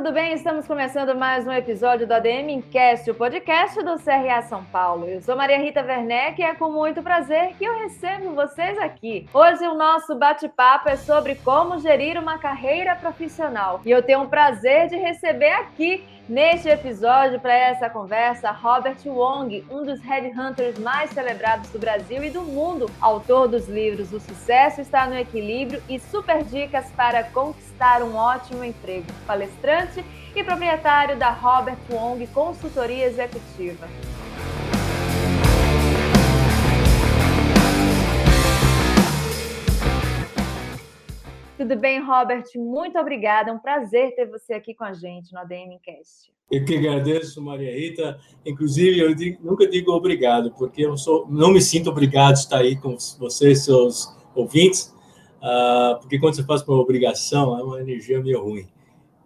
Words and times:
tudo 0.00 0.12
bem? 0.12 0.32
Estamos 0.32 0.66
começando 0.66 1.14
mais 1.14 1.46
um 1.46 1.52
episódio 1.52 2.06
do 2.06 2.14
ADM 2.14 2.48
Incast, 2.48 3.10
o 3.10 3.14
podcast 3.14 3.82
do 3.82 3.98
CRA 3.98 4.40
São 4.40 4.64
Paulo. 4.64 5.06
Eu 5.06 5.20
sou 5.20 5.36
Maria 5.36 5.58
Rita 5.58 5.82
Werneck 5.82 6.40
e 6.40 6.42
é 6.42 6.54
com 6.54 6.70
muito 6.70 7.02
prazer 7.02 7.54
que 7.58 7.66
eu 7.66 7.78
recebo 7.80 8.34
vocês 8.34 8.78
aqui. 8.78 9.28
Hoje 9.30 9.62
o 9.68 9.74
nosso 9.74 10.14
bate-papo 10.14 10.88
é 10.88 10.96
sobre 10.96 11.34
como 11.34 11.78
gerir 11.78 12.18
uma 12.18 12.38
carreira 12.38 12.96
profissional. 12.96 13.82
E 13.84 13.90
eu 13.90 14.02
tenho 14.02 14.22
o 14.22 14.28
prazer 14.28 14.88
de 14.88 14.96
receber 14.96 15.52
aqui 15.52 16.02
Neste 16.30 16.68
episódio, 16.68 17.40
para 17.40 17.52
essa 17.52 17.90
conversa, 17.90 18.52
Robert 18.52 18.98
Wong, 19.04 19.66
um 19.68 19.84
dos 19.84 20.00
headhunters 20.00 20.78
mais 20.78 21.10
celebrados 21.10 21.68
do 21.70 21.78
Brasil 21.80 22.22
e 22.22 22.30
do 22.30 22.42
mundo, 22.42 22.88
autor 23.00 23.48
dos 23.48 23.68
livros 23.68 24.12
O 24.12 24.20
Sucesso 24.20 24.80
Está 24.80 25.08
no 25.08 25.18
Equilíbrio 25.18 25.82
e 25.88 25.98
Super 25.98 26.44
Dicas 26.44 26.88
para 26.92 27.24
Conquistar 27.24 28.00
um 28.04 28.14
Ótimo 28.14 28.62
Emprego, 28.62 29.08
palestrante 29.26 30.04
e 30.32 30.44
proprietário 30.44 31.16
da 31.16 31.30
Robert 31.30 31.80
Wong 31.90 32.24
Consultoria 32.28 33.06
Executiva. 33.06 33.88
Tudo 41.60 41.76
bem, 41.76 42.02
Robert? 42.02 42.44
Muito 42.56 42.98
obrigada. 42.98 43.50
É 43.50 43.52
um 43.52 43.58
prazer 43.58 44.14
ter 44.14 44.24
você 44.24 44.54
aqui 44.54 44.74
com 44.74 44.82
a 44.82 44.94
gente 44.94 45.30
no 45.30 45.40
ADM 45.40 45.78
Cast. 45.82 46.32
Eu 46.50 46.64
que 46.64 46.74
agradeço, 46.74 47.42
Maria 47.42 47.70
Rita. 47.70 48.18
Inclusive, 48.46 48.98
eu 48.98 49.14
digo, 49.14 49.44
nunca 49.44 49.68
digo 49.68 49.92
obrigado, 49.92 50.54
porque 50.56 50.86
eu 50.86 50.96
sou, 50.96 51.26
não 51.28 51.52
me 51.52 51.60
sinto 51.60 51.90
obrigado 51.90 52.32
de 52.32 52.38
estar 52.38 52.60
aí 52.60 52.76
com 52.76 52.96
vocês, 53.18 53.62
seus 53.66 54.10
ouvintes, 54.34 54.96
uh, 55.42 56.00
porque 56.00 56.18
quando 56.18 56.36
você 56.36 56.44
faz 56.44 56.62
por 56.62 56.78
obrigação, 56.78 57.58
é 57.58 57.62
uma 57.62 57.78
energia 57.78 58.22
meio 58.22 58.42
ruim. 58.42 58.66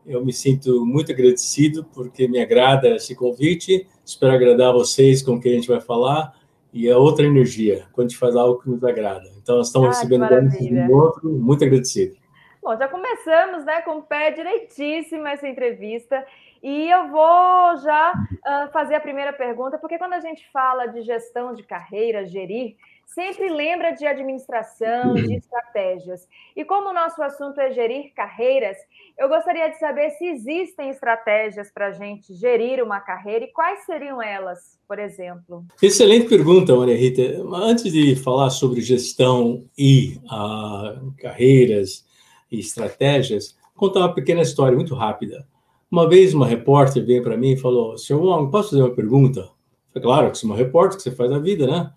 Eu 0.05 0.25
me 0.25 0.33
sinto 0.33 0.85
muito 0.85 1.13
agradecido, 1.13 1.85
porque 1.95 2.27
me 2.27 2.41
agrada 2.41 2.97
esse 2.97 3.15
convite. 3.15 3.87
Espero 4.05 4.33
agradar 4.33 4.73
vocês 4.73 5.23
com 5.23 5.35
o 5.35 5.41
que 5.41 5.49
a 5.51 5.53
gente 5.53 5.69
vai 5.69 5.81
falar. 5.81 6.35
E 6.73 6.89
é 6.89 6.97
outra 6.97 7.25
energia, 7.25 7.87
quando 7.93 8.07
a 8.07 8.09
gente 8.09 8.19
faz 8.19 8.35
algo 8.35 8.61
que 8.61 8.69
nos 8.69 8.83
agrada. 8.83 9.31
Então, 9.41 9.59
nós 9.59 9.69
estamos 9.69 9.87
ah, 9.87 9.93
recebendo 9.93 10.25
um 10.25 10.93
outro, 10.93 11.31
muito 11.31 11.63
agradecido. 11.63 12.24
Bom, 12.65 12.79
já 12.79 12.89
começamos 12.89 13.63
né, 13.67 13.83
com 13.83 13.99
o 13.99 14.03
pé 14.03 14.31
direitíssimo 14.31 15.27
essa 15.27 15.47
entrevista. 15.47 16.27
E 16.63 16.91
eu 16.91 17.11
vou 17.11 17.77
já 17.83 18.11
uh, 18.15 18.73
fazer 18.73 18.95
a 18.95 19.01
primeira 19.01 19.35
pergunta, 19.35 19.77
porque 19.77 19.99
quando 19.99 20.15
a 20.15 20.21
gente 20.21 20.51
fala 20.51 20.87
de 20.87 21.03
gestão 21.03 21.53
de 21.53 21.63
carreira, 21.63 22.25
gerir, 22.25 22.75
sempre 23.05 23.51
lembra 23.51 23.91
de 23.91 24.07
administração, 24.07 25.13
de 25.13 25.27
uhum. 25.27 25.35
estratégias. 25.35 26.27
E 26.57 26.65
como 26.65 26.89
o 26.89 26.95
nosso 26.95 27.23
assunto 27.23 27.61
é 27.61 27.71
gerir 27.71 28.15
carreiras, 28.15 28.79
eu 29.19 29.29
gostaria 29.29 29.69
de 29.69 29.79
saber 29.79 30.13
se 30.13 30.25
existem 30.25 30.89
estratégias 30.89 31.71
para 31.71 31.89
a 31.89 31.93
gente 31.93 32.33
gerir 32.33 32.83
uma 32.83 32.99
carreira 32.99 33.45
e 33.45 33.53
quais 33.53 33.85
seriam 33.85 34.23
elas, 34.23 34.81
por 34.89 34.99
exemplo. 34.99 35.67
Excelente 35.83 36.31
pergunta, 36.31 36.75
Maria 36.75 36.97
Rita. 36.97 37.43
Antes 37.53 37.93
de 37.93 38.17
falar 38.17 38.49
sobre 38.49 38.81
gestão 38.81 39.69
e 39.77 40.19
uh, 40.25 41.13
carreiras, 41.19 42.07
e 42.55 42.61
estratégias, 42.61 43.57
contar 43.75 44.01
uma 44.01 44.15
pequena 44.15 44.43
história 44.43 44.77
muito 44.77 44.95
rápida. 44.95 45.47
Uma 45.91 46.09
vez 46.09 46.35
uma 46.35 46.47
repórter 46.47 47.05
veio 47.05 47.23
para 47.23 47.37
mim 47.37 47.53
e 47.53 47.57
falou: 47.57 47.97
Senhor 47.97 48.21
Wong, 48.23 48.51
posso 48.51 48.71
fazer 48.71 48.83
uma 48.83 48.95
pergunta? 48.95 49.49
Falei, 49.93 50.03
claro, 50.03 50.33
que 50.33 50.45
é 50.45 50.49
uma 50.49 50.57
repórter, 50.57 50.97
que 50.97 51.03
você 51.03 51.11
faz 51.11 51.31
a 51.31 51.39
vida, 51.39 51.67
né? 51.67 51.93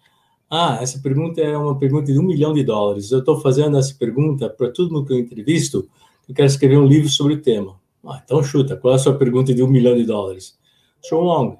Ah, 0.49 0.77
essa 0.81 0.99
pergunta 0.99 1.41
é 1.41 1.57
uma 1.57 1.77
pergunta 1.77 2.11
de 2.11 2.19
um 2.19 2.23
milhão 2.23 2.53
de 2.53 2.63
dólares. 2.63 3.11
Eu 3.11 3.19
estou 3.19 3.39
fazendo 3.41 3.77
essa 3.77 3.93
pergunta 3.93 4.49
para 4.49 4.69
todo 4.71 4.93
mundo 4.93 5.05
que 5.05 5.13
eu 5.13 5.19
entrevisto. 5.19 5.89
Eu 6.29 6.35
quero 6.35 6.47
escrever 6.47 6.77
um 6.77 6.85
livro 6.85 7.09
sobre 7.09 7.33
o 7.33 7.41
tema. 7.41 7.75
Ah, 8.05 8.21
então 8.23 8.41
chuta, 8.43 8.77
qual 8.77 8.93
é 8.93 8.95
a 8.95 8.99
sua 8.99 9.17
pergunta 9.17 9.53
de 9.53 9.61
um 9.61 9.67
milhão 9.67 9.95
de 9.95 10.05
dólares? 10.05 10.57
Senhor 11.01 11.23
Wong, 11.23 11.57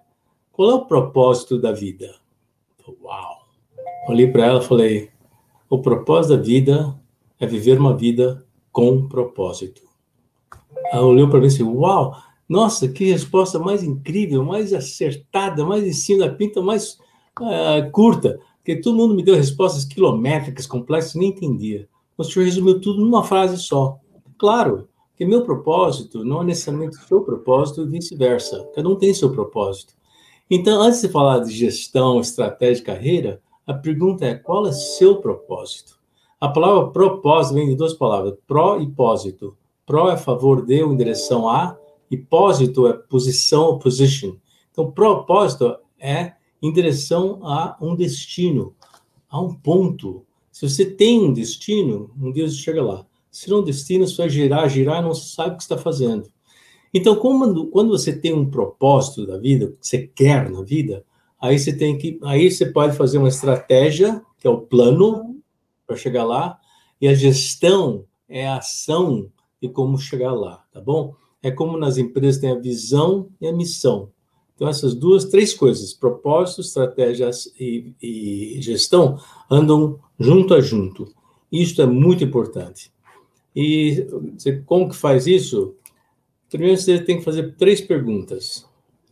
qual 0.51 0.71
é 0.71 0.73
o 0.75 0.85
propósito 0.85 1.59
da 1.59 1.71
vida? 1.71 2.15
Uau! 3.01 3.47
Olhei 4.07 4.27
para 4.27 4.45
ela 4.45 4.61
e 4.61 4.65
falei: 4.65 5.09
o 5.69 5.81
propósito 5.81 6.37
da 6.37 6.41
vida 6.41 6.97
é 7.39 7.45
viver 7.45 7.77
uma 7.77 7.95
vida 7.95 8.45
com 8.77 9.07
propósito. 9.07 9.81
Ela 10.93 11.03
olhou 11.03 11.27
para 11.27 11.39
mim 11.39 11.47
disse: 11.47 11.63
Uau, 11.63 12.15
nossa, 12.47 12.87
que 12.87 13.05
resposta 13.05 13.57
mais 13.57 13.81
incrível, 13.81 14.45
mais 14.45 14.71
acertada, 14.71 15.65
mais 15.65 16.07
da 16.19 16.29
pinta, 16.29 16.61
mais 16.61 16.93
uh, 17.41 17.91
curta. 17.91 18.39
Porque 18.57 18.75
todo 18.79 18.95
mundo 18.95 19.15
me 19.15 19.23
deu 19.23 19.35
respostas 19.35 19.83
quilométricas, 19.83 20.67
complexas, 20.67 21.15
nem 21.15 21.29
entendia. 21.29 21.89
O 22.15 22.23
senhor 22.23 22.45
resumiu 22.45 22.79
tudo 22.79 23.01
numa 23.01 23.23
frase 23.23 23.57
só. 23.57 23.97
Claro, 24.37 24.87
que 25.15 25.25
meu 25.25 25.43
propósito 25.43 26.23
não 26.23 26.43
é 26.43 26.45
necessariamente 26.45 26.99
o 26.99 27.01
seu 27.01 27.21
propósito 27.21 27.81
e 27.81 27.87
vice-versa. 27.87 28.69
Cada 28.75 28.87
um 28.87 28.95
tem 28.95 29.11
seu 29.11 29.31
propósito. 29.31 29.95
Então, 30.51 30.83
antes 30.83 31.01
de 31.01 31.09
falar 31.09 31.39
de 31.39 31.51
gestão, 31.51 32.19
estratégia 32.19 32.75
de 32.75 32.83
carreira, 32.83 33.41
a 33.65 33.73
pergunta 33.73 34.23
é: 34.23 34.35
qual 34.35 34.67
é 34.67 34.71
seu 34.71 35.15
propósito? 35.15 35.96
A 36.39 36.49
palavra 36.49 36.91
propósito 36.91 37.55
vem 37.55 37.67
de 37.67 37.75
duas 37.75 37.95
palavras, 37.95 38.35
pró 38.45 38.79
e 38.79 38.87
pósito. 38.87 39.57
Pró 39.87 40.11
é 40.11 40.17
favor 40.17 40.63
de 40.63 40.83
ou 40.83 40.93
em 40.93 40.97
direção 40.97 41.49
a, 41.49 41.75
e 42.11 42.17
pósito 42.17 42.87
é 42.87 42.93
posição 42.93 43.63
ou 43.63 43.79
position. 43.79 44.35
Então, 44.69 44.91
propósito 44.91 45.75
é 45.99 46.33
em 46.61 46.71
direção 46.71 47.39
a 47.41 47.75
um 47.81 47.95
destino, 47.95 48.75
a 49.27 49.41
um 49.41 49.51
ponto. 49.51 50.23
Se 50.51 50.69
você 50.69 50.85
tem 50.85 51.19
um 51.21 51.33
destino, 51.33 52.11
um 52.21 52.31
dia 52.31 52.47
você 52.47 52.55
chega 52.55 52.83
lá. 52.83 53.03
Se 53.31 53.49
não 53.49 53.63
destino, 53.63 54.07
você 54.07 54.17
vai 54.17 54.29
girar, 54.29 54.69
girar 54.69 54.99
e 54.99 55.05
não 55.05 55.15
sabe 55.15 55.55
o 55.55 55.57
que 55.57 55.63
está 55.63 55.77
fazendo. 55.77 56.29
Então, 56.93 57.15
como, 57.15 57.65
quando 57.67 57.89
você 57.89 58.15
tem 58.15 58.33
um 58.33 58.45
propósito 58.45 59.25
da 59.25 59.39
vida, 59.39 59.73
que 59.81 59.87
você 59.87 60.05
quer 60.05 60.51
na 60.51 60.61
vida, 60.61 61.03
aí 61.41 61.57
você 61.57 61.75
tem 61.75 61.97
que, 61.97 62.19
aí 62.23 62.51
você 62.51 62.67
pode 62.67 62.95
fazer 62.95 63.17
uma 63.17 63.27
estratégia, 63.27 64.21
que 64.39 64.47
é 64.47 64.49
o 64.51 64.61
plano, 64.61 65.36
para 65.87 65.95
chegar 65.95 66.25
lá, 66.25 66.59
e 67.01 67.07
a 67.07 67.15
gestão 67.15 68.05
é 68.27 68.47
a 68.47 68.57
ação 68.57 69.31
de 69.61 69.69
como 69.69 69.97
chegar 69.97 70.33
lá, 70.33 70.63
tá 70.71 70.81
bom? 70.81 71.15
É 71.41 71.49
como 71.49 71.77
nas 71.77 71.97
empresas 71.97 72.41
tem 72.41 72.51
a 72.51 72.59
visão 72.59 73.29
e 73.39 73.47
a 73.47 73.53
missão. 73.53 74.11
Então, 74.53 74.67
essas 74.67 74.95
duas, 74.95 75.25
três 75.25 75.53
coisas, 75.53 75.93
propósito, 75.93 76.61
estratégias 76.61 77.45
e, 77.59 77.93
e 78.01 78.57
gestão, 78.59 79.19
andam 79.49 79.99
junto 80.19 80.53
a 80.53 80.59
junto. 80.59 81.07
Isso 81.51 81.79
é 81.81 81.85
muito 81.85 82.23
importante. 82.23 82.91
E 83.55 84.07
como 84.65 84.89
que 84.89 84.95
faz 84.95 85.27
isso? 85.27 85.75
Primeiro, 86.49 86.75
você 86.75 86.99
tem 86.99 87.19
que 87.19 87.23
fazer 87.23 87.55
três 87.55 87.79
perguntas. 87.81 88.67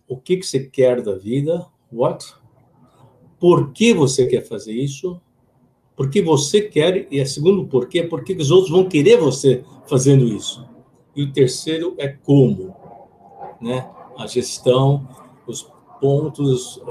O 0.08 0.18
que, 0.18 0.38
que 0.38 0.46
você 0.46 0.60
quer 0.66 1.02
da 1.02 1.16
vida? 1.16 1.66
What? 1.92 2.26
Por 3.40 3.72
que 3.72 3.94
você 3.94 4.26
quer 4.26 4.42
fazer 4.42 4.74
isso? 4.74 5.22
Porque 5.96 6.22
você 6.22 6.62
quer, 6.62 7.08
e 7.12 7.22
a 7.22 7.26
segundo 7.26 7.66
porquê, 7.66 8.04
porque 8.04 8.34
os 8.34 8.52
outros 8.52 8.72
vão 8.72 8.90
querer 8.90 9.18
você 9.18 9.64
fazendo 9.88 10.26
isso. 10.26 10.68
E 11.16 11.24
o 11.24 11.32
terceiro 11.32 11.96
é 11.98 12.10
como, 12.10 12.76
né? 13.62 13.90
A 14.18 14.28
gestão, 14.28 15.08
os 15.48 15.72
pontos, 16.00 16.82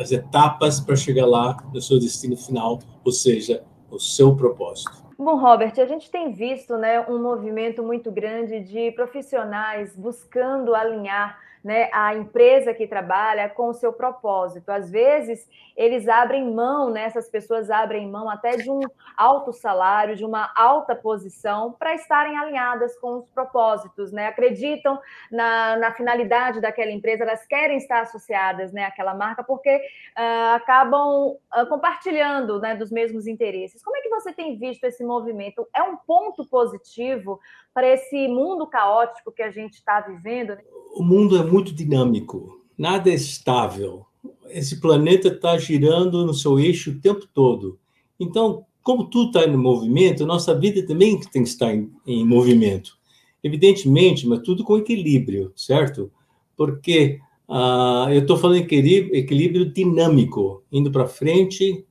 as 0.00 0.12
etapas 0.12 0.80
para 0.80 0.96
chegar 0.96 1.26
lá 1.26 1.56
no 1.72 1.80
seu 1.80 1.98
destino 1.98 2.36
final, 2.36 2.78
ou 3.04 3.12
seja, 3.12 3.64
o 3.90 3.98
seu 3.98 4.34
propósito. 4.36 5.02
Bom, 5.18 5.36
Robert, 5.36 5.74
a 5.78 5.84
gente 5.84 6.10
tem 6.10 6.32
visto 6.32 6.76
né, 6.76 7.00
um 7.08 7.20
movimento 7.20 7.82
muito 7.82 8.10
grande 8.10 8.60
de 8.60 8.90
profissionais 8.92 9.94
buscando 9.94 10.74
alinhar 10.74 11.38
né, 11.62 11.88
a 11.92 12.14
empresa 12.14 12.74
que 12.74 12.86
trabalha 12.86 13.48
com 13.48 13.68
o 13.68 13.74
seu 13.74 13.92
propósito. 13.92 14.70
Às 14.70 14.90
vezes, 14.90 15.48
eles 15.76 16.08
abrem 16.08 16.52
mão, 16.52 16.90
né, 16.90 17.04
essas 17.04 17.28
pessoas 17.28 17.70
abrem 17.70 18.10
mão 18.10 18.28
até 18.28 18.56
de 18.56 18.70
um 18.70 18.80
alto 19.16 19.52
salário, 19.52 20.16
de 20.16 20.24
uma 20.24 20.52
alta 20.56 20.94
posição, 20.94 21.72
para 21.72 21.94
estarem 21.94 22.36
alinhadas 22.36 22.98
com 22.98 23.18
os 23.18 23.28
propósitos, 23.28 24.12
né? 24.12 24.26
acreditam 24.26 24.98
na, 25.30 25.76
na 25.76 25.92
finalidade 25.92 26.60
daquela 26.60 26.90
empresa, 26.90 27.24
elas 27.24 27.46
querem 27.46 27.76
estar 27.76 28.00
associadas 28.00 28.72
né, 28.72 28.84
àquela 28.84 29.14
marca, 29.14 29.44
porque 29.44 29.76
uh, 29.76 30.54
acabam 30.54 31.36
uh, 31.54 31.66
compartilhando 31.68 32.60
né, 32.60 32.74
dos 32.74 32.90
mesmos 32.90 33.26
interesses. 33.26 33.82
Como 33.82 33.96
é 33.96 34.00
que 34.00 34.08
você 34.08 34.32
tem 34.32 34.58
visto 34.58 34.84
esse 34.84 35.04
movimento? 35.04 35.68
É 35.74 35.82
um 35.82 35.96
ponto 35.96 36.46
positivo 36.46 37.40
para 37.74 37.88
esse 37.88 38.28
mundo 38.28 38.66
caótico 38.66 39.32
que 39.32 39.42
a 39.42 39.50
gente 39.50 39.74
está 39.74 40.00
vivendo? 40.00 40.50
Né? 40.50 40.62
o 40.94 41.02
mundo 41.02 41.36
é 41.36 41.44
muito 41.44 41.72
dinâmico, 41.72 42.60
nada 42.76 43.10
é 43.10 43.14
estável. 43.14 44.04
Esse 44.50 44.80
planeta 44.80 45.28
está 45.28 45.56
girando 45.56 46.24
no 46.26 46.34
seu 46.34 46.58
eixo 46.58 46.90
o 46.90 47.00
tempo 47.00 47.26
todo. 47.32 47.78
Então, 48.20 48.66
como 48.82 49.04
tudo 49.04 49.28
está 49.28 49.50
em 49.50 49.56
movimento, 49.56 50.26
nossa 50.26 50.54
vida 50.58 50.86
também 50.86 51.18
tem 51.18 51.42
que 51.42 51.48
estar 51.48 51.74
em, 51.74 51.90
em 52.06 52.26
movimento. 52.26 52.98
Evidentemente, 53.42 54.28
mas 54.28 54.40
tudo 54.40 54.62
com 54.62 54.78
equilíbrio, 54.78 55.52
certo? 55.56 56.12
Porque 56.56 57.18
uh, 57.48 58.10
eu 58.10 58.20
estou 58.20 58.36
falando 58.36 58.58
equilíbrio, 58.58 59.16
equilíbrio 59.16 59.72
dinâmico, 59.72 60.62
indo 60.70 60.92
para 60.92 61.06
frente 61.06 61.84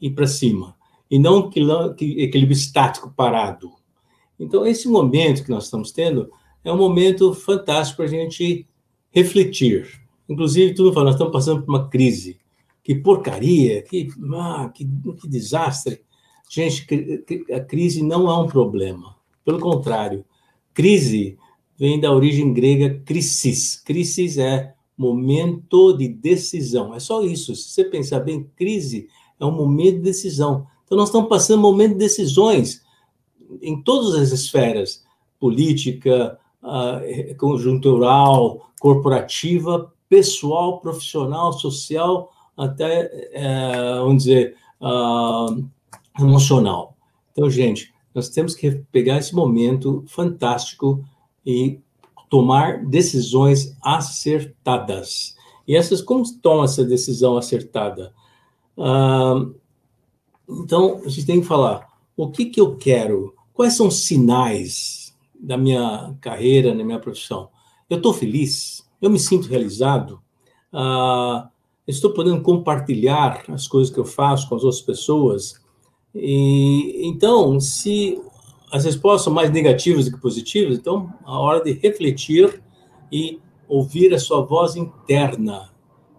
e 0.00 0.10
para 0.10 0.26
cima, 0.26 0.74
e 1.10 1.18
não 1.18 1.48
equilíbrio 1.48 2.52
estático, 2.52 3.12
parado. 3.14 3.70
Então, 4.38 4.66
esse 4.66 4.88
momento 4.88 5.44
que 5.44 5.50
nós 5.50 5.64
estamos 5.64 5.90
tendo 5.90 6.30
é 6.62 6.72
um 6.72 6.76
momento 6.76 7.32
fantástico 7.32 7.98
para 7.98 8.06
a 8.06 8.08
gente 8.08 8.66
refletir. 9.10 10.00
Inclusive, 10.28 10.74
tudo 10.74 10.92
falando, 10.92 11.06
nós 11.06 11.14
estamos 11.14 11.32
passando 11.32 11.62
por 11.62 11.68
uma 11.68 11.88
crise. 11.88 12.38
Que 12.82 12.94
porcaria, 12.94 13.82
que, 13.82 14.08
ah, 14.34 14.70
que, 14.74 14.86
que 15.20 15.28
desastre. 15.28 16.02
Gente, 16.48 16.86
a 17.52 17.60
crise 17.60 18.02
não 18.02 18.28
é 18.28 18.36
um 18.38 18.46
problema. 18.46 19.16
Pelo 19.44 19.58
contrário, 19.58 20.24
crise 20.74 21.38
vem 21.78 22.00
da 22.00 22.12
origem 22.12 22.52
grega 22.52 23.00
crisis. 23.04 23.76
Crisis 23.76 24.38
é 24.38 24.74
momento 24.96 25.92
de 25.92 26.08
decisão. 26.08 26.94
É 26.94 27.00
só 27.00 27.22
isso. 27.22 27.54
Se 27.54 27.70
você 27.70 27.84
pensar 27.84 28.20
bem, 28.20 28.48
crise 28.56 29.08
é 29.38 29.44
um 29.44 29.52
momento 29.52 29.96
de 29.96 30.02
decisão. 30.02 30.66
Então, 30.84 30.96
nós 30.96 31.08
estamos 31.08 31.28
passando 31.28 31.58
um 31.58 31.62
momento 31.62 31.92
de 31.92 31.98
decisões 31.98 32.82
em 33.60 33.80
todas 33.82 34.14
as 34.14 34.32
esferas 34.32 35.04
política, 35.38 36.38
uh, 36.62 37.36
conjuntural, 37.36 38.70
corporativa, 38.80 39.92
pessoal, 40.08 40.80
profissional, 40.80 41.52
social, 41.52 42.32
até, 42.56 43.06
uh, 43.34 44.04
vamos 44.04 44.24
dizer, 44.24 44.56
uh, 44.80 45.68
emocional. 46.18 46.96
Então, 47.32 47.50
gente, 47.50 47.92
nós 48.14 48.28
temos 48.30 48.54
que 48.54 48.70
pegar 48.90 49.18
esse 49.18 49.34
momento 49.34 50.04
fantástico 50.06 51.04
e 51.44 51.80
tomar 52.30 52.84
decisões 52.84 53.76
acertadas. 53.82 55.36
E 55.68 55.76
essas, 55.76 56.00
como 56.00 56.24
toma 56.40 56.64
essa 56.64 56.84
decisão 56.84 57.36
acertada? 57.36 58.14
Uh, 58.76 59.54
então, 60.48 61.02
a 61.04 61.08
gente 61.08 61.26
tem 61.26 61.40
que 61.40 61.46
falar, 61.46 61.88
o 62.16 62.30
que, 62.30 62.46
que 62.46 62.60
eu 62.60 62.76
quero? 62.76 63.34
Quais 63.56 63.74
são 63.74 63.88
os 63.88 64.04
sinais 64.04 65.16
da 65.40 65.56
minha 65.56 66.14
carreira, 66.20 66.74
na 66.74 66.84
minha 66.84 66.98
profissão? 66.98 67.48
Eu 67.88 67.96
estou 67.96 68.12
feliz? 68.12 68.86
Eu 69.00 69.08
me 69.08 69.18
sinto 69.18 69.48
realizado? 69.48 70.20
Uh, 70.70 71.48
estou 71.88 72.12
podendo 72.12 72.42
compartilhar 72.42 73.44
as 73.48 73.66
coisas 73.66 73.92
que 73.92 73.98
eu 73.98 74.04
faço 74.04 74.46
com 74.46 74.56
as 74.56 74.62
outras 74.62 74.82
pessoas? 74.82 75.58
E, 76.14 77.08
então, 77.08 77.58
se 77.58 78.20
as 78.70 78.84
respostas 78.84 79.22
são 79.22 79.32
mais 79.32 79.50
negativas 79.50 80.04
do 80.04 80.12
que 80.12 80.20
positivas, 80.20 80.76
então 80.76 81.10
a 81.24 81.38
hora 81.38 81.64
de 81.64 81.72
refletir 81.72 82.62
e 83.10 83.40
ouvir 83.66 84.12
a 84.12 84.18
sua 84.18 84.42
voz 84.42 84.76
interna. 84.76 85.70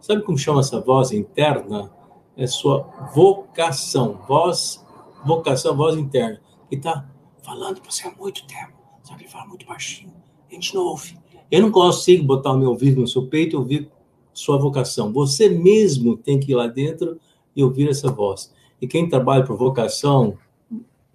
Sabe 0.01 0.23
como 0.23 0.39
chama 0.39 0.61
essa 0.61 0.81
voz 0.81 1.11
interna? 1.11 1.91
É 2.35 2.47
sua 2.47 2.79
vocação, 3.13 4.19
voz, 4.27 4.83
vocação, 5.23 5.77
voz 5.77 5.95
interna, 5.95 6.41
que 6.67 6.75
está 6.77 7.07
falando 7.47 7.79
para 7.79 7.89
você 7.89 8.05
há 8.05 8.11
muito 8.11 8.45
tempo, 8.45 8.73
só 9.01 9.15
que 9.15 9.23
ele 9.23 9.29
fala 9.29 9.47
muito 9.47 9.65
baixinho, 9.65 10.13
a 10.51 10.53
gente 10.53 10.75
não 10.75 10.81
ouve. 10.81 11.17
Eu 11.49 11.61
não 11.61 11.71
consigo 11.71 12.25
botar 12.25 12.51
o 12.51 12.57
meu 12.57 12.71
ouvido 12.71 12.99
no 12.99 13.07
seu 13.07 13.25
peito 13.25 13.55
e 13.55 13.57
ouvir 13.57 13.89
sua 14.33 14.57
vocação. 14.57 15.13
Você 15.13 15.47
mesmo 15.47 16.17
tem 16.17 16.37
que 16.37 16.51
ir 16.51 16.55
lá 16.55 16.67
dentro 16.67 17.17
e 17.55 17.63
ouvir 17.63 17.87
essa 17.87 18.11
voz. 18.11 18.53
E 18.81 18.85
quem 18.85 19.07
trabalha 19.07 19.45
por 19.45 19.57
vocação, 19.57 20.37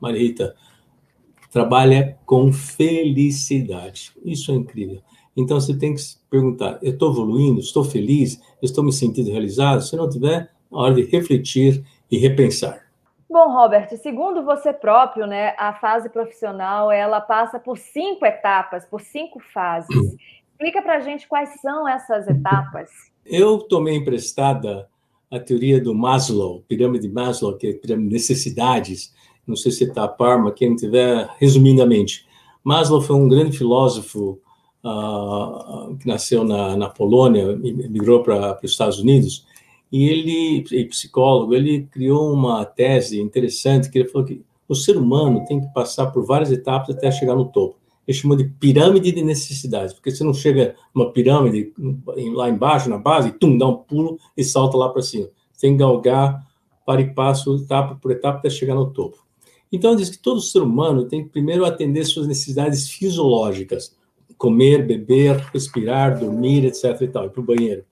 Marita, 0.01 0.57
trabalha 1.51 2.19
com 2.25 2.51
felicidade. 2.51 4.13
Isso 4.25 4.51
é 4.53 4.55
incrível. 4.55 5.03
Então 5.37 5.61
você 5.61 5.77
tem 5.77 5.95
que 5.95 6.01
se 6.01 6.17
perguntar: 6.31 6.79
eu 6.83 6.93
estou 6.93 7.13
evoluindo? 7.13 7.61
Estou 7.61 7.85
feliz? 7.85 8.41
Estou 8.63 8.83
me 8.83 8.93
sentindo 8.93 9.31
realizado? 9.31 9.83
Se 9.83 9.95
não 9.97 10.09
tiver, 10.09 10.51
a 10.73 10.79
hora 10.79 10.95
de 10.95 11.03
refletir 11.03 11.85
e 12.11 12.17
repensar. 12.17 12.91
Bom, 13.33 13.51
Robert, 13.51 13.89
segundo 13.97 14.45
você 14.45 14.75
próprio, 14.75 15.27
né, 15.27 15.55
a 15.57 15.73
fase 15.73 16.11
profissional 16.11 16.93
ela 16.93 17.19
passa 17.19 17.59
por 17.59 17.79
cinco 17.79 18.27
etapas, 18.27 18.85
por 18.85 19.01
cinco 19.01 19.41
fases. 19.55 19.89
Explica 20.51 20.83
para 20.83 20.99
a 20.99 21.01
gente 21.01 21.27
quais 21.27 21.59
são 21.63 21.89
essas 21.89 22.29
etapas. 22.29 22.91
Eu 23.25 23.61
tomei 23.61 23.97
emprestada 23.97 24.87
a 25.31 25.41
teoria 25.41 25.81
do 25.81 25.95
Maslow, 25.95 26.63
pirâmide 26.69 27.09
de 27.09 27.15
Maslow, 27.15 27.57
que 27.57 27.69
é 27.69 27.73
pirâmide 27.73 28.09
de 28.09 28.15
necessidades. 28.15 29.15
Não 29.47 29.57
sei 29.57 29.73
se 29.73 29.85
está 29.85 30.05
a 30.05 30.09
par, 30.09 30.39
mas 30.39 30.53
quem 30.53 30.77
tiver, 30.77 31.27
resumidamente. 31.39 32.27
Maslow 32.63 33.01
foi 33.01 33.17
um 33.17 33.29
grande 33.29 33.57
filósofo 33.57 34.39
uh, 34.85 35.97
que 35.97 36.07
nasceu 36.07 36.45
na, 36.45 36.77
na 36.77 36.91
Polônia, 36.91 37.57
migrou 37.57 38.23
para 38.23 38.59
os 38.63 38.73
Estados 38.73 38.99
Unidos, 38.99 39.47
e 39.93 40.09
ele, 40.09 40.65
e 40.73 40.85
psicólogo, 40.87 41.55
ele 41.55 41.87
criou 41.91 42.33
uma 42.33 42.65
tese 42.65 43.21
interessante, 43.21 43.91
que 43.91 43.99
ele 43.99 44.09
falou 44.09 44.27
que 44.27 44.43
o 44.67 44.75
ser 44.75 44.97
humano 44.97 45.45
tem 45.47 45.61
que 45.61 45.73
passar 45.75 46.07
por 46.07 46.25
várias 46.25 46.51
etapas 46.51 46.97
até 46.97 47.11
chegar 47.11 47.37
no 47.37 47.45
topo 47.45 47.83
ele 48.07 48.17
chamou 48.17 48.37
de 48.37 48.45
pirâmide 48.45 49.13
de 49.13 49.23
necessidades, 49.23 49.95
porque 49.95 50.11
você 50.11 50.25
não 50.25 50.35
chega 50.35 50.75
numa 50.95 51.13
pirâmide 51.13 51.73
lá 52.35 52.49
embaixo, 52.49 52.91
na 52.91 52.99
base, 52.99 53.33
tum, 53.33 53.57
dá 53.57 53.67
um 53.67 53.77
pulo 53.77 54.19
e 54.37 54.43
salta 54.43 54.77
lá 54.77 54.89
para 54.89 55.03
cima. 55.03 55.29
Você 55.53 55.67
tem 55.67 55.73
que 55.73 55.79
galgar 55.79 56.45
para 56.85 57.01
e 57.01 57.15
passo, 57.15 57.57
etapa 57.57 57.95
por 57.95 58.11
etapa, 58.11 58.39
até 58.39 58.51
chegar 58.51 58.75
no 58.75 58.91
topo. 58.91 59.19
Então, 59.71 59.95
diz 59.95 60.11
que 60.11 60.19
todo 60.19 60.41
ser 60.41 60.61
humano 60.61 61.05
tem 61.05 61.23
que 61.23 61.31
primeiro 61.31 61.65
atender 61.65 62.05
suas 62.05 62.27
necessidades 62.27 62.91
fisiológicas, 62.91 63.97
comer, 64.37 64.85
beber, 64.85 65.37
respirar, 65.53 66.19
dormir, 66.19 66.65
etc. 66.65 67.01
e 67.03 67.09
tal, 67.09 67.27
ir 67.27 67.31
para 67.31 67.41
o 67.41 67.45
banheiro. 67.45 67.85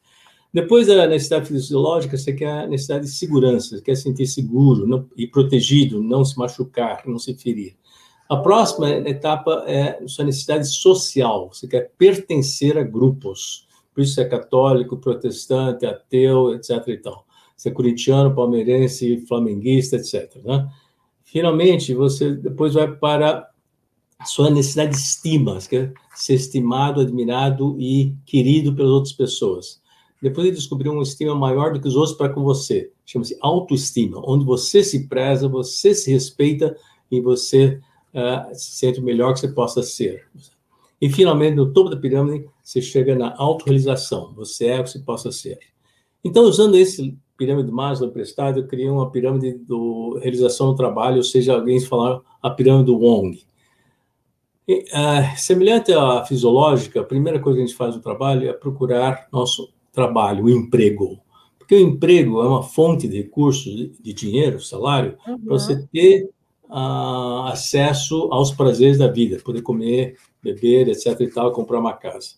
Depois 0.52 0.88
da 0.88 1.06
necessidade 1.06 1.46
fisiológica, 1.46 2.16
você 2.16 2.32
quer 2.32 2.50
a 2.50 2.66
necessidade 2.66 3.04
de 3.04 3.12
segurança, 3.12 3.76
você 3.76 3.82
quer 3.82 3.96
sentir 3.96 4.26
seguro 4.26 4.86
não, 4.86 5.08
e 5.16 5.26
protegido, 5.26 6.02
não 6.02 6.24
se 6.24 6.36
machucar, 6.36 7.02
não 7.06 7.18
se 7.18 7.34
ferir. 7.34 7.76
A 8.28 8.36
próxima 8.36 8.88
etapa 8.88 9.64
é 9.66 10.00
sua 10.06 10.24
necessidade 10.24 10.68
social. 10.68 11.50
Você 11.52 11.66
quer 11.66 11.90
pertencer 11.98 12.78
a 12.78 12.82
grupos. 12.84 13.66
Por 13.92 14.02
isso 14.02 14.14
você 14.14 14.22
é 14.22 14.28
católico, 14.28 14.96
protestante, 14.96 15.84
ateu, 15.84 16.54
etc. 16.54 16.70
E 16.86 16.96
tal. 16.98 17.26
Você 17.56 17.68
é 17.68 17.72
corintiano, 17.72 18.32
palmeirense, 18.32 19.24
flamenguista, 19.26 19.96
etc. 19.96 20.36
Né? 20.44 20.68
Finalmente, 21.24 21.92
você 21.92 22.32
depois 22.32 22.74
vai 22.74 22.90
para 22.90 23.48
a 24.16 24.24
sua 24.24 24.48
necessidade 24.48 24.92
de 24.92 24.98
estima. 24.98 25.60
Você 25.60 25.68
quer 25.68 25.92
ser 26.14 26.34
estimado, 26.34 27.00
admirado 27.00 27.76
e 27.80 28.14
querido 28.24 28.74
pelas 28.74 28.92
outras 28.92 29.12
pessoas. 29.12 29.79
Depois 30.20 30.46
de 30.48 30.54
descobrir 30.54 30.88
uma 30.88 31.02
estima 31.02 31.34
maior 31.34 31.72
do 31.72 31.80
que 31.80 31.88
os 31.88 31.96
outros 31.96 32.16
para 32.16 32.32
com 32.32 32.42
você. 32.42 32.92
Chama-se 33.06 33.36
autoestima, 33.40 34.22
onde 34.24 34.44
você 34.44 34.84
se 34.84 35.08
preza, 35.08 35.48
você 35.48 35.94
se 35.94 36.10
respeita 36.10 36.76
e 37.10 37.20
você 37.20 37.80
uh, 38.14 38.54
se 38.54 38.72
sente 38.72 39.00
o 39.00 39.02
melhor 39.02 39.32
que 39.32 39.40
você 39.40 39.48
possa 39.48 39.82
ser. 39.82 40.28
E, 41.00 41.08
finalmente, 41.08 41.56
no 41.56 41.72
topo 41.72 41.88
da 41.88 41.96
pirâmide, 41.96 42.46
você 42.62 42.82
chega 42.82 43.16
na 43.16 43.34
autorrealização. 43.38 44.34
Você 44.34 44.66
é 44.66 44.80
o 44.80 44.84
que 44.84 44.90
você 44.90 44.98
possa 44.98 45.32
ser. 45.32 45.58
Então, 46.22 46.44
usando 46.44 46.76
esse 46.76 47.16
pirâmide 47.38 47.68
do 47.68 47.74
Maslow 47.74 48.10
emprestado, 48.10 48.60
eu 48.60 48.66
criei 48.66 48.90
uma 48.90 49.10
pirâmide 49.10 49.54
do 49.54 50.18
realização 50.22 50.66
do 50.68 50.76
trabalho, 50.76 51.16
ou 51.16 51.22
seja, 51.22 51.54
alguém 51.54 51.80
falar 51.80 52.20
a 52.42 52.50
pirâmide 52.50 52.84
do 52.84 52.98
Wong. 52.98 53.42
E, 54.68 54.84
uh, 54.92 55.38
semelhante 55.38 55.90
à 55.92 56.22
fisiológica, 56.26 57.00
a 57.00 57.04
primeira 57.04 57.40
coisa 57.40 57.56
que 57.56 57.64
a 57.64 57.66
gente 57.66 57.76
faz 57.76 57.96
no 57.96 58.02
trabalho 58.02 58.48
é 58.48 58.52
procurar 58.52 59.26
nosso 59.32 59.72
trabalho, 59.92 60.44
o 60.44 60.50
emprego. 60.50 61.20
Porque 61.58 61.74
o 61.74 61.80
emprego 61.80 62.42
é 62.42 62.48
uma 62.48 62.62
fonte 62.62 63.06
de 63.06 63.18
recursos, 63.18 63.72
de, 64.00 64.12
dinheiro, 64.12 64.60
salário, 64.60 65.16
uhum. 65.26 65.38
para 65.38 65.52
você 65.52 65.86
ter 65.92 66.28
uh, 66.68 67.46
acesso 67.46 68.28
aos 68.32 68.50
prazeres 68.50 68.98
da 68.98 69.08
vida, 69.08 69.40
poder 69.44 69.62
comer, 69.62 70.16
beber, 70.42 70.88
etc. 70.88 71.20
e 71.20 71.28
tal, 71.28 71.52
comprar 71.52 71.78
uma 71.78 71.92
casa. 71.92 72.30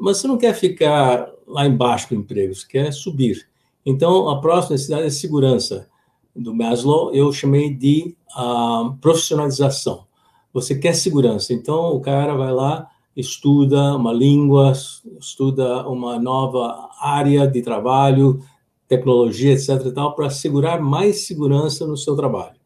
Mas 0.00 0.18
você 0.18 0.28
não 0.28 0.38
quer 0.38 0.54
ficar 0.54 1.30
lá 1.46 1.66
embaixo 1.66 2.08
do 2.08 2.14
emprego, 2.16 2.54
você 2.54 2.66
quer 2.66 2.92
subir. 2.92 3.48
Então, 3.84 4.28
a 4.28 4.40
próxima 4.40 4.72
necessidade 4.72 5.06
é 5.06 5.10
segurança. 5.10 5.88
Do 6.34 6.54
Maslow, 6.54 7.12
eu 7.12 7.32
chamei 7.32 7.74
de 7.74 8.14
uh, 8.36 8.94
profissionalização. 9.00 10.06
Você 10.52 10.78
quer 10.78 10.94
segurança, 10.94 11.52
então 11.52 11.94
o 11.94 12.00
cara 12.00 12.34
vai 12.34 12.52
lá, 12.52 12.88
estuda 13.20 13.96
uma 13.96 14.12
língua, 14.12 14.72
estuda 15.20 15.86
uma 15.88 16.20
nova 16.20 16.88
área 17.00 17.48
de 17.48 17.60
trabalho, 17.60 18.40
tecnologia, 18.86 19.52
etc. 19.52 19.86
e 19.86 19.92
tal, 19.92 20.14
para 20.14 20.26
assegurar 20.26 20.80
mais 20.80 21.26
segurança 21.26 21.84
no 21.86 21.96
seu 21.96 22.14
trabalho. 22.14 22.56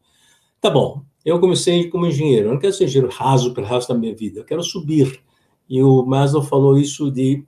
Tá 0.61 0.69
bom, 0.69 1.01
eu 1.25 1.39
comecei 1.39 1.89
como 1.89 2.05
engenheiro, 2.05 2.47
eu 2.47 2.53
não 2.53 2.59
quero 2.59 2.71
ser 2.71 2.85
engenheiro 2.85 3.11
raso 3.11 3.53
pelo 3.53 3.65
resto 3.65 3.91
da 3.91 3.99
minha 3.99 4.15
vida, 4.15 4.39
eu 4.39 4.45
quero 4.45 4.63
subir. 4.63 5.19
E 5.67 5.81
o 5.81 6.05
Maslow 6.05 6.43
falou 6.43 6.77
isso 6.77 7.09
de, 7.09 7.43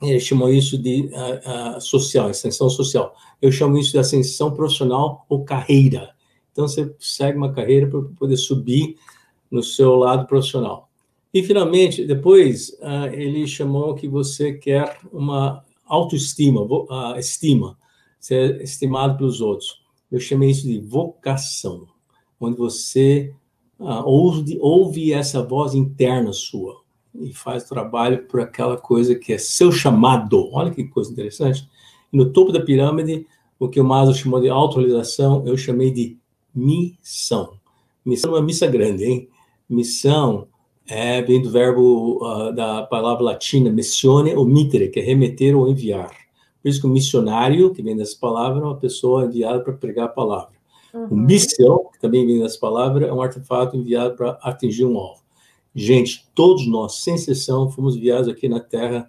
ele 0.00 0.18
chamou 0.18 0.48
isso 0.48 0.78
de 0.78 1.10
uh, 1.12 1.76
uh, 1.76 1.80
social, 1.80 2.28
ascensão 2.28 2.70
social. 2.70 3.14
Eu 3.40 3.52
chamo 3.52 3.76
isso 3.76 3.92
de 3.92 3.98
ascensão 3.98 4.52
profissional 4.54 5.26
ou 5.28 5.44
carreira. 5.44 6.14
Então, 6.52 6.66
você 6.66 6.92
segue 6.98 7.36
uma 7.36 7.52
carreira 7.52 7.86
para 7.86 8.00
poder 8.18 8.36
subir 8.36 8.96
no 9.50 9.62
seu 9.62 9.94
lado 9.96 10.26
profissional. 10.26 10.89
E, 11.32 11.42
finalmente, 11.42 12.04
depois, 12.04 12.70
uh, 12.80 13.12
ele 13.12 13.46
chamou 13.46 13.94
que 13.94 14.08
você 14.08 14.54
quer 14.54 14.98
uma 15.12 15.64
autoestima, 15.86 16.62
uh, 16.62 17.18
estima, 17.18 17.78
ser 18.18 18.60
estimado 18.60 19.16
pelos 19.16 19.40
outros. 19.40 19.80
Eu 20.10 20.18
chamei 20.18 20.50
isso 20.50 20.66
de 20.66 20.80
vocação 20.80 21.86
onde 22.40 22.56
você 22.56 23.34
ah, 23.78 24.02
ouve, 24.04 24.58
ouve 24.60 25.12
essa 25.12 25.42
voz 25.42 25.74
interna 25.74 26.32
sua. 26.32 26.80
e 27.14 27.32
faz 27.32 27.64
trabalho 27.64 28.26
por 28.26 28.40
aquela 28.40 28.76
coisa 28.76 29.14
que 29.14 29.32
é 29.32 29.38
seu 29.38 29.72
chamado. 29.72 30.48
Olha 30.52 30.70
que 30.70 30.84
coisa 30.84 31.10
interessante. 31.10 31.68
E 32.12 32.16
no 32.16 32.32
topo 32.32 32.52
da 32.52 32.60
pirâmide, 32.60 33.26
o 33.58 33.68
que 33.68 33.80
o 33.80 33.84
Maslow 33.84 34.14
chamou 34.14 34.40
de 34.40 34.48
autorização, 34.48 35.44
eu 35.46 35.56
chamei 35.56 35.90
de 35.90 36.16
missão. 36.54 37.58
Missão 38.04 38.32
é 38.32 38.38
uma 38.38 38.46
missa 38.46 38.66
grande, 38.66 39.04
hein? 39.04 39.28
Missão 39.68 40.46
é, 40.90 41.22
vem 41.22 41.40
do 41.40 41.50
verbo 41.50 42.18
uh, 42.20 42.52
da 42.52 42.82
palavra 42.82 43.22
latina 43.22 43.70
missione 43.70 44.34
ou 44.34 44.44
mittere, 44.44 44.88
que 44.88 44.98
é 44.98 45.02
remeter 45.02 45.56
ou 45.56 45.68
enviar. 45.68 46.10
Por 46.60 46.68
isso 46.68 46.80
que 46.80 46.86
o 46.86 46.90
missionário, 46.90 47.72
que 47.72 47.80
vem 47.80 47.96
dessa 47.96 48.16
palavra, 48.20 48.60
é 48.60 48.64
uma 48.64 48.76
pessoa 48.76 49.24
enviada 49.24 49.60
para 49.60 49.72
pregar 49.72 50.06
a 50.06 50.08
palavra. 50.08 50.50
Uhum. 50.92 51.06
O 51.10 51.16
missão, 51.16 51.88
que 51.92 52.00
também 52.00 52.26
vem 52.26 52.40
dessa 52.40 52.58
palavra, 52.58 53.06
é 53.06 53.12
um 53.12 53.22
artefato 53.22 53.76
enviado 53.76 54.16
para 54.16 54.30
atingir 54.42 54.84
um 54.84 54.98
alvo. 54.98 55.20
Gente, 55.72 56.26
todos 56.34 56.66
nós, 56.66 56.96
sem 56.96 57.14
exceção, 57.14 57.70
fomos 57.70 57.94
enviados 57.94 58.28
aqui 58.28 58.48
na 58.48 58.58
Terra 58.58 59.08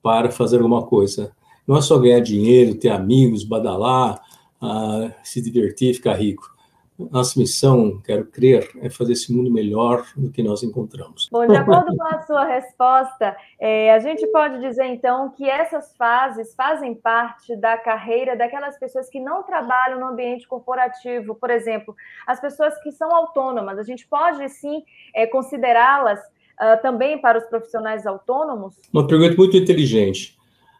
para 0.00 0.30
fazer 0.30 0.58
alguma 0.58 0.86
coisa. 0.86 1.32
Não 1.66 1.76
é 1.76 1.82
só 1.82 1.98
ganhar 1.98 2.20
dinheiro, 2.20 2.76
ter 2.76 2.90
amigos, 2.90 3.42
badalar, 3.42 4.22
uh, 4.62 5.12
se 5.24 5.42
divertir, 5.42 5.94
ficar 5.94 6.14
rico. 6.14 6.55
Nossa 6.98 7.38
missão, 7.38 8.00
quero 8.04 8.24
crer, 8.26 8.70
é 8.80 8.88
fazer 8.88 9.12
esse 9.12 9.32
mundo 9.32 9.52
melhor 9.52 10.06
do 10.16 10.30
que 10.30 10.42
nós 10.42 10.62
encontramos. 10.62 11.28
Bom, 11.30 11.46
de 11.46 11.54
acordo 11.54 11.94
com 11.96 12.04
a 12.04 12.22
sua 12.22 12.44
resposta, 12.44 13.36
é, 13.58 13.92
a 13.92 13.98
gente 13.98 14.26
pode 14.28 14.60
dizer 14.60 14.86
então 14.86 15.30
que 15.30 15.48
essas 15.48 15.94
fases 15.96 16.54
fazem 16.54 16.94
parte 16.94 17.54
da 17.56 17.76
carreira 17.76 18.36
daquelas 18.36 18.78
pessoas 18.78 19.10
que 19.10 19.20
não 19.20 19.42
trabalham 19.42 20.00
no 20.00 20.06
ambiente 20.06 20.48
corporativo. 20.48 21.34
Por 21.34 21.50
exemplo, 21.50 21.94
as 22.26 22.40
pessoas 22.40 22.74
que 22.82 22.90
são 22.90 23.14
autônomas, 23.14 23.78
a 23.78 23.82
gente 23.82 24.06
pode 24.06 24.48
sim 24.48 24.82
é, 25.14 25.26
considerá-las 25.26 26.20
uh, 26.20 26.80
também 26.82 27.20
para 27.20 27.38
os 27.38 27.44
profissionais 27.44 28.06
autônomos? 28.06 28.74
Uma 28.92 29.06
pergunta 29.06 29.36
muito 29.36 29.56
inteligente. 29.56 30.36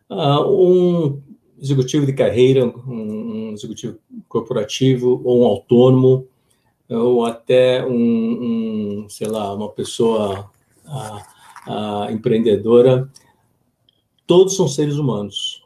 Uh, 0.09 0.43
um 0.45 1.23
executivo 1.61 2.07
de 2.07 2.13
carreira, 2.13 2.65
um, 2.65 3.49
um, 3.49 3.53
executivo 3.53 3.99
corporativo 4.29 5.21
ou 5.25 5.43
um 5.43 5.47
autônomo 5.47 6.27
ou 6.89 7.25
até 7.25 7.85
um, 7.85 9.03
um 9.05 9.09
sei 9.09 9.27
lá, 9.27 9.53
uma 9.53 9.69
pessoa 9.69 10.51
a, 10.85 12.07
a 12.07 12.13
empreendedora, 12.13 13.11
todos 14.27 14.57
são 14.57 14.69
seres 14.69 14.97
humanos 14.97 15.63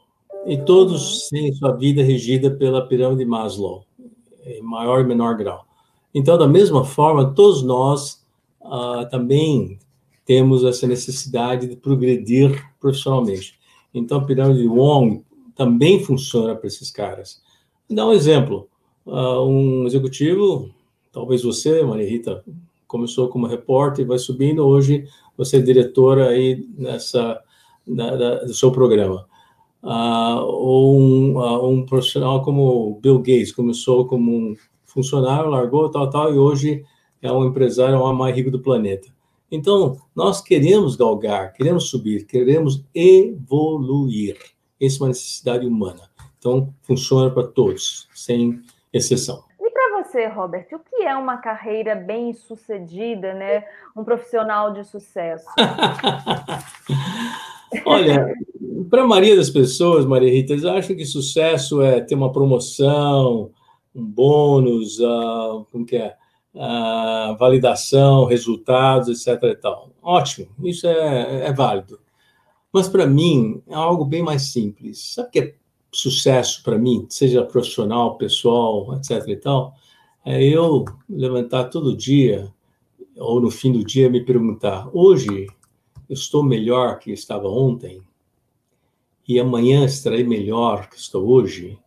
e 0.46 0.56
todos 0.56 1.28
têm 1.28 1.52
sua 1.52 1.72
vida 1.72 2.02
regida 2.02 2.50
pela 2.50 2.86
pirâmide 2.86 3.24
Maslow, 3.24 3.84
em 4.44 4.62
maior 4.62 5.00
e 5.00 5.04
menor 5.04 5.36
grau. 5.36 5.66
Então, 6.14 6.36
da 6.38 6.48
mesma 6.48 6.84
forma, 6.84 7.34
todos 7.34 7.62
nós 7.62 8.24
uh, 8.60 9.08
também 9.10 9.78
temos 10.24 10.64
essa 10.64 10.86
necessidade 10.86 11.66
de 11.66 11.76
progredir 11.76 12.64
profissionalmente. 12.80 13.58
Então, 13.92 14.18
a 14.18 14.24
pirâmide 14.24 14.66
Wong 14.66 15.22
também 15.54 16.02
funciona 16.02 16.56
para 16.56 16.66
esses 16.66 16.90
caras. 16.90 17.42
Dar 17.90 18.06
um 18.06 18.12
exemplo. 18.12 18.68
Uh, 19.04 19.42
um 19.44 19.86
executivo, 19.86 20.70
talvez 21.10 21.42
você, 21.42 21.82
Maria 21.82 22.08
Rita, 22.08 22.44
começou 22.86 23.28
como 23.28 23.48
repórter 23.48 24.04
e 24.04 24.08
vai 24.08 24.18
subindo, 24.18 24.64
hoje 24.64 25.08
você 25.36 25.56
é 25.56 25.60
diretora 25.60 26.28
aí 26.28 26.64
nessa, 26.78 27.40
da, 27.84 28.16
da, 28.16 28.44
do 28.44 28.54
seu 28.54 28.70
programa. 28.70 29.26
Uh, 29.82 30.40
ou 30.42 31.00
um, 31.00 31.38
uh, 31.38 31.68
um, 31.68 31.84
profissional 31.84 32.42
como 32.42 33.00
Bill 33.02 33.18
Gates, 33.18 33.50
começou 33.50 34.06
como 34.06 34.30
um 34.36 34.56
funcionário, 34.84 35.50
largou, 35.50 35.88
tal, 35.88 36.08
tal, 36.10 36.32
e 36.32 36.38
hoje 36.38 36.84
é 37.20 37.32
um 37.32 37.46
empresário, 37.46 37.94
é 37.94 37.98
o 37.98 38.12
mais 38.12 38.36
rico 38.36 38.50
do 38.50 38.60
planeta. 38.60 39.08
Então, 39.50 39.96
nós 40.14 40.40
queremos 40.40 40.94
galgar, 40.94 41.52
queremos 41.54 41.88
subir, 41.88 42.24
queremos 42.24 42.84
evoluir. 42.94 44.36
Essa 44.80 44.98
é 44.98 45.00
uma 45.00 45.08
necessidade 45.08 45.66
humana. 45.66 46.09
Então, 46.40 46.74
funciona 46.80 47.30
para 47.30 47.46
todos, 47.46 48.08
sem 48.14 48.62
exceção. 48.90 49.44
E 49.60 49.70
para 49.70 50.02
você, 50.02 50.26
Robert, 50.26 50.66
o 50.72 50.78
que 50.78 51.02
é 51.02 51.14
uma 51.14 51.36
carreira 51.36 51.94
bem 51.94 52.32
sucedida, 52.32 53.34
né? 53.34 53.62
Um 53.94 54.02
profissional 54.02 54.72
de 54.72 54.82
sucesso? 54.84 55.44
Olha, 57.84 58.34
para 58.88 59.02
a 59.02 59.06
maioria 59.06 59.36
das 59.36 59.50
pessoas, 59.50 60.06
Maria 60.06 60.32
Rita, 60.32 60.54
eles 60.54 60.64
acham 60.64 60.96
que 60.96 61.04
sucesso 61.04 61.82
é 61.82 62.00
ter 62.00 62.14
uma 62.14 62.32
promoção, 62.32 63.50
um 63.94 64.02
bônus, 64.02 64.98
uh, 64.98 65.66
como 65.70 65.84
que 65.84 65.96
é? 65.96 66.16
Uh, 66.54 67.36
validação, 67.36 68.24
resultados, 68.24 69.26
etc. 69.26 69.42
E 69.44 69.56
tal. 69.56 69.90
Ótimo, 70.02 70.48
isso 70.64 70.86
é, 70.86 71.48
é 71.48 71.52
válido. 71.52 72.00
Mas 72.72 72.88
para 72.88 73.06
mim 73.06 73.62
é 73.68 73.74
algo 73.74 74.06
bem 74.06 74.22
mais 74.22 74.52
simples. 74.52 75.12
Sabe 75.14 75.28
o 75.28 75.30
que 75.30 75.38
é 75.38 75.59
sucesso 75.92 76.62
para 76.62 76.78
mim, 76.78 77.06
seja 77.08 77.44
profissional, 77.44 78.16
pessoal, 78.16 78.94
etc. 78.96 79.26
e 79.28 79.36
tal? 79.36 79.74
É 80.24 80.42
eu 80.42 80.84
levantar 81.08 81.64
todo 81.64 81.96
dia 81.96 82.52
ou 83.16 83.40
no 83.40 83.50
fim 83.50 83.72
do 83.72 83.84
dia 83.84 84.10
me 84.10 84.24
perguntar: 84.24 84.88
hoje 84.92 85.46
eu 86.08 86.14
estou 86.14 86.42
melhor 86.42 86.98
que 86.98 87.10
estava 87.10 87.48
ontem 87.48 88.02
e 89.26 89.38
amanhã 89.38 89.84
estarei 89.84 90.24
melhor 90.24 90.88
que 90.88 90.96
estou 90.96 91.28
hoje. 91.28 91.78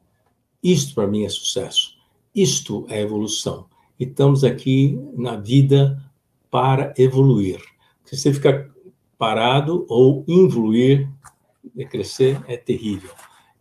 Isto 0.64 0.96
para 0.96 1.08
mim 1.08 1.26
é 1.26 1.30
sucesso. 1.30 1.98
Isto 2.34 2.86
é 2.90 3.02
evolução. 3.02 3.66
E 4.00 4.06
estamos 4.06 4.44
aqui 4.44 4.98
na 5.14 5.36
vida 5.36 6.02
para 6.50 6.94
evoluir. 6.98 7.62
Se 8.06 8.16
você 8.16 8.34
ficar 8.34 8.70
parado 9.18 9.86
ou 9.90 10.24
evoluir, 10.28 11.10
crescer, 11.90 12.42
é 12.48 12.56
terrível. 12.56 13.12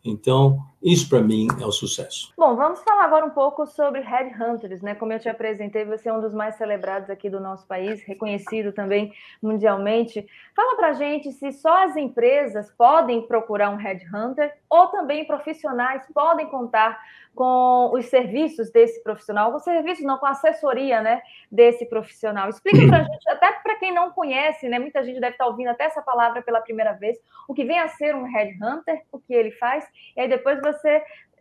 Então, 0.03 0.72
isso 0.83 1.07
para 1.07 1.21
mim 1.21 1.47
é 1.61 1.65
o 1.65 1.71
sucesso. 1.71 2.33
Bom, 2.37 2.55
vamos 2.55 2.83
falar 2.83 3.05
agora 3.05 3.25
um 3.25 3.29
pouco 3.29 3.65
sobre 3.65 4.01
Headhunters, 4.01 4.81
né? 4.81 4.93
Como 4.95 5.13
eu 5.13 5.19
te 5.19 5.29
apresentei, 5.29 5.85
você 5.85 6.09
é 6.09 6.13
um 6.13 6.19
dos 6.19 6.33
mais 6.33 6.55
celebrados 6.55 7.09
aqui 7.09 7.29
do 7.29 7.39
nosso 7.39 7.65
país, 7.65 8.03
reconhecido 8.03 8.73
também 8.73 9.13
mundialmente. 9.41 10.27
Fala 10.53 10.75
pra 10.75 10.93
gente 10.93 11.31
se 11.31 11.51
só 11.53 11.85
as 11.85 11.95
empresas 11.95 12.69
podem 12.77 13.25
procurar 13.25 13.69
um 13.69 13.77
Headhunter 13.77 14.53
ou 14.69 14.87
também 14.87 15.25
profissionais 15.25 16.03
podem 16.13 16.47
contar 16.47 16.99
com 17.35 17.91
os 17.93 18.05
serviços 18.05 18.69
desse 18.71 19.01
profissional, 19.03 19.51
com 19.51 19.59
serviços 19.59 20.05
não, 20.05 20.17
com 20.17 20.25
assessoria, 20.25 21.01
né, 21.01 21.21
desse 21.51 21.85
profissional. 21.85 22.49
Explica 22.49 22.85
para 22.87 22.97
a 22.99 23.03
gente, 23.03 23.29
até 23.29 23.51
para 23.53 23.75
quem 23.75 23.93
não 23.93 24.11
conhece, 24.11 24.69
né, 24.69 24.77
muita 24.77 25.03
gente 25.03 25.19
deve 25.19 25.33
estar 25.33 25.47
ouvindo 25.47 25.69
até 25.69 25.85
essa 25.85 26.01
palavra 26.01 26.41
pela 26.41 26.61
primeira 26.61 26.93
vez, 26.93 27.17
o 27.47 27.53
que 27.53 27.65
vem 27.65 27.79
a 27.79 27.87
ser 27.87 28.15
um 28.15 28.23
headhunter, 28.23 29.01
o 29.11 29.19
que 29.19 29.33
ele 29.33 29.51
faz, 29.51 29.85
e 30.15 30.21
aí 30.21 30.27
depois 30.27 30.61
você 30.61 30.72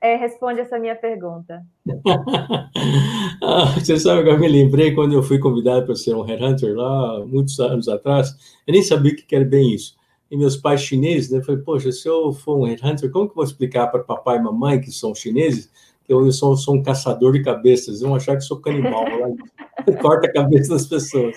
é, 0.00 0.16
responde 0.16 0.60
essa 0.60 0.78
minha 0.78 0.96
pergunta. 0.96 1.62
ah, 3.42 3.74
você 3.78 3.98
sabe 3.98 4.24
que 4.24 4.30
eu 4.30 4.38
me 4.38 4.48
lembrei 4.48 4.94
quando 4.94 5.12
eu 5.12 5.22
fui 5.22 5.38
convidado 5.38 5.86
para 5.86 5.94
ser 5.94 6.14
um 6.14 6.22
headhunter 6.22 6.74
lá, 6.74 7.24
muitos 7.24 7.58
anos 7.60 7.88
atrás, 7.88 8.36
eu 8.66 8.72
nem 8.72 8.82
sabia 8.82 9.12
o 9.12 9.16
que 9.16 9.34
era 9.34 9.44
bem 9.44 9.74
isso 9.74 9.96
e 10.32 10.36
meus 10.36 10.56
pais 10.56 10.80
chineses, 10.80 11.30
né? 11.30 11.42
Falei, 11.42 11.60
poxa, 11.60 11.92
se 11.92 12.08
eu 12.08 12.32
for 12.32 12.56
um 12.56 12.64
headhunter, 12.64 13.10
como 13.10 13.26
que 13.26 13.32
eu 13.32 13.36
vou 13.36 13.44
explicar 13.44 13.88
para 13.88 14.02
papai 14.02 14.38
e 14.38 14.42
mamãe, 14.42 14.80
que 14.80 14.90
são 14.90 15.14
chineses, 15.14 15.70
que 16.02 16.10
eu 16.10 16.32
sou, 16.32 16.56
sou 16.56 16.74
um 16.74 16.82
caçador 16.82 17.34
de 17.34 17.42
cabeças? 17.42 18.00
Vão 18.00 18.14
achar 18.14 18.36
que 18.36 18.40
sou 18.40 18.58
canibal, 18.58 19.04
corta 20.00 20.26
a 20.26 20.32
cabeça 20.32 20.72
das 20.72 20.86
pessoas. 20.86 21.36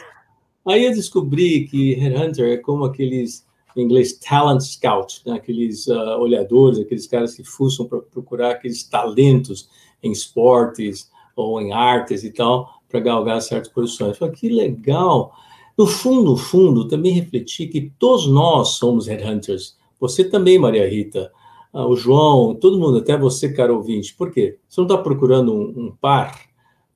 Aí 0.65 0.85
eu 0.85 0.93
descobri 0.93 1.67
que 1.67 1.93
headhunter 1.95 2.53
é 2.53 2.57
como 2.57 2.85
aqueles, 2.85 3.44
em 3.75 3.81
inglês, 3.81 4.13
talent 4.13 4.61
scout, 4.61 5.21
né? 5.25 5.33
aqueles 5.33 5.87
uh, 5.87 6.17
olhadores, 6.19 6.79
aqueles 6.79 7.07
caras 7.07 7.35
que 7.35 7.43
fuçam 7.43 7.85
para 7.85 7.99
procurar 7.99 8.51
aqueles 8.51 8.83
talentos 8.83 9.69
em 10.01 10.11
esportes 10.11 11.11
ou 11.35 11.59
em 11.59 11.73
artes 11.73 12.23
e 12.23 12.31
tal, 12.31 12.69
para 12.87 12.99
galgar 12.99 13.41
certas 13.41 13.71
posições. 13.71 14.17
Falei, 14.17 14.33
que 14.33 14.47
legal! 14.47 15.33
No 15.77 15.85
fundo, 15.85 16.31
no 16.31 16.37
fundo, 16.37 16.87
também 16.87 17.11
refleti 17.11 17.67
que 17.67 17.91
todos 17.99 18.27
nós 18.27 18.69
somos 18.69 19.07
headhunters. 19.07 19.77
Você 19.99 20.23
também, 20.23 20.57
Maria 20.57 20.89
Rita, 20.89 21.31
ah, 21.73 21.85
o 21.85 21.95
João, 21.97 22.55
todo 22.55 22.79
mundo, 22.79 22.99
até 22.99 23.17
você, 23.17 23.51
caro 23.51 23.75
ouvinte. 23.75 24.15
Por 24.15 24.31
quê? 24.31 24.57
Você 24.69 24.79
não 24.79 24.87
está 24.87 24.97
procurando 24.97 25.53
um, 25.53 25.87
um 25.87 25.91
par, 25.91 26.39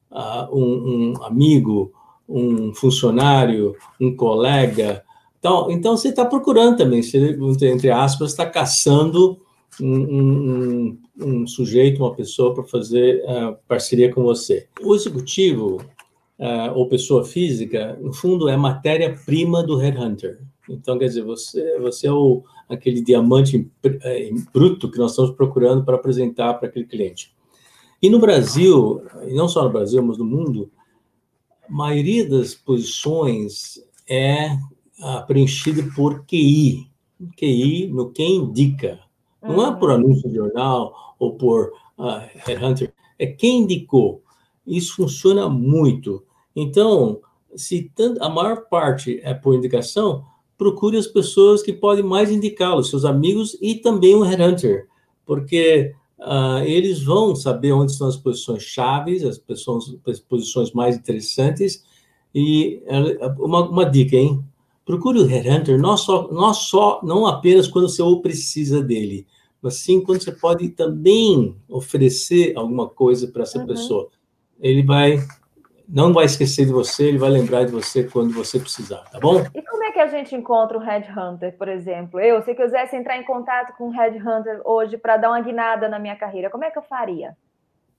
uh, 0.10 0.56
um, 0.56 1.18
um, 1.18 1.24
amigo, 1.24 1.92
um 2.28 2.74
funcionário, 2.74 3.76
um 4.00 4.16
colega. 4.16 5.04
Então, 5.40 5.72
então 5.72 5.96
você 5.96 6.10
está 6.10 6.26
procurando 6.26 6.78
também, 6.78 7.02
você, 7.02 7.70
entre 7.70 7.90
aspas, 7.90 8.32
está 8.32 8.46
caçando 8.46 9.40
um, 9.82 10.98
um, 11.18 11.48
sujeito, 11.48 12.04
uma 12.04 12.14
pessoa 12.14 12.54
para 12.54 12.64
fazer 12.66 13.24
uh, 13.24 13.56
parceria 13.68 14.14
com 14.14 14.22
você. 14.22 14.68
O 14.82 14.94
executivo 14.94 15.78
uh, 16.38 16.76
ou 16.76 16.90
pessoa 16.90 17.24
física, 17.24 17.98
no 18.02 18.14
fundo, 18.14 18.50
é 18.50 18.58
matéria-prima 18.58 19.64
do 19.64 19.78
headhunter. 19.78 20.40
Então, 20.70 21.00
quer 21.00 21.06
dizer, 21.06 21.24
você, 21.24 21.80
você 21.80 22.08
é 22.08 22.12
o, 22.12 22.44
aquele 22.68 23.02
diamante 23.02 23.70
eh, 23.84 24.30
bruto 24.54 24.92
que 24.92 25.00
nós 25.00 25.12
estamos 25.12 25.32
procurando 25.32 25.84
para 25.84 25.96
apresentar 25.96 26.54
para 26.56 26.68
aquele 26.68 26.86
cliente. 26.86 27.34
E 28.02 28.10
no 28.10 28.20
Brasil, 28.20 29.02
e 29.28 29.34
não 29.34 29.48
só 29.48 29.64
no 29.64 29.72
Brasil, 29.72 30.02
mas 30.04 30.18
no 30.18 30.26
mundo, 30.26 30.72
a 31.68 31.72
maioria 31.72 32.28
das 32.30 32.54
posições 32.54 33.84
é 34.08 34.58
ah, 35.02 35.22
preenchido 35.22 35.92
por 35.94 36.26
QI. 36.26 36.90
QI, 37.38 37.88
no 37.88 38.12
quem 38.12 38.38
indica. 38.38 39.00
Não 39.42 39.68
é 39.68 39.76
por 39.76 39.90
uhum. 39.90 39.96
anúncio 39.96 40.30
de 40.30 40.36
jornal 40.36 41.16
ou 41.18 41.36
por 41.36 41.72
uh, 41.98 42.22
headhunter, 42.46 42.94
é 43.18 43.28
quem 43.28 43.62
indicou. 43.62 44.22
Isso 44.66 44.96
funciona 44.96 45.50
muito. 45.50 46.24
Então, 46.56 47.20
se 47.56 47.92
a 48.20 48.30
maior 48.30 48.68
parte 48.70 49.20
é 49.24 49.34
por 49.34 49.56
indicação, 49.56 50.24
procure 50.58 50.98
as 50.98 51.08
pessoas 51.08 51.62
que 51.62 51.74
podem 51.74 52.04
mais 52.04 52.32
indicá-lo, 52.32 52.84
seus 52.84 53.06
amigos 53.06 53.58
e 53.62 53.76
também 53.76 54.16
um 54.16 54.24
headhunter, 54.24 54.88
porque 55.26 55.94
uh, 56.20 56.64
eles 56.66 57.02
vão 57.04 57.36
saber 57.36 57.72
onde 57.72 57.92
estão 57.92 58.08
as 58.08 58.18
posições 58.18 58.64
chaves, 58.64 59.24
as, 59.24 59.38
pessoas, 59.38 59.96
as 60.06 60.20
posições 60.20 60.72
mais 60.74 60.98
interessantes. 60.98 61.84
E 62.36 62.84
uh, 62.86 63.44
uma, 63.44 63.68
uma 63.68 63.86
dica, 63.86 64.16
hein? 64.16 64.44
Procure 64.90 65.20
o 65.20 65.28
headhunter 65.28 65.80
não 65.80 65.96
só, 65.96 66.28
não 66.32 66.52
só, 66.52 67.00
não 67.04 67.28
apenas 67.28 67.68
quando 67.68 67.88
você 67.88 68.02
o 68.02 68.22
precisa 68.22 68.82
dele, 68.82 69.28
mas 69.62 69.76
sim 69.76 70.02
quando 70.02 70.24
você 70.24 70.32
pode 70.32 70.68
também 70.70 71.56
oferecer 71.70 72.58
alguma 72.58 72.90
coisa 72.90 73.28
para 73.28 73.44
essa 73.44 73.60
uhum. 73.60 73.68
pessoa. 73.68 74.10
Ele 74.60 74.82
vai 74.82 75.20
não 75.88 76.12
vai 76.12 76.26
esquecer 76.26 76.66
de 76.66 76.72
você, 76.72 77.04
ele 77.04 77.20
vai 77.20 77.30
lembrar 77.30 77.66
de 77.66 77.72
você 77.72 78.04
quando 78.04 78.34
você 78.34 78.60
precisar, 78.60 79.04
tá 79.12 79.20
bom? 79.20 79.46
E 79.54 79.62
como 79.62 79.84
é 79.84 79.92
que 79.92 80.00
a 80.00 80.08
gente 80.08 80.36
encontra 80.36 80.76
o 80.76 80.82
Headhunter, 80.82 81.56
por 81.56 81.68
exemplo? 81.68 82.20
Eu, 82.20 82.42
se 82.42 82.50
eu 82.50 82.56
quisesse 82.56 82.96
entrar 82.96 83.16
em 83.16 83.24
contato 83.24 83.78
com 83.78 83.90
o 83.90 83.92
Headhunter 83.92 84.60
hoje 84.66 84.98
para 84.98 85.18
dar 85.18 85.30
uma 85.30 85.42
guinada 85.42 85.88
na 85.88 86.00
minha 86.00 86.16
carreira, 86.16 86.50
como 86.50 86.64
é 86.64 86.72
que 86.72 86.80
eu 86.80 86.84
faria? 86.84 87.38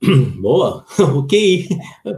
Boa! 0.43 0.85
Ok. 1.17 1.69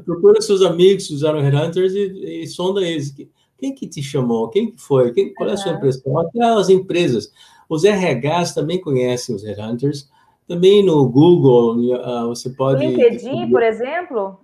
Procura 0.07 0.41
seus 0.41 0.63
amigos 0.63 1.09
que 1.09 1.15
usaram 1.15 1.43
Headhunters 1.43 1.93
e, 1.93 2.43
e 2.43 2.47
sonda 2.47 2.81
eles. 2.81 3.15
Quem 3.63 3.73
que 3.73 3.87
te 3.87 4.03
chamou? 4.03 4.49
Quem 4.49 4.73
que 4.73 4.81
foi? 4.81 5.13
Quem, 5.13 5.33
qual 5.33 5.49
é 5.49 5.53
a 5.53 5.57
sua 5.57 5.71
impressão? 5.71 6.19
Até 6.19 6.43
as 6.43 6.69
empresas. 6.69 7.33
Os 7.69 7.85
RHs 7.85 8.53
também 8.53 8.81
conhecem 8.81 9.37
os 9.37 9.45
Headhunters. 9.45 10.11
Também 10.49 10.85
no 10.85 11.09
Google, 11.09 11.77
uh, 11.77 12.27
você 12.27 12.51
pode. 12.51 12.85
LinkedIn, 12.85 13.49
por 13.53 13.63
exemplo? 13.63 14.41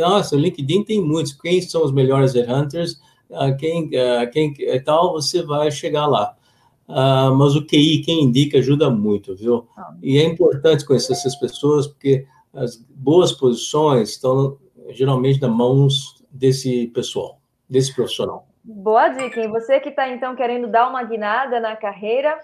Nossa, 0.00 0.34
o 0.34 0.38
LinkedIn 0.40 0.82
tem 0.82 1.00
muitos. 1.00 1.32
Quem 1.32 1.62
são 1.62 1.84
os 1.84 1.92
melhores 1.92 2.34
headhunters? 2.34 3.00
Uh, 3.30 3.56
quem, 3.56 3.84
uh, 3.84 4.28
quem 4.32 4.52
tal, 4.84 5.12
você 5.12 5.44
vai 5.44 5.70
chegar 5.70 6.08
lá. 6.08 6.34
Uh, 6.88 7.32
mas 7.36 7.54
o 7.54 7.64
QI, 7.64 8.02
quem 8.04 8.24
indica, 8.24 8.58
ajuda 8.58 8.90
muito, 8.90 9.36
viu? 9.36 9.68
Ah. 9.76 9.94
E 10.02 10.18
é 10.18 10.24
importante 10.24 10.84
conhecer 10.84 11.12
essas 11.12 11.36
pessoas, 11.36 11.86
porque 11.86 12.26
as 12.52 12.84
boas 12.92 13.30
posições 13.30 14.10
estão 14.10 14.58
geralmente 14.88 15.40
nas 15.40 15.52
mãos 15.52 16.16
desse 16.32 16.88
pessoal, 16.88 17.39
desse 17.70 17.94
profissional. 17.94 18.46
Boa 18.62 19.08
dica, 19.08 19.40
hein? 19.40 19.48
Você 19.48 19.80
que 19.80 19.88
está, 19.88 20.08
então, 20.08 20.34
querendo 20.34 20.66
dar 20.66 20.88
uma 20.88 21.02
guinada 21.02 21.60
na 21.60 21.76
carreira, 21.76 22.38